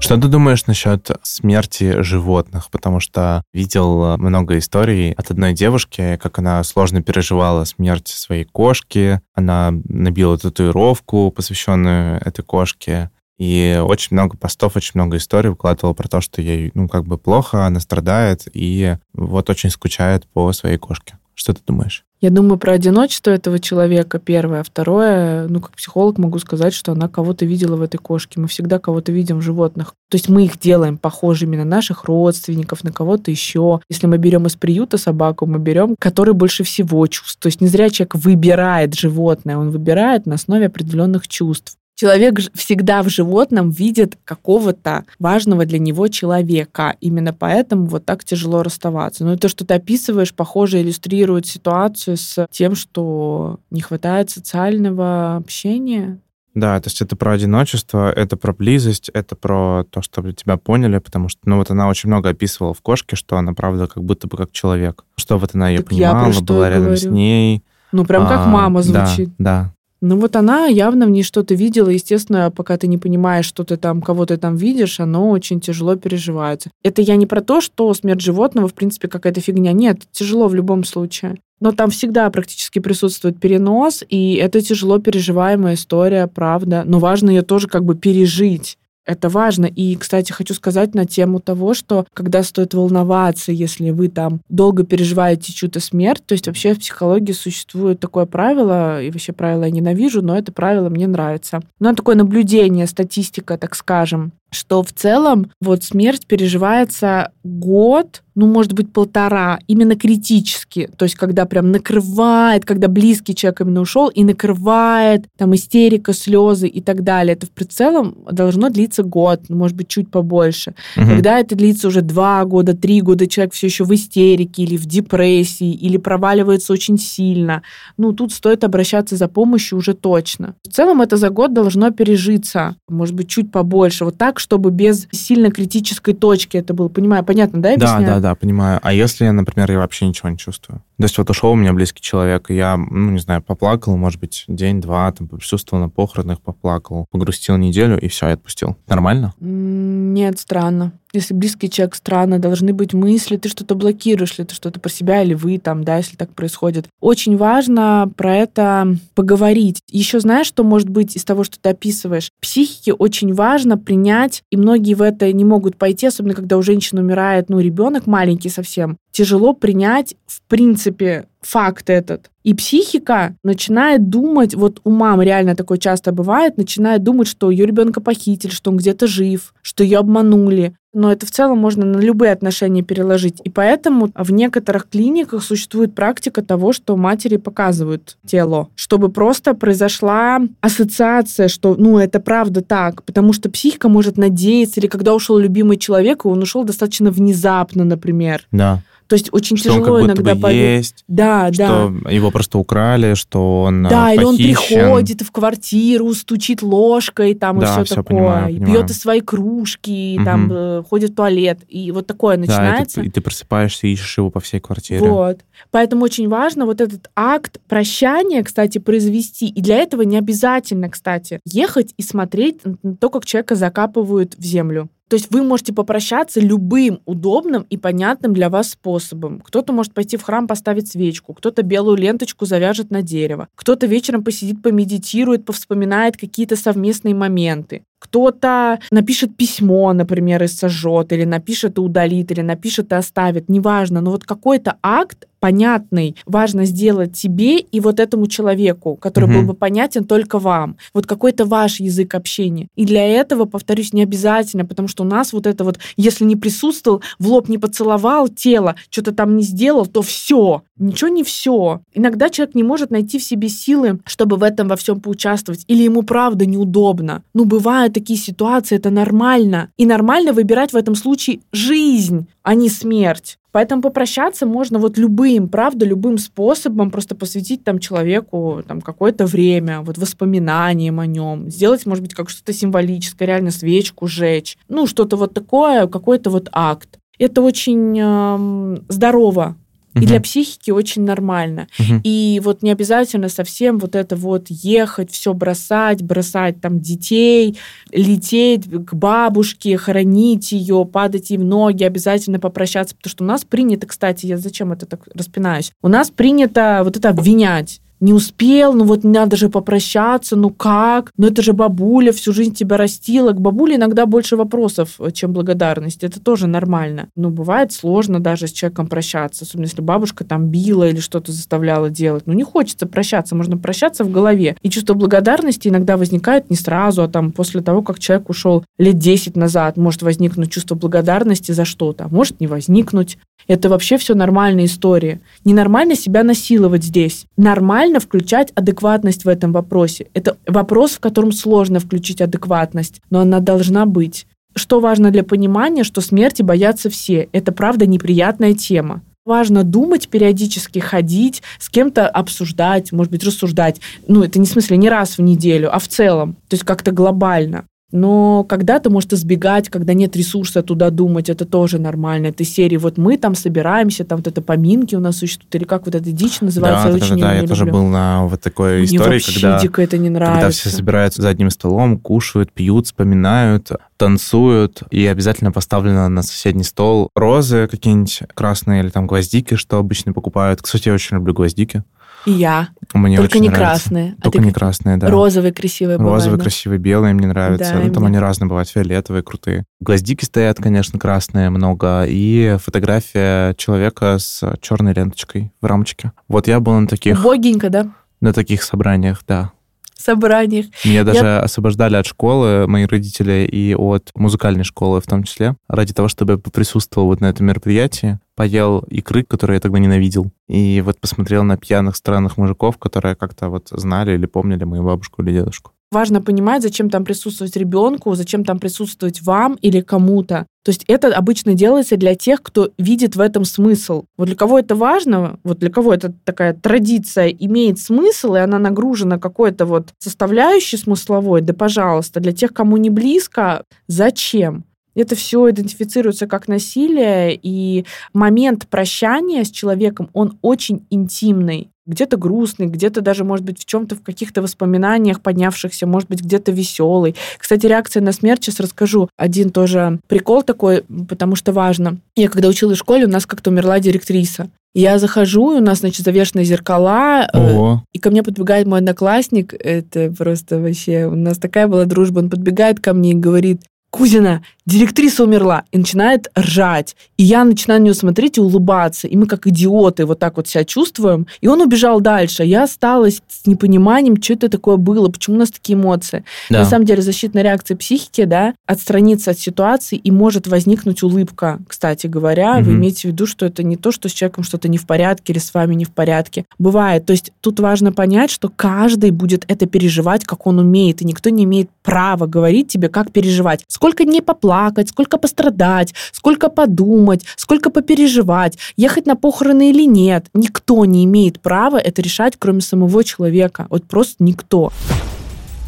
Что 0.00 0.16
ты 0.16 0.28
думаешь 0.28 0.66
насчет 0.66 1.10
смерти 1.22 2.02
животных? 2.02 2.70
Потому 2.70 3.00
что 3.00 3.42
видел 3.52 4.16
много 4.16 4.56
историй 4.56 5.12
от 5.12 5.30
одной 5.30 5.52
девушки, 5.52 6.18
как 6.22 6.38
она 6.38 6.62
сложно 6.62 7.02
переживала 7.02 7.64
смерть 7.64 8.08
своей 8.08 8.44
кошки. 8.44 9.20
Она 9.34 9.74
набила 9.88 10.38
татуировку, 10.38 11.30
посвященную 11.30 12.22
этой 12.24 12.42
кошке. 12.42 13.10
И 13.38 13.80
очень 13.82 14.08
много 14.16 14.36
постов, 14.36 14.76
очень 14.76 14.92
много 14.94 15.16
историй 15.16 15.50
выкладывала 15.50 15.94
про 15.94 16.08
то, 16.08 16.20
что 16.20 16.42
ей, 16.42 16.72
ну, 16.74 16.88
как 16.88 17.04
бы 17.04 17.18
плохо, 17.18 17.66
она 17.66 17.80
страдает, 17.80 18.48
и 18.52 18.96
вот 19.12 19.48
очень 19.48 19.70
скучает 19.70 20.26
по 20.26 20.52
своей 20.52 20.76
кошке. 20.76 21.18
Что 21.34 21.54
ты 21.54 21.60
думаешь? 21.64 22.04
Я 22.20 22.30
думаю 22.30 22.58
про 22.58 22.72
одиночество 22.72 23.30
этого 23.30 23.60
человека, 23.60 24.18
первое. 24.18 24.60
А 24.60 24.64
второе, 24.64 25.46
ну, 25.46 25.60
как 25.60 25.76
психолог 25.76 26.18
могу 26.18 26.40
сказать, 26.40 26.74
что 26.74 26.90
она 26.90 27.08
кого-то 27.08 27.44
видела 27.44 27.76
в 27.76 27.82
этой 27.82 27.98
кошке. 27.98 28.40
Мы 28.40 28.48
всегда 28.48 28.80
кого-то 28.80 29.12
видим 29.12 29.38
в 29.38 29.42
животных. 29.42 29.94
То 30.10 30.16
есть 30.16 30.28
мы 30.28 30.46
их 30.46 30.58
делаем 30.58 30.98
похожими 30.98 31.56
на 31.56 31.64
наших 31.64 32.06
родственников, 32.06 32.82
на 32.82 32.90
кого-то 32.90 33.30
еще. 33.30 33.80
Если 33.88 34.08
мы 34.08 34.18
берем 34.18 34.46
из 34.46 34.56
приюта 34.56 34.98
собаку, 34.98 35.46
мы 35.46 35.60
берем, 35.60 35.94
который 36.00 36.34
больше 36.34 36.64
всего 36.64 37.06
чувств. 37.06 37.38
То 37.40 37.46
есть 37.46 37.60
не 37.60 37.68
зря 37.68 37.88
человек 37.88 38.16
выбирает 38.16 38.96
животное, 38.96 39.56
он 39.56 39.70
выбирает 39.70 40.26
на 40.26 40.34
основе 40.34 40.66
определенных 40.66 41.28
чувств. 41.28 41.76
Человек 41.98 42.38
всегда 42.54 43.02
в 43.02 43.08
животном 43.08 43.70
видит 43.70 44.16
какого-то 44.24 45.04
важного 45.18 45.66
для 45.66 45.80
него 45.80 46.06
человека. 46.06 46.94
Именно 47.00 47.32
поэтому 47.32 47.86
вот 47.86 48.06
так 48.06 48.22
тяжело 48.22 48.62
расставаться. 48.62 49.24
Но 49.24 49.36
то, 49.36 49.48
что 49.48 49.66
ты 49.66 49.74
описываешь, 49.74 50.32
похоже 50.32 50.80
иллюстрирует 50.80 51.46
ситуацию 51.46 52.16
с 52.16 52.46
тем, 52.52 52.76
что 52.76 53.58
не 53.72 53.80
хватает 53.80 54.30
социального 54.30 55.34
общения. 55.34 56.20
Да, 56.54 56.80
то 56.80 56.86
есть 56.86 57.02
это 57.02 57.16
про 57.16 57.32
одиночество, 57.32 58.12
это 58.12 58.36
про 58.36 58.52
близость, 58.52 59.08
это 59.08 59.34
про 59.34 59.82
то, 59.90 60.00
чтобы 60.00 60.32
тебя 60.34 60.56
поняли, 60.56 60.98
потому 60.98 61.28
что, 61.28 61.40
ну, 61.46 61.56
вот 61.56 61.72
она 61.72 61.88
очень 61.88 62.10
много 62.10 62.28
описывала 62.28 62.74
в 62.74 62.80
кошке, 62.80 63.16
что 63.16 63.36
она, 63.38 63.54
правда, 63.54 63.88
как 63.88 64.04
будто 64.04 64.28
бы 64.28 64.36
как 64.36 64.52
человек. 64.52 65.04
Что 65.16 65.36
вот 65.36 65.56
она 65.56 65.68
ее 65.68 65.78
так 65.78 65.88
понимала, 65.88 66.32
была 66.42 66.68
рядом 66.68 66.84
говорю. 66.84 66.96
с 66.96 67.04
ней. 67.06 67.64
Ну, 67.90 68.04
прям 68.04 68.22
а, 68.22 68.28
как 68.28 68.46
мама 68.46 68.82
звучит. 68.82 69.30
Да, 69.38 69.64
да. 69.64 69.72
Ну 70.00 70.16
вот 70.16 70.36
она 70.36 70.66
явно 70.66 71.06
в 71.06 71.10
ней 71.10 71.22
что-то 71.22 71.54
видела. 71.54 71.88
Естественно, 71.88 72.52
пока 72.54 72.76
ты 72.76 72.86
не 72.86 72.98
понимаешь, 72.98 73.46
что 73.46 73.64
ты 73.64 73.76
там, 73.76 74.00
кого 74.00 74.26
ты 74.26 74.36
там 74.36 74.56
видишь, 74.56 75.00
оно 75.00 75.30
очень 75.30 75.60
тяжело 75.60 75.96
переживается. 75.96 76.70
Это 76.84 77.02
я 77.02 77.16
не 77.16 77.26
про 77.26 77.40
то, 77.40 77.60
что 77.60 77.92
смерть 77.94 78.20
животного, 78.20 78.68
в 78.68 78.74
принципе, 78.74 79.08
какая-то 79.08 79.40
фигня. 79.40 79.72
Нет, 79.72 80.02
тяжело 80.12 80.46
в 80.48 80.54
любом 80.54 80.84
случае. 80.84 81.36
Но 81.60 81.72
там 81.72 81.90
всегда 81.90 82.30
практически 82.30 82.78
присутствует 82.78 83.40
перенос, 83.40 84.04
и 84.08 84.34
это 84.34 84.60
тяжело 84.60 85.00
переживаемая 85.00 85.74
история, 85.74 86.28
правда. 86.28 86.84
Но 86.86 87.00
важно 87.00 87.30
ее 87.30 87.42
тоже 87.42 87.66
как 87.66 87.84
бы 87.84 87.96
пережить. 87.96 88.78
Это 89.08 89.30
важно. 89.30 89.64
И, 89.64 89.96
кстати, 89.96 90.32
хочу 90.32 90.52
сказать 90.52 90.94
на 90.94 91.06
тему 91.06 91.40
того, 91.40 91.72
что 91.72 92.06
когда 92.12 92.42
стоит 92.42 92.74
волноваться, 92.74 93.52
если 93.52 93.88
вы 93.88 94.08
там 94.08 94.42
долго 94.50 94.84
переживаете 94.84 95.50
чью-то 95.50 95.80
смерть, 95.80 96.22
то 96.26 96.34
есть 96.34 96.46
вообще 96.46 96.74
в 96.74 96.78
психологии 96.78 97.32
существует 97.32 98.00
такое 98.00 98.26
правило, 98.26 99.02
и 99.02 99.10
вообще 99.10 99.32
правило 99.32 99.64
я 99.64 99.70
ненавижу, 99.70 100.20
но 100.20 100.36
это 100.36 100.52
правило 100.52 100.90
мне 100.90 101.06
нравится. 101.06 101.62
Но 101.80 101.94
такое 101.94 102.16
наблюдение, 102.16 102.86
статистика, 102.86 103.56
так 103.56 103.76
скажем, 103.76 104.32
что 104.50 104.82
в 104.82 104.92
целом 104.92 105.50
вот 105.60 105.84
смерть 105.84 106.26
переживается 106.26 107.32
год, 107.42 108.22
ну, 108.38 108.46
может 108.46 108.72
быть, 108.72 108.92
полтора, 108.92 109.58
именно 109.66 109.96
критически. 109.96 110.88
То 110.96 111.06
есть, 111.06 111.16
когда 111.16 111.44
прям 111.44 111.72
накрывает, 111.72 112.64
когда 112.64 112.86
близкий 112.86 113.34
человек 113.34 113.62
именно 113.62 113.80
ушел 113.80 114.08
и 114.08 114.22
накрывает, 114.22 115.24
там, 115.36 115.56
истерика, 115.56 116.12
слезы 116.12 116.68
и 116.68 116.80
так 116.80 117.02
далее. 117.02 117.34
Это 117.34 117.48
в 117.52 117.66
целом 117.66 118.16
должно 118.30 118.68
длиться 118.68 119.02
год, 119.02 119.40
ну, 119.48 119.56
может 119.56 119.76
быть, 119.76 119.88
чуть 119.88 120.10
побольше. 120.10 120.74
Угу. 120.96 121.06
Когда 121.06 121.40
это 121.40 121.56
длится 121.56 121.88
уже 121.88 122.00
два 122.00 122.44
года, 122.44 122.74
три 122.74 123.00
года, 123.00 123.26
человек 123.26 123.54
все 123.54 123.66
еще 123.66 123.82
в 123.82 123.92
истерике 123.92 124.62
или 124.62 124.76
в 124.76 124.86
депрессии, 124.86 125.72
или 125.72 125.96
проваливается 125.96 126.72
очень 126.72 126.96
сильно, 126.96 127.62
ну, 127.96 128.12
тут 128.12 128.32
стоит 128.32 128.62
обращаться 128.62 129.16
за 129.16 129.26
помощью 129.26 129.78
уже 129.78 129.94
точно. 129.94 130.54
В 130.64 130.72
целом 130.72 131.02
это 131.02 131.16
за 131.16 131.30
год 131.30 131.52
должно 131.52 131.90
пережиться, 131.90 132.76
может 132.88 133.16
быть, 133.16 133.28
чуть 133.28 133.50
побольше. 133.50 134.04
Вот 134.04 134.16
так 134.16 134.37
чтобы 134.40 134.70
без 134.70 135.08
сильно 135.10 135.50
критической 135.50 136.14
точки 136.14 136.56
это 136.56 136.74
было. 136.74 136.88
Понимаю, 136.88 137.24
понятно, 137.24 137.60
да, 137.60 137.70
я 137.70 137.76
Да, 137.76 138.00
да, 138.00 138.20
да, 138.20 138.34
понимаю. 138.34 138.80
А 138.82 138.92
если, 138.92 139.28
например, 139.28 139.70
я 139.70 139.78
вообще 139.78 140.06
ничего 140.06 140.28
не 140.28 140.38
чувствую? 140.38 140.82
То 140.98 141.04
есть 141.04 141.16
вот 141.18 141.30
ушел 141.30 141.52
у 141.52 141.56
меня 141.56 141.72
близкий 141.72 142.02
человек, 142.02 142.50
и 142.50 142.56
я, 142.56 142.76
ну, 142.76 143.10
не 143.10 143.18
знаю, 143.18 143.42
поплакал, 143.42 143.96
может 143.96 144.20
быть, 144.20 144.44
день-два, 144.48 145.12
там, 145.12 145.28
присутствовал 145.28 145.82
на 145.82 145.88
похоронах, 145.88 146.40
поплакал, 146.40 147.06
погрустил 147.10 147.56
неделю, 147.56 147.98
и 148.00 148.08
все, 148.08 148.26
я 148.26 148.32
отпустил. 148.34 148.76
Нормально? 148.86 149.34
Нет, 149.40 150.38
странно 150.38 150.92
если 151.12 151.34
близкий 151.34 151.70
человек 151.70 151.94
странно, 151.94 152.38
должны 152.38 152.72
быть 152.72 152.94
мысли, 152.94 153.36
ты 153.36 153.48
что-то 153.48 153.74
блокируешь, 153.74 154.38
ли 154.38 154.44
ты 154.44 154.54
что-то 154.54 154.80
про 154.80 154.90
себя 154.90 155.22
или 155.22 155.34
вы 155.34 155.58
там, 155.58 155.84
да, 155.84 155.96
если 155.96 156.16
так 156.16 156.34
происходит. 156.34 156.86
Очень 157.00 157.36
важно 157.36 158.10
про 158.16 158.36
это 158.36 158.96
поговорить. 159.14 159.80
Еще 159.90 160.20
знаешь, 160.20 160.46
что 160.46 160.64
может 160.64 160.88
быть 160.88 161.16
из 161.16 161.24
того, 161.24 161.44
что 161.44 161.58
ты 161.60 161.70
описываешь? 161.70 162.30
Психике 162.40 162.92
очень 162.92 163.32
важно 163.32 163.78
принять, 163.78 164.42
и 164.50 164.56
многие 164.56 164.94
в 164.94 165.02
это 165.02 165.32
не 165.32 165.44
могут 165.44 165.76
пойти, 165.76 166.06
особенно 166.06 166.34
когда 166.34 166.56
у 166.56 166.62
женщины 166.62 167.00
умирает, 167.00 167.48
ну, 167.48 167.60
ребенок 167.60 168.06
маленький 168.06 168.48
совсем. 168.48 168.98
Тяжело 169.18 169.52
принять, 169.52 170.14
в 170.28 170.40
принципе, 170.42 171.26
факт 171.40 171.90
этот. 171.90 172.30
И 172.44 172.54
психика 172.54 173.34
начинает 173.42 174.08
думать, 174.08 174.54
вот 174.54 174.80
у 174.84 174.90
мам 174.92 175.20
реально 175.20 175.56
такое 175.56 175.78
часто 175.78 176.12
бывает, 176.12 176.56
начинает 176.56 177.02
думать, 177.02 177.26
что 177.26 177.50
ее 177.50 177.66
ребенка 177.66 178.00
похитили, 178.00 178.52
что 178.52 178.70
он 178.70 178.76
где-то 178.76 179.08
жив, 179.08 179.54
что 179.60 179.82
ее 179.82 179.98
обманули. 179.98 180.76
Но 180.94 181.10
это 181.10 181.26
в 181.26 181.32
целом 181.32 181.58
можно 181.58 181.84
на 181.84 181.98
любые 181.98 182.30
отношения 182.30 182.82
переложить. 182.82 183.40
И 183.42 183.50
поэтому 183.50 184.12
в 184.14 184.30
некоторых 184.30 184.88
клиниках 184.88 185.42
существует 185.42 185.96
практика 185.96 186.40
того, 186.40 186.72
что 186.72 186.96
матери 186.96 187.38
показывают 187.38 188.18
тело, 188.24 188.68
чтобы 188.76 189.08
просто 189.08 189.54
произошла 189.54 190.40
ассоциация, 190.60 191.48
что, 191.48 191.74
ну, 191.74 191.98
это 191.98 192.20
правда 192.20 192.62
так, 192.62 193.02
потому 193.02 193.32
что 193.32 193.50
психика 193.50 193.88
может 193.88 194.16
надеяться, 194.16 194.78
или 194.78 194.86
когда 194.86 195.12
ушел 195.12 195.38
любимый 195.38 195.76
человек, 195.76 196.24
он 196.24 196.40
ушел 196.40 196.62
достаточно 196.62 197.10
внезапно, 197.10 197.82
например. 197.82 198.46
Да. 198.52 198.80
То 199.08 199.14
есть 199.14 199.30
очень 199.32 199.56
что 199.56 199.70
тяжело 199.70 199.94
он 199.96 200.06
как 200.06 200.16
иногда 200.16 200.34
будто 200.34 200.46
бы 200.48 200.52
есть, 200.52 201.04
Да, 201.08 201.50
что 201.52 201.92
да. 202.04 202.10
его 202.10 202.30
просто 202.30 202.58
украли, 202.58 203.14
что 203.14 203.62
он 203.62 203.84
Да, 203.84 204.06
похищен. 204.14 204.18
или 204.20 204.24
он 204.24 204.36
приходит 204.36 205.22
в 205.22 205.32
квартиру, 205.32 206.12
стучит 206.14 206.62
ложкой 206.62 207.34
там 207.34 207.58
да, 207.58 207.66
и 207.66 207.70
все, 207.72 207.84
все 207.84 207.94
такое. 207.96 208.16
Понимаю, 208.18 208.54
и 208.54 208.58
понимаю. 208.58 208.74
пьет 208.80 208.90
из 208.90 209.00
своей 209.00 209.20
кружки, 209.22 210.16
Угу. 210.18 210.24
там 210.24 210.48
э, 210.52 210.82
ходит 210.88 211.10
в 211.10 211.14
туалет. 211.14 211.58
И 211.68 211.90
вот 211.90 212.06
такое 212.06 212.36
начинается. 212.36 212.96
Да, 212.96 213.02
и 213.02 213.04
ты, 213.04 213.08
и 213.08 213.10
ты 213.12 213.20
просыпаешься 213.20 213.86
и 213.86 213.92
ищешь 213.92 214.18
его 214.18 214.30
по 214.30 214.40
всей 214.40 214.60
квартире. 214.60 215.00
Вот. 215.00 215.40
Поэтому 215.70 216.04
очень 216.04 216.28
важно 216.28 216.66
вот 216.66 216.80
этот 216.80 217.10
акт 217.16 217.58
прощания, 217.68 218.42
кстати, 218.42 218.78
произвести. 218.78 219.48
И 219.48 219.60
для 219.62 219.76
этого 219.76 220.02
не 220.02 220.18
обязательно, 220.18 220.88
кстати, 220.90 221.40
ехать 221.46 221.94
и 221.96 222.02
смотреть 222.02 222.60
на 222.82 222.96
то, 222.96 223.08
как 223.08 223.24
человека 223.24 223.54
закапывают 223.54 224.34
в 224.36 224.42
землю. 224.44 224.88
То 225.08 225.16
есть 225.16 225.28
вы 225.30 225.42
можете 225.42 225.72
попрощаться 225.72 226.38
любым 226.38 227.00
удобным 227.06 227.62
и 227.70 227.76
понятным 227.76 228.34
для 228.34 228.50
вас 228.50 228.70
способом. 228.70 229.40
Кто-то 229.40 229.72
может 229.72 229.94
пойти 229.94 230.16
в 230.16 230.22
храм 230.22 230.46
поставить 230.46 230.88
свечку, 230.88 231.32
кто-то 231.32 231.62
белую 231.62 231.96
ленточку 231.96 232.44
завяжет 232.44 232.90
на 232.90 233.02
дерево, 233.02 233.48
кто-то 233.54 233.86
вечером 233.86 234.22
посидит, 234.22 234.62
помедитирует, 234.62 235.46
повспоминает 235.46 236.16
какие-то 236.16 236.56
совместные 236.56 237.14
моменты. 237.14 237.84
Кто-то 237.98 238.78
напишет 238.90 239.36
письмо, 239.36 239.92
например, 239.92 240.42
и 240.42 240.46
сожжет, 240.46 241.12
или 241.12 241.24
напишет 241.24 241.78
и 241.78 241.80
удалит, 241.80 242.30
или 242.30 242.40
напишет 242.40 242.92
и 242.92 242.94
оставит, 242.94 243.48
неважно. 243.48 244.00
Но 244.00 244.10
вот 244.10 244.24
какой-то 244.24 244.76
акт 244.82 245.26
понятный 245.40 246.16
важно 246.26 246.64
сделать 246.64 247.16
тебе 247.16 247.58
и 247.58 247.80
вот 247.80 248.00
этому 248.00 248.26
человеку, 248.26 248.96
который 248.96 249.26
угу. 249.26 249.34
был 249.34 249.42
бы 249.48 249.54
понятен 249.54 250.04
только 250.04 250.38
вам. 250.38 250.76
Вот 250.94 251.06
какой-то 251.06 251.44
ваш 251.44 251.80
язык 251.80 252.14
общения. 252.14 252.68
И 252.76 252.84
для 252.84 253.06
этого, 253.06 253.44
повторюсь, 253.44 253.92
не 253.92 254.02
обязательно, 254.02 254.64
потому 254.64 254.88
что 254.88 255.04
у 255.04 255.06
нас 255.06 255.32
вот 255.32 255.46
это 255.46 255.64
вот, 255.64 255.78
если 255.96 256.24
не 256.24 256.36
присутствовал, 256.36 257.02
в 257.18 257.28
лоб 257.28 257.48
не 257.48 257.58
поцеловал 257.58 258.28
тело, 258.28 258.76
что-то 258.90 259.12
там 259.12 259.36
не 259.36 259.42
сделал, 259.42 259.86
то 259.86 260.02
все. 260.02 260.62
Ничего 260.76 261.08
не 261.08 261.24
все. 261.24 261.80
Иногда 261.94 262.30
человек 262.30 262.54
не 262.54 262.62
может 262.62 262.90
найти 262.90 263.18
в 263.18 263.24
себе 263.24 263.48
силы, 263.48 264.00
чтобы 264.04 264.36
в 264.36 264.42
этом 264.42 264.68
во 264.68 264.76
всем 264.76 265.00
поучаствовать, 265.00 265.64
или 265.66 265.82
ему 265.82 266.02
правда 266.02 266.46
неудобно. 266.46 267.22
Ну, 267.34 267.44
бывают 267.88 267.94
такие 267.94 268.18
ситуации, 268.18 268.76
это 268.76 268.90
нормально. 268.90 269.70
И 269.78 269.86
нормально 269.86 270.32
выбирать 270.32 270.72
в 270.72 270.76
этом 270.76 270.94
случае 270.94 271.40
жизнь, 271.52 272.26
а 272.42 272.54
не 272.54 272.68
смерть. 272.68 273.38
Поэтому 273.52 273.82
попрощаться 273.82 274.46
можно 274.46 274.78
вот 274.78 274.98
любым, 274.98 275.48
правда, 275.48 275.86
любым 275.86 276.18
способом, 276.18 276.90
просто 276.90 277.14
посвятить 277.14 277.64
там 277.64 277.78
человеку 277.78 278.62
там 278.68 278.80
какое-то 278.80 279.26
время, 279.26 279.80
вот 279.80 279.98
воспоминанием 279.98 281.00
о 281.00 281.06
нем, 281.06 281.50
сделать, 281.50 281.86
может 281.86 282.02
быть, 282.02 282.14
как 282.14 282.28
что-то 282.30 282.52
символическое, 282.52 283.26
реально 283.26 283.50
свечку 283.50 284.06
сжечь, 284.06 284.58
ну, 284.68 284.86
что-то 284.86 285.16
вот 285.16 285.32
такое, 285.34 285.86
какой-то 285.86 286.30
вот 286.30 286.48
акт. 286.52 286.98
это 287.18 287.42
очень 287.42 287.98
э, 287.98 288.76
здорово. 288.88 289.56
И 290.00 290.06
для 290.06 290.20
психики 290.20 290.70
очень 290.70 291.04
нормально. 291.04 291.68
И 292.04 292.40
вот 292.44 292.62
не 292.62 292.70
обязательно 292.70 293.28
совсем 293.28 293.78
вот 293.78 293.94
это 293.94 294.16
вот 294.16 294.46
ехать, 294.48 295.10
все 295.10 295.34
бросать, 295.34 296.02
бросать 296.02 296.60
там 296.60 296.80
детей, 296.80 297.58
лететь 297.92 298.64
к 298.68 298.94
бабушке, 298.94 299.76
хоронить 299.76 300.52
ее, 300.52 300.84
падать 300.84 301.30
ей 301.30 301.38
в 301.38 301.44
ноги, 301.44 301.84
обязательно 301.84 302.38
попрощаться. 302.38 302.96
Потому 302.96 303.10
что 303.10 303.24
у 303.24 303.26
нас 303.26 303.44
принято, 303.44 303.86
кстати, 303.86 304.26
я 304.26 304.38
зачем 304.38 304.72
это 304.72 304.86
так 304.86 305.08
распинаюсь? 305.14 305.72
У 305.82 305.88
нас 305.88 306.10
принято 306.10 306.82
вот 306.84 306.96
это 306.96 307.10
обвинять. 307.10 307.80
Не 308.00 308.12
успел, 308.12 308.74
ну 308.74 308.84
вот 308.84 309.02
надо 309.02 309.36
же 309.36 309.48
попрощаться, 309.48 310.36
ну 310.36 310.50
как? 310.50 311.10
Ну 311.16 311.26
это 311.26 311.42
же 311.42 311.52
бабуля 311.52 312.12
всю 312.12 312.32
жизнь 312.32 312.54
тебя 312.54 312.76
растила. 312.76 313.32
К 313.32 313.40
бабуле 313.40 313.76
иногда 313.76 314.06
больше 314.06 314.36
вопросов, 314.36 315.00
э, 315.00 315.10
чем 315.10 315.32
благодарности. 315.32 316.06
Это 316.06 316.20
тоже 316.20 316.46
нормально. 316.46 317.08
Ну, 317.16 317.30
бывает 317.30 317.72
сложно 317.72 318.20
даже 318.20 318.46
с 318.46 318.52
человеком 318.52 318.86
прощаться, 318.86 319.44
особенно 319.44 319.66
если 319.66 319.82
бабушка 319.82 320.24
там 320.24 320.46
била 320.46 320.88
или 320.88 321.00
что-то 321.00 321.32
заставляла 321.32 321.90
делать. 321.90 322.24
Ну, 322.26 322.34
не 322.34 322.44
хочется 322.44 322.86
прощаться, 322.86 323.34
можно 323.34 323.58
прощаться 323.58 324.04
в 324.04 324.12
голове. 324.12 324.56
И 324.62 324.70
чувство 324.70 324.94
благодарности 324.94 325.68
иногда 325.68 325.96
возникает 325.96 326.50
не 326.50 326.56
сразу, 326.56 327.02
а 327.02 327.08
там 327.08 327.32
после 327.32 327.62
того, 327.62 327.82
как 327.82 327.98
человек 327.98 328.30
ушел 328.30 328.64
лет 328.78 328.98
10 328.98 329.36
назад, 329.36 329.76
может 329.76 330.02
возникнуть 330.02 330.52
чувство 330.52 330.76
благодарности 330.76 331.50
за 331.50 331.64
что-то, 331.64 332.04
а 332.04 332.08
может 332.08 332.40
не 332.40 332.46
возникнуть. 332.46 333.18
Это 333.48 333.70
вообще 333.70 333.96
все 333.96 334.14
нормальная 334.14 334.66
история. 334.66 335.20
Ненормально 335.44 335.96
себя 335.96 336.22
насиловать 336.22 336.84
здесь. 336.84 337.24
Нормально 337.38 337.87
включать 337.98 338.52
адекватность 338.54 339.24
в 339.24 339.28
этом 339.28 339.52
вопросе. 339.52 340.08
Это 340.14 340.36
вопрос, 340.46 340.92
в 340.92 341.00
котором 341.00 341.32
сложно 341.32 341.80
включить 341.80 342.20
адекватность, 342.20 343.00
но 343.10 343.20
она 343.20 343.40
должна 343.40 343.86
быть. 343.86 344.26
Что 344.54 344.80
важно 344.80 345.10
для 345.10 345.24
понимания, 345.24 345.84
что 345.84 346.00
смерти 346.00 346.42
боятся 346.42 346.90
все. 346.90 347.28
Это 347.32 347.52
правда 347.52 347.86
неприятная 347.86 348.54
тема. 348.54 349.02
Важно 349.24 349.62
думать, 349.62 350.08
периодически 350.08 350.78
ходить, 350.78 351.42
с 351.58 351.68
кем-то 351.68 352.08
обсуждать, 352.08 352.92
может 352.92 353.12
быть, 353.12 353.24
рассуждать. 353.24 353.80
Ну, 354.06 354.22
это 354.22 354.38
не 354.38 354.46
в 354.46 354.50
смысле 354.50 354.78
не 354.78 354.88
раз 354.88 355.18
в 355.18 355.22
неделю, 355.22 355.74
а 355.74 355.78
в 355.78 355.86
целом. 355.88 356.34
То 356.48 356.54
есть 356.54 356.64
как-то 356.64 356.92
глобально. 356.92 357.64
Но 357.90 358.44
когда-то 358.44 358.90
может 358.90 359.14
избегать, 359.14 359.70
когда 359.70 359.94
нет 359.94 360.14
ресурса 360.14 360.62
туда 360.62 360.90
думать, 360.90 361.30
это 361.30 361.46
тоже 361.46 361.78
нормально. 361.78 362.26
Это 362.26 362.44
серии, 362.44 362.76
вот 362.76 362.98
мы 362.98 363.16
там 363.16 363.34
собираемся, 363.34 364.04
там 364.04 364.18
вот 364.18 364.26
это 364.26 364.42
поминки 364.42 364.94
у 364.94 365.00
нас 365.00 365.16
существуют, 365.16 365.54
или 365.54 365.64
как 365.64 365.86
вот 365.86 365.94
эта 365.94 366.12
дичь 366.12 366.42
называется, 366.42 366.88
Да, 366.88 366.92
я 366.92 366.98
да, 366.98 367.04
очень 367.04 367.16
да, 367.16 367.26
да, 367.28 367.34
я 367.34 367.40
не 367.40 367.46
тоже 367.46 367.64
люблю. 367.64 367.80
был 367.80 367.88
на 367.88 368.26
вот 368.26 368.42
такой 368.42 368.78
Мне 368.80 368.84
истории, 368.84 369.20
когда, 369.20 369.58
дико 369.58 369.80
это 369.80 369.96
не 369.96 370.10
нравится. 370.10 370.34
когда 370.34 370.50
все 370.50 370.68
собираются 370.68 371.22
за 371.22 371.30
одним 371.30 371.48
столом, 371.48 371.98
кушают, 371.98 372.52
пьют, 372.52 372.84
вспоминают, 372.86 373.70
танцуют, 373.96 374.82
и 374.90 375.06
обязательно 375.06 375.50
поставлено 375.50 376.08
на 376.10 376.22
соседний 376.22 376.64
стол 376.64 377.08
розы 377.14 377.68
какие-нибудь 377.68 378.24
красные 378.34 378.82
или 378.82 378.90
там 378.90 379.06
гвоздики, 379.06 379.54
что 379.54 379.78
обычно 379.78 380.12
покупают. 380.12 380.60
Кстати, 380.60 380.88
я 380.88 380.94
очень 380.94 381.16
люблю 381.16 381.32
гвоздики. 381.32 381.84
И 382.26 382.32
я. 382.32 382.68
Мне 382.94 383.16
Только 383.16 383.32
очень 383.32 383.42
не 383.42 383.48
нравится. 383.48 383.82
красные. 383.90 384.14
а 384.18 384.22
Только 384.22 384.38
ты 384.38 384.44
не 384.44 384.52
красные, 384.52 384.96
да. 384.96 385.08
Розовые 385.08 385.52
красивые 385.52 385.98
бывают, 385.98 386.16
Розовые, 386.16 386.38
да? 386.38 386.42
красивые, 386.42 386.78
белые 386.78 387.14
мне 387.14 387.26
нравятся. 387.26 387.74
Да, 387.74 387.80
ну, 387.80 387.92
там 387.92 388.02
мне. 388.04 388.08
они 388.08 388.18
разные 388.18 388.48
бывают, 388.48 388.68
фиолетовые, 388.68 389.22
крутые. 389.22 389.64
Гвоздики 389.80 390.24
стоят, 390.24 390.58
конечно, 390.58 390.98
красные 390.98 391.50
много. 391.50 392.04
И 392.08 392.56
фотография 392.62 393.54
человека 393.54 394.18
с 394.18 394.42
черной 394.60 394.94
ленточкой 394.94 395.52
в 395.60 395.66
рамочке. 395.66 396.12
Вот 396.28 396.48
я 396.48 396.60
был 396.60 396.74
на 396.80 396.86
таких, 396.88 397.18
Убогенько, 397.20 397.68
да? 397.70 397.88
на 398.20 398.32
таких 398.32 398.62
собраниях, 398.62 399.22
да. 399.28 399.52
Собраниях. 399.98 400.66
Меня 400.84 401.04
даже 401.04 401.38
освобождали 401.38 401.96
от 401.96 402.06
школы, 402.06 402.66
мои 402.66 402.86
родители, 402.86 403.48
и 403.50 403.74
от 403.74 404.10
музыкальной 404.14 404.64
школы 404.64 405.00
в 405.00 405.06
том 405.06 405.24
числе, 405.24 405.56
ради 405.68 405.92
того, 405.92 406.08
чтобы 406.08 406.34
я 406.34 406.38
присутствовал 406.38 407.08
вот 407.08 407.20
на 407.20 407.26
этом 407.26 407.46
мероприятии, 407.46 408.18
поел 408.36 408.84
икры, 408.88 409.24
которые 409.24 409.56
я 409.56 409.60
тогда 409.60 409.78
ненавидел, 409.78 410.30
и 410.48 410.80
вот 410.84 411.00
посмотрел 411.00 411.42
на 411.42 411.56
пьяных 411.56 411.96
странных 411.96 412.36
мужиков, 412.36 412.78
которые 412.78 413.16
как-то 413.16 413.48
вот 413.48 413.68
знали 413.70 414.14
или 414.14 414.26
помнили 414.26 414.64
мою 414.64 414.84
бабушку 414.84 415.22
или 415.22 415.32
дедушку. 415.32 415.72
Важно 415.90 416.20
понимать, 416.20 416.62
зачем 416.62 416.90
там 416.90 417.04
присутствовать 417.04 417.56
ребенку, 417.56 418.14
зачем 418.14 418.44
там 418.44 418.58
присутствовать 418.58 419.22
вам 419.22 419.54
или 419.62 419.80
кому-то. 419.80 420.46
То 420.62 420.70
есть 420.70 420.84
это 420.86 421.08
обычно 421.16 421.54
делается 421.54 421.96
для 421.96 422.14
тех, 422.14 422.42
кто 422.42 422.70
видит 422.76 423.16
в 423.16 423.20
этом 423.20 423.46
смысл. 423.46 424.04
Вот 424.18 424.26
для 424.26 424.36
кого 424.36 424.58
это 424.58 424.74
важно, 424.74 425.38
вот 425.44 425.60
для 425.60 425.70
кого 425.70 425.94
это 425.94 426.12
такая 426.24 426.52
традиция 426.52 427.28
имеет 427.28 427.78
смысл, 427.78 428.34
и 428.34 428.40
она 428.40 428.58
нагружена 428.58 429.18
какой-то 429.18 429.64
вот 429.64 429.94
составляющей 429.98 430.76
смысловой, 430.76 431.40
да 431.40 431.54
пожалуйста. 431.54 432.20
Для 432.20 432.32
тех, 432.32 432.52
кому 432.52 432.76
не 432.76 432.90
близко, 432.90 433.64
зачем? 433.86 434.64
Это 434.98 435.14
все 435.14 435.48
идентифицируется 435.50 436.26
как 436.26 436.48
насилие, 436.48 437.38
и 437.40 437.84
момент 438.12 438.66
прощания 438.68 439.44
с 439.44 439.50
человеком, 439.50 440.10
он 440.12 440.38
очень 440.42 440.86
интимный 440.90 441.70
где-то 441.88 442.18
грустный, 442.18 442.66
где-то 442.66 443.00
даже, 443.00 443.24
может 443.24 443.44
быть, 443.44 443.60
в 443.60 443.64
чем-то, 443.64 443.96
в 443.96 444.02
каких-то 444.02 444.42
воспоминаниях 444.42 445.22
поднявшихся, 445.22 445.86
может 445.86 446.08
быть, 446.08 446.22
где-то 446.22 446.52
веселый. 446.52 447.16
Кстати, 447.38 447.66
реакция 447.66 448.02
на 448.02 448.12
смерть, 448.12 448.44
сейчас 448.44 448.60
расскажу. 448.60 449.08
Один 449.16 449.50
тоже 449.50 449.98
прикол 450.06 450.42
такой, 450.42 450.84
потому 451.08 451.34
что 451.34 451.52
важно. 451.52 451.98
Я 452.14 452.28
когда 452.28 452.48
училась 452.48 452.76
в 452.76 452.80
школе, 452.80 453.06
у 453.06 453.10
нас 453.10 453.24
как-то 453.24 453.50
умерла 453.50 453.80
директриса. 453.80 454.50
Я 454.74 454.98
захожу, 454.98 455.56
и 455.56 455.60
у 455.60 455.62
нас, 455.62 455.78
значит, 455.78 456.04
завешены 456.04 456.44
зеркала, 456.44 457.26
э, 457.32 457.54
Ого. 457.54 457.82
и 457.92 457.98
ко 457.98 458.10
мне 458.10 458.22
подбегает 458.22 458.66
мой 458.66 458.80
одноклассник, 458.80 459.54
это 459.54 460.12
просто 460.12 460.60
вообще, 460.60 461.06
у 461.06 461.16
нас 461.16 461.38
такая 461.38 461.68
была 461.68 461.86
дружба, 461.86 462.18
он 462.18 462.28
подбегает 462.28 462.78
ко 462.78 462.92
мне 462.92 463.12
и 463.12 463.14
говорит, 463.14 463.62
Кузина, 463.90 464.42
директриса 464.68 465.24
умерла, 465.24 465.64
и 465.72 465.78
начинает 465.78 466.28
ржать. 466.38 466.94
И 467.16 467.22
я 467.24 467.44
начинаю 467.44 467.80
на 467.80 467.84
нее 467.84 467.94
смотреть 467.94 468.38
и 468.38 468.40
улыбаться. 468.40 469.06
И 469.08 469.16
мы 469.16 469.26
как 469.26 469.46
идиоты 469.46 470.04
вот 470.04 470.18
так 470.18 470.36
вот 470.36 470.46
себя 470.46 470.64
чувствуем. 470.64 471.26
И 471.40 471.48
он 471.48 471.60
убежал 471.60 472.00
дальше. 472.00 472.44
Я 472.44 472.64
осталась 472.64 473.22
с 473.28 473.46
непониманием, 473.46 474.22
что 474.22 474.34
это 474.34 474.48
такое 474.48 474.76
было, 474.76 475.08
почему 475.08 475.36
у 475.36 475.38
нас 475.38 475.50
такие 475.50 475.74
эмоции. 475.76 476.24
Да. 476.50 476.60
На 476.60 476.64
самом 476.66 476.84
деле 476.84 477.00
защитная 477.02 477.42
реакция 477.42 477.76
психики, 477.76 478.24
да, 478.24 478.54
отстраниться 478.66 479.30
от 479.30 479.38
ситуации, 479.38 479.96
и 479.96 480.10
может 480.10 480.46
возникнуть 480.46 481.02
улыбка, 481.02 481.58
кстати 481.66 482.06
говоря. 482.06 482.56
Вы 482.56 482.72
Мгм. 482.72 482.80
имеете 482.80 483.00
в 483.08 483.12
виду, 483.12 483.26
что 483.26 483.46
это 483.46 483.62
не 483.62 483.76
то, 483.76 483.90
что 483.90 484.08
с 484.08 484.12
человеком 484.12 484.44
что-то 484.44 484.68
не 484.68 484.76
в 484.78 484.86
порядке 484.86 485.32
или 485.32 485.40
с 485.40 485.54
вами 485.54 485.74
не 485.74 485.84
в 485.86 485.90
порядке. 485.92 486.44
Бывает. 486.58 487.06
То 487.06 487.12
есть 487.12 487.32
тут 487.40 487.58
важно 487.60 487.92
понять, 487.92 488.30
что 488.30 488.50
каждый 488.54 489.12
будет 489.12 489.44
это 489.48 489.66
переживать, 489.66 490.24
как 490.24 490.46
он 490.46 490.58
умеет, 490.58 491.00
и 491.00 491.04
никто 491.06 491.30
не 491.30 491.44
имеет 491.44 491.70
права 491.82 492.26
говорить 492.26 492.68
тебе, 492.68 492.88
как 492.90 493.12
переживать. 493.12 493.64
Сколько 493.68 494.04
дней 494.04 494.20
поплакать, 494.20 494.57
сколько 494.88 495.18
пострадать, 495.18 495.94
сколько 496.12 496.48
подумать, 496.48 497.24
сколько 497.36 497.70
попереживать, 497.70 498.58
ехать 498.76 499.06
на 499.06 499.16
похороны 499.16 499.70
или 499.70 499.86
нет. 499.86 500.26
Никто 500.34 500.84
не 500.84 501.04
имеет 501.04 501.40
права 501.40 501.78
это 501.78 502.02
решать, 502.02 502.34
кроме 502.38 502.60
самого 502.60 503.04
человека. 503.04 503.66
Вот 503.70 503.84
просто 503.84 504.16
никто. 504.24 504.72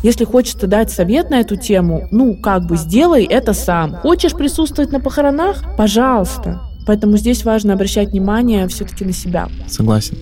Если 0.03 0.24
хочется 0.24 0.66
дать 0.66 0.90
совет 0.90 1.31
на 1.31 1.40
эту 1.40 1.57
тему, 1.57 2.09
ну, 2.11 2.35
как 2.40 2.66
бы 2.66 2.76
сделай 2.76 3.24
это 3.24 3.53
сам. 3.53 3.96
Хочешь 3.96 4.33
присутствовать 4.33 4.92
на 4.92 5.00
похоронах? 5.00 5.62
Пожалуйста. 5.76 6.61
Поэтому 6.87 7.18
здесь 7.18 7.44
важно 7.44 7.74
обращать 7.74 8.09
внимание 8.09 8.66
все-таки 8.68 9.05
на 9.05 9.12
себя. 9.12 9.48
Согласен. 9.68 10.16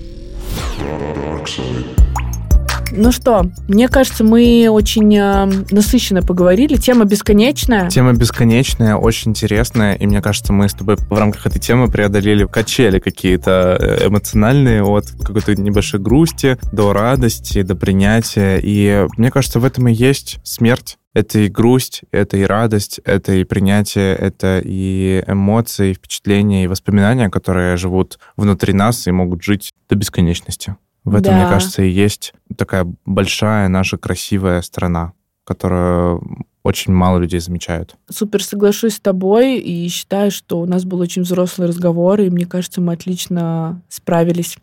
Ну 2.93 3.13
что, 3.13 3.51
мне 3.69 3.89
кажется, 3.89 4.25
мы 4.25 4.69
очень 4.71 5.15
э, 5.17 5.47
насыщенно 5.71 6.23
поговорили. 6.23 6.77
Тема 6.77 7.05
бесконечная. 7.05 7.89
Тема 7.89 8.13
бесконечная, 8.13 8.97
очень 8.97 9.33
интересная, 9.33 9.95
и 9.95 10.07
мне 10.07 10.23
кажется, 10.23 10.53
мы 10.53 10.69
с 10.69 10.75
тобой 10.75 10.97
в 10.97 11.19
рамках 11.19 11.47
этой 11.47 11.59
темы 11.59 11.91
преодолели 11.91 12.47
качели 12.47 12.99
какие-то 12.99 13.77
э, 13.79 14.07
эмоциональные 14.09 14.83
от 14.83 15.11
какой-то 15.23 15.55
небольшой 15.55 16.01
грусти 16.01 16.59
до 16.73 16.93
радости, 16.93 17.63
до 17.63 17.75
принятия. 17.77 18.59
И 18.63 19.07
мне 19.17 19.31
кажется, 19.31 19.61
в 19.61 19.65
этом 19.65 19.89
и 19.89 19.93
есть 19.93 20.39
смерть. 20.45 20.99
Это 21.15 21.41
и 21.41 21.49
грусть, 21.49 22.03
это 22.13 22.37
и 22.37 22.45
радость, 22.45 23.01
это 23.05 23.33
и 23.33 23.45
принятие, 23.45 24.15
это 24.15 24.61
и 24.65 25.25
эмоции, 25.27 25.91
и 25.91 25.95
впечатления, 25.95 26.65
и 26.65 26.69
воспоминания, 26.69 27.29
которые 27.29 27.77
живут 27.77 28.19
внутри 28.37 28.73
нас 28.73 29.07
и 29.07 29.11
могут 29.11 29.43
жить 29.43 29.73
до 29.89 29.97
бесконечности. 29.97 30.77
В 31.09 31.15
этом, 31.15 31.33
Да. 31.35 31.41
мне 31.41 31.49
кажется, 31.49 31.83
и 31.83 31.89
есть 31.91 32.35
такая 32.57 32.87
большая 33.05 33.69
наша 33.69 33.97
красивая 33.97 34.63
страна, 34.63 35.13
которую 35.45 36.45
очень 36.63 36.93
мало 36.93 37.19
людей 37.19 37.41
замечают. 37.41 37.97
Супер 38.11 38.43
соглашусь 38.43 38.97
с 38.97 39.01
тобой 39.01 39.59
и 39.59 39.89
считаю, 39.89 40.31
что 40.31 40.61
у 40.61 40.67
нас 40.67 40.85
был 40.85 41.01
очень 41.01 41.23
взрослый 41.23 41.67
разговор, 41.69 42.21
и 42.21 42.29
мне 42.29 42.45
кажется, 42.45 42.81
мы 42.81 42.93
отлично 42.93 43.81
справились. 43.89 44.57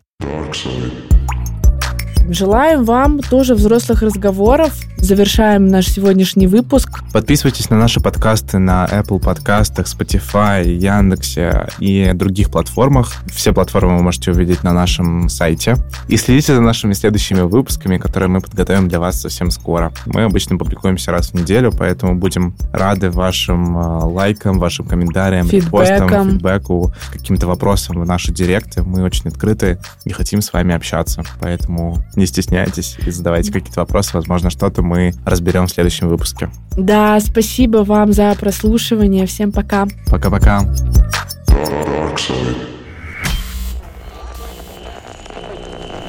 Желаем 2.28 2.84
вам 2.84 3.20
тоже 3.20 3.54
взрослых 3.54 4.02
разговоров. 4.02 4.72
Завершаем 4.96 5.68
наш 5.68 5.86
сегодняшний 5.86 6.48
выпуск. 6.48 7.00
Подписывайтесь 7.12 7.70
на 7.70 7.76
наши 7.76 8.00
подкасты 8.00 8.58
на 8.58 8.86
Apple 8.86 9.20
подкастах, 9.20 9.86
Spotify, 9.86 10.66
Яндексе 10.66 11.68
и 11.78 12.10
других 12.14 12.50
платформах. 12.50 13.12
Все 13.32 13.52
платформы 13.52 13.98
вы 13.98 14.02
можете 14.02 14.32
увидеть 14.32 14.64
на 14.64 14.72
нашем 14.72 15.28
сайте. 15.28 15.76
И 16.08 16.16
следите 16.16 16.56
за 16.56 16.60
нашими 16.60 16.94
следующими 16.94 17.42
выпусками, 17.42 17.98
которые 17.98 18.28
мы 18.28 18.40
подготовим 18.40 18.88
для 18.88 18.98
вас 18.98 19.20
совсем 19.20 19.52
скоро. 19.52 19.92
Мы 20.06 20.24
обычно 20.24 20.58
публикуемся 20.58 21.12
раз 21.12 21.30
в 21.30 21.34
неделю, 21.34 21.70
поэтому 21.70 22.16
будем 22.16 22.56
рады 22.72 23.10
вашим 23.10 23.78
э, 23.78 24.04
лайкам, 24.04 24.58
вашим 24.58 24.86
комментариям, 24.86 25.46
Фидбэкам. 25.46 25.70
постам, 25.70 26.30
фидбэку, 26.32 26.92
каким-то 27.12 27.46
вопросам 27.46 28.00
в 28.00 28.06
наши 28.06 28.32
директы. 28.32 28.82
Мы 28.82 29.04
очень 29.04 29.28
открыты 29.28 29.78
и 30.04 30.10
хотим 30.10 30.42
с 30.42 30.52
вами 30.52 30.74
общаться. 30.74 31.22
Поэтому 31.40 31.98
не 32.16 32.26
стесняйтесь 32.26 32.96
и 33.06 33.10
задавайте 33.10 33.52
какие-то 33.52 33.80
вопросы. 33.80 34.10
Возможно, 34.14 34.50
что-то 34.50 34.82
мы 34.82 35.14
разберем 35.24 35.66
в 35.66 35.70
следующем 35.70 36.08
выпуске. 36.08 36.50
Да, 36.76 37.18
спасибо 37.20 37.78
вам 37.78 38.12
за 38.12 38.34
прослушивание. 38.34 39.26
Всем 39.26 39.52
пока. 39.52 39.86
Пока-пока. 40.10 40.62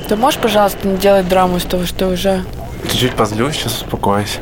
Ты 0.07 0.15
можешь, 0.15 0.39
пожалуйста, 0.39 0.87
не 0.87 0.97
делать 0.97 1.27
драму 1.27 1.57
из 1.57 1.63
того, 1.63 1.85
что 1.85 2.07
уже... 2.07 2.43
Чуть-чуть 2.89 3.13
позлюсь, 3.13 3.55
сейчас 3.55 3.81
успокоюсь. 3.81 4.39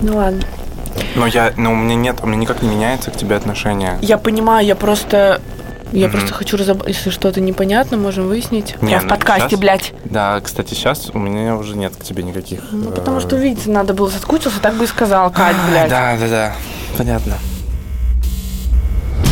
Ну 0.00 0.16
ладно. 0.16 0.42
Но 1.14 1.26
я, 1.26 1.52
но 1.56 1.72
у 1.72 1.76
меня 1.76 1.94
нет, 1.94 2.20
у 2.22 2.26
меня 2.26 2.38
никак 2.38 2.62
не 2.62 2.68
меняется 2.68 3.10
к 3.10 3.16
тебе 3.16 3.36
отношение. 3.36 3.98
Я 4.00 4.16
понимаю, 4.16 4.66
я 4.66 4.76
просто... 4.76 5.40
Я 5.92 6.06
Мгм. 6.08 6.18
просто 6.18 6.34
хочу 6.34 6.56
разобрать, 6.56 6.94
если 6.94 7.10
что-то 7.10 7.40
непонятно, 7.40 7.96
можем 7.96 8.28
выяснить. 8.28 8.80
Не, 8.80 8.92
я 8.92 9.00
в 9.00 9.04
ну, 9.04 9.08
подкасте, 9.08 9.50
щас- 9.50 9.58
блядь. 9.60 9.92
Да, 10.04 10.40
кстати, 10.40 10.74
сейчас 10.74 11.10
у 11.12 11.18
меня 11.18 11.56
уже 11.56 11.76
нет 11.76 11.94
к 11.96 12.04
тебе 12.04 12.22
никаких. 12.22 12.60
Ну, 12.70 12.90
э, 12.90 12.92
потому 12.92 13.20
что 13.20 13.36
увидеться 13.36 13.70
надо 13.70 13.92
было, 13.94 14.08
соскучился, 14.08 14.60
так 14.60 14.74
бы 14.74 14.84
и 14.84 14.86
сказал, 14.86 15.30
Кать, 15.30 15.56
а, 15.66 15.70
блядь. 15.70 15.90
Да, 15.90 16.16
да, 16.18 16.28
да. 16.28 16.52
Понятно. 16.96 17.34